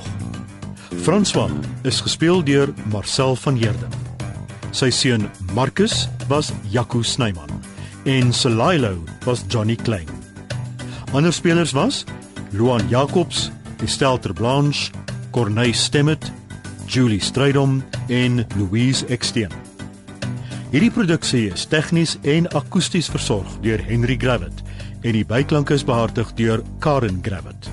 François 1.02 1.50
is 1.90 2.04
gespeel 2.06 2.44
deur 2.46 2.70
Marcel 2.94 3.34
van 3.46 3.58
Heerden. 3.58 3.90
Sy 4.70 4.92
seun 4.94 5.26
Marcus 5.58 6.06
was 6.30 6.52
Jaco 6.70 7.02
Snyman 7.02 7.50
en 8.06 8.30
Selilo 8.34 8.94
was 9.26 9.42
Johnny 9.50 9.76
Klein. 9.76 10.10
Ander 11.14 11.34
spelers 11.34 11.74
was 11.74 12.06
Luan 12.52 12.86
Jacobs, 12.90 13.50
Estelle 13.82 14.20
Terblanche, 14.20 14.92
Corneille 15.32 15.74
Stemmet, 15.74 16.32
Julie 16.86 17.22
Strydom 17.22 17.82
en 18.08 18.46
Louise 18.58 19.06
Eksteen. 19.08 19.52
Hierdie 20.74 20.92
produksie 20.92 21.52
is 21.54 21.68
tegnies 21.70 22.16
en 22.26 22.48
akoesties 22.58 23.10
versorg 23.14 23.60
deur 23.62 23.82
Henry 23.86 24.18
Gravett 24.18 24.64
en 25.04 25.14
die 25.14 25.26
byklanke 25.28 25.76
is 25.78 25.86
behartig 25.86 26.32
deur 26.40 26.64
Karen 26.82 27.22
Gravett. 27.22 27.70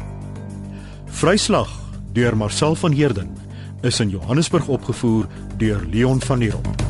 Vryslag 1.20 1.72
deur 2.12 2.36
Marcel 2.36 2.76
van 2.76 2.92
Heerden 2.92 3.32
is 3.82 4.00
in 4.00 4.12
Johannesburg 4.12 4.68
opgevoer 4.68 5.26
deur 5.56 5.82
Leon 5.88 6.20
van 6.20 6.44
der 6.44 6.52
Walt. 6.58 6.89